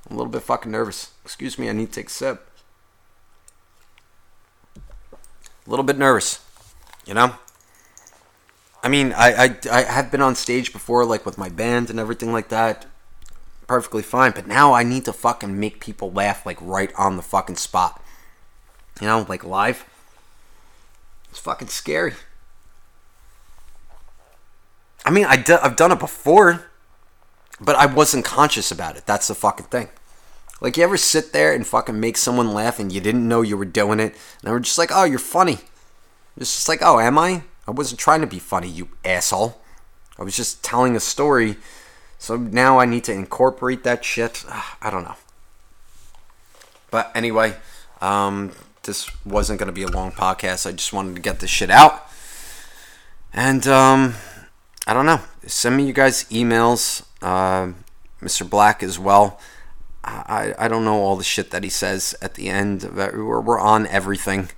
I'm 0.09 0.15
a 0.15 0.19
little 0.19 0.31
bit 0.31 0.43
fucking 0.43 0.71
nervous. 0.71 1.11
Excuse 1.23 1.57
me, 1.57 1.69
I 1.69 1.73
need 1.73 1.87
to 1.87 1.93
take 1.93 2.07
a 2.07 2.11
sip. 2.11 2.47
A 4.75 5.69
little 5.69 5.85
bit 5.85 5.97
nervous, 5.97 6.43
you 7.05 7.13
know. 7.13 7.35
I 8.83 8.89
mean, 8.89 9.13
I, 9.13 9.45
I 9.45 9.55
I 9.71 9.81
have 9.83 10.11
been 10.11 10.21
on 10.21 10.35
stage 10.35 10.73
before, 10.73 11.05
like 11.05 11.23
with 11.23 11.37
my 11.37 11.49
band 11.49 11.91
and 11.91 11.99
everything 11.99 12.33
like 12.33 12.49
that 12.49 12.87
perfectly 13.71 14.03
fine. 14.03 14.33
But 14.33 14.47
now 14.47 14.73
I 14.73 14.83
need 14.83 15.05
to 15.05 15.13
fucking 15.13 15.57
make 15.57 15.79
people 15.79 16.11
laugh 16.11 16.45
like 16.45 16.57
right 16.59 16.91
on 16.97 17.15
the 17.15 17.21
fucking 17.21 17.55
spot. 17.55 18.03
You 18.99 19.07
know, 19.07 19.25
like 19.29 19.45
live. 19.45 19.85
It's 21.29 21.39
fucking 21.39 21.69
scary. 21.69 22.15
I 25.05 25.09
mean, 25.09 25.23
I 25.23 25.37
d- 25.37 25.53
I've 25.53 25.77
done 25.77 25.93
it 25.93 25.99
before, 25.99 26.65
but 27.61 27.77
I 27.77 27.85
wasn't 27.85 28.25
conscious 28.25 28.71
about 28.73 28.97
it. 28.97 29.05
That's 29.05 29.29
the 29.29 29.35
fucking 29.35 29.67
thing. 29.67 29.87
Like, 30.59 30.75
you 30.75 30.83
ever 30.83 30.97
sit 30.97 31.31
there 31.31 31.53
and 31.53 31.65
fucking 31.65 31.97
make 31.97 32.17
someone 32.17 32.53
laugh 32.53 32.77
and 32.77 32.91
you 32.91 32.99
didn't 32.99 33.25
know 33.25 33.41
you 33.41 33.55
were 33.55 33.63
doing 33.63 34.01
it? 34.01 34.11
And 34.11 34.43
they 34.43 34.51
were 34.51 34.59
just 34.59 34.77
like, 34.77 34.91
oh, 34.93 35.05
you're 35.05 35.17
funny. 35.17 35.59
It's 36.35 36.53
just 36.53 36.67
like, 36.67 36.81
oh, 36.81 36.99
am 36.99 37.17
I? 37.17 37.43
I 37.65 37.71
wasn't 37.71 38.01
trying 38.01 38.19
to 38.19 38.27
be 38.27 38.37
funny, 38.37 38.67
you 38.67 38.89
asshole. 39.05 39.61
I 40.19 40.23
was 40.23 40.35
just 40.35 40.61
telling 40.61 40.97
a 40.97 40.99
story 40.99 41.55
so 42.21 42.37
now 42.37 42.77
I 42.77 42.85
need 42.85 43.03
to 43.05 43.11
incorporate 43.11 43.83
that 43.83 44.05
shit. 44.05 44.45
I 44.79 44.91
don't 44.91 45.03
know. 45.03 45.15
But 46.91 47.11
anyway, 47.15 47.55
um, 47.99 48.51
this 48.83 49.09
wasn't 49.25 49.57
going 49.57 49.69
to 49.69 49.73
be 49.73 49.81
a 49.81 49.87
long 49.87 50.11
podcast. 50.11 50.67
I 50.67 50.71
just 50.71 50.93
wanted 50.93 51.15
to 51.15 51.21
get 51.21 51.39
this 51.39 51.49
shit 51.49 51.71
out. 51.71 52.07
And 53.33 53.65
um, 53.65 54.13
I 54.85 54.93
don't 54.93 55.07
know. 55.07 55.21
Send 55.47 55.75
me 55.75 55.87
you 55.87 55.93
guys 55.93 56.25
emails. 56.25 57.03
Uh, 57.23 57.73
Mr. 58.21 58.47
Black 58.47 58.83
as 58.83 58.99
well. 58.99 59.39
I, 60.03 60.53
I 60.59 60.67
don't 60.67 60.85
know 60.85 61.01
all 61.01 61.15
the 61.15 61.23
shit 61.23 61.49
that 61.49 61.63
he 61.63 61.71
says 61.71 62.13
at 62.21 62.35
the 62.35 62.49
end. 62.49 62.83
We're, 62.83 63.41
we're 63.41 63.59
on 63.59 63.87
everything. 63.87 64.49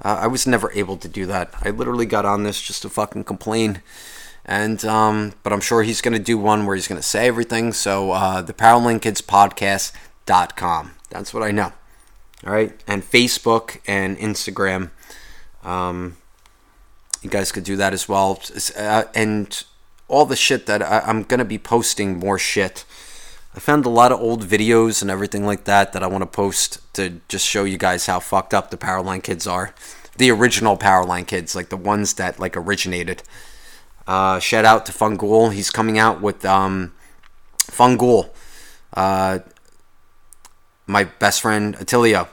Uh, 0.00 0.20
I 0.20 0.26
was 0.28 0.46
never 0.46 0.70
able 0.74 0.96
to 0.98 1.08
do 1.08 1.26
that. 1.26 1.52
I 1.60 1.70
literally 1.70 2.06
got 2.06 2.24
on 2.24 2.44
this 2.44 2.62
just 2.62 2.82
to 2.82 2.88
fucking 2.88 3.24
complain 3.24 3.82
and 4.44 4.84
um, 4.84 5.32
but 5.42 5.52
I'm 5.52 5.60
sure 5.60 5.82
he's 5.82 6.00
going 6.00 6.14
to 6.14 6.22
do 6.22 6.38
one 6.38 6.66
where 6.66 6.76
he's 6.76 6.88
going 6.88 7.00
to 7.00 7.06
say 7.06 7.28
everything. 7.28 7.72
So 7.72 8.10
uh, 8.12 8.42
the 8.42 8.54
PowerlineKidsPodcast.com. 8.54 10.90
That's 11.10 11.34
what 11.34 11.42
I 11.42 11.50
know. 11.50 11.72
All 12.46 12.52
right, 12.52 12.72
and 12.86 13.02
Facebook 13.02 13.80
and 13.86 14.16
Instagram. 14.18 14.90
Um, 15.62 16.16
you 17.20 17.28
guys 17.28 17.52
could 17.52 17.64
do 17.64 17.76
that 17.76 17.92
as 17.92 18.08
well, 18.08 18.40
uh, 18.78 19.04
and 19.14 19.62
all 20.08 20.24
the 20.24 20.36
shit 20.36 20.64
that 20.66 20.82
I, 20.82 21.00
I'm 21.00 21.22
going 21.22 21.38
to 21.38 21.44
be 21.44 21.58
posting 21.58 22.18
more 22.18 22.38
shit. 22.38 22.84
I 23.54 23.60
found 23.60 23.84
a 23.84 23.90
lot 23.90 24.12
of 24.12 24.20
old 24.20 24.44
videos 24.44 25.02
and 25.02 25.10
everything 25.10 25.44
like 25.44 25.64
that 25.64 25.92
that 25.92 26.02
I 26.02 26.06
want 26.06 26.22
to 26.22 26.26
post 26.26 26.78
to 26.94 27.20
just 27.28 27.46
show 27.46 27.64
you 27.64 27.78
guys 27.78 28.06
how 28.06 28.20
fucked 28.20 28.54
up 28.54 28.70
the 28.70 28.78
Powerline 28.78 29.22
kids 29.22 29.46
are. 29.46 29.74
the 30.16 30.30
original 30.30 30.76
Powerline 30.76 31.26
kids, 31.26 31.56
like 31.56 31.68
the 31.68 31.76
ones 31.76 32.14
that 32.14 32.38
like 32.38 32.56
originated. 32.56 33.22
Uh, 34.10 34.40
shout 34.40 34.64
out 34.64 34.84
to 34.84 34.90
Fungool. 34.90 35.52
He's 35.52 35.70
coming 35.70 35.96
out 35.96 36.20
with 36.20 36.44
um. 36.44 36.92
Uh, 38.92 39.38
my 40.88 41.04
best 41.04 41.40
friend 41.40 41.76
Attilio. 41.76 42.26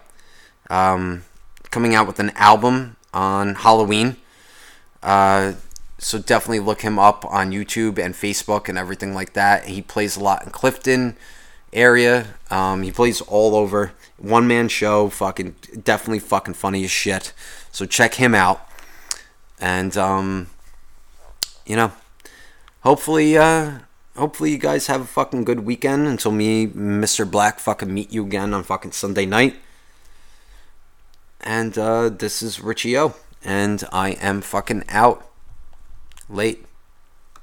Um, 0.71 1.23
coming 1.69 1.93
out 1.93 2.07
with 2.07 2.19
an 2.19 2.32
album 2.32 2.95
on 3.13 3.53
Halloween. 3.53 4.15
Uh, 5.03 5.53
so 5.99 6.17
definitely 6.17 6.61
look 6.61 6.82
him 6.82 6.97
up 6.97 7.23
on 7.25 7.51
YouTube 7.51 7.99
and 7.99 8.15
Facebook 8.15 8.67
and 8.67 8.75
everything 8.75 9.13
like 9.13 9.34
that. 9.34 9.65
He 9.65 9.84
plays 9.84 10.17
a 10.17 10.19
lot 10.19 10.43
in 10.43 10.49
Clifton 10.49 11.15
area. 11.71 12.34
Um, 12.49 12.82
he 12.82 12.91
plays 12.91 13.21
all 13.21 13.55
over. 13.55 13.91
One 14.17 14.47
man 14.47 14.67
show, 14.67 15.09
fucking 15.09 15.53
definitely 15.84 16.19
fucking 16.19 16.55
funny 16.55 16.84
as 16.86 16.89
shit. 16.89 17.34
So 17.71 17.86
check 17.86 18.15
him 18.15 18.34
out. 18.34 18.67
And 19.59 19.95
um, 19.95 20.47
you 21.68 21.76
know, 21.76 21.91
hopefully 22.82 23.38
uh 23.38 23.80
hopefully 24.15 24.51
you 24.51 24.57
guys 24.57 24.88
have 24.88 25.01
a 25.01 25.05
fucking 25.05 25.43
good 25.43 25.59
weekend 25.59 26.07
until 26.07 26.32
me, 26.32 26.65
Mr. 26.68 27.30
Black, 27.30 27.59
fucking 27.59 27.93
meet 27.93 28.11
you 28.11 28.26
again 28.26 28.53
on 28.53 28.63
fucking 28.63 28.93
Sunday 28.93 29.26
night. 29.26 29.57
And 31.41 31.78
uh 31.78 32.09
this 32.09 32.41
is 32.41 32.59
Richie 32.61 32.97
O. 32.97 33.13
And 33.43 33.84
I 33.91 34.11
am 34.11 34.41
fucking 34.41 34.86
out. 34.89 35.30
Late. 36.30 36.66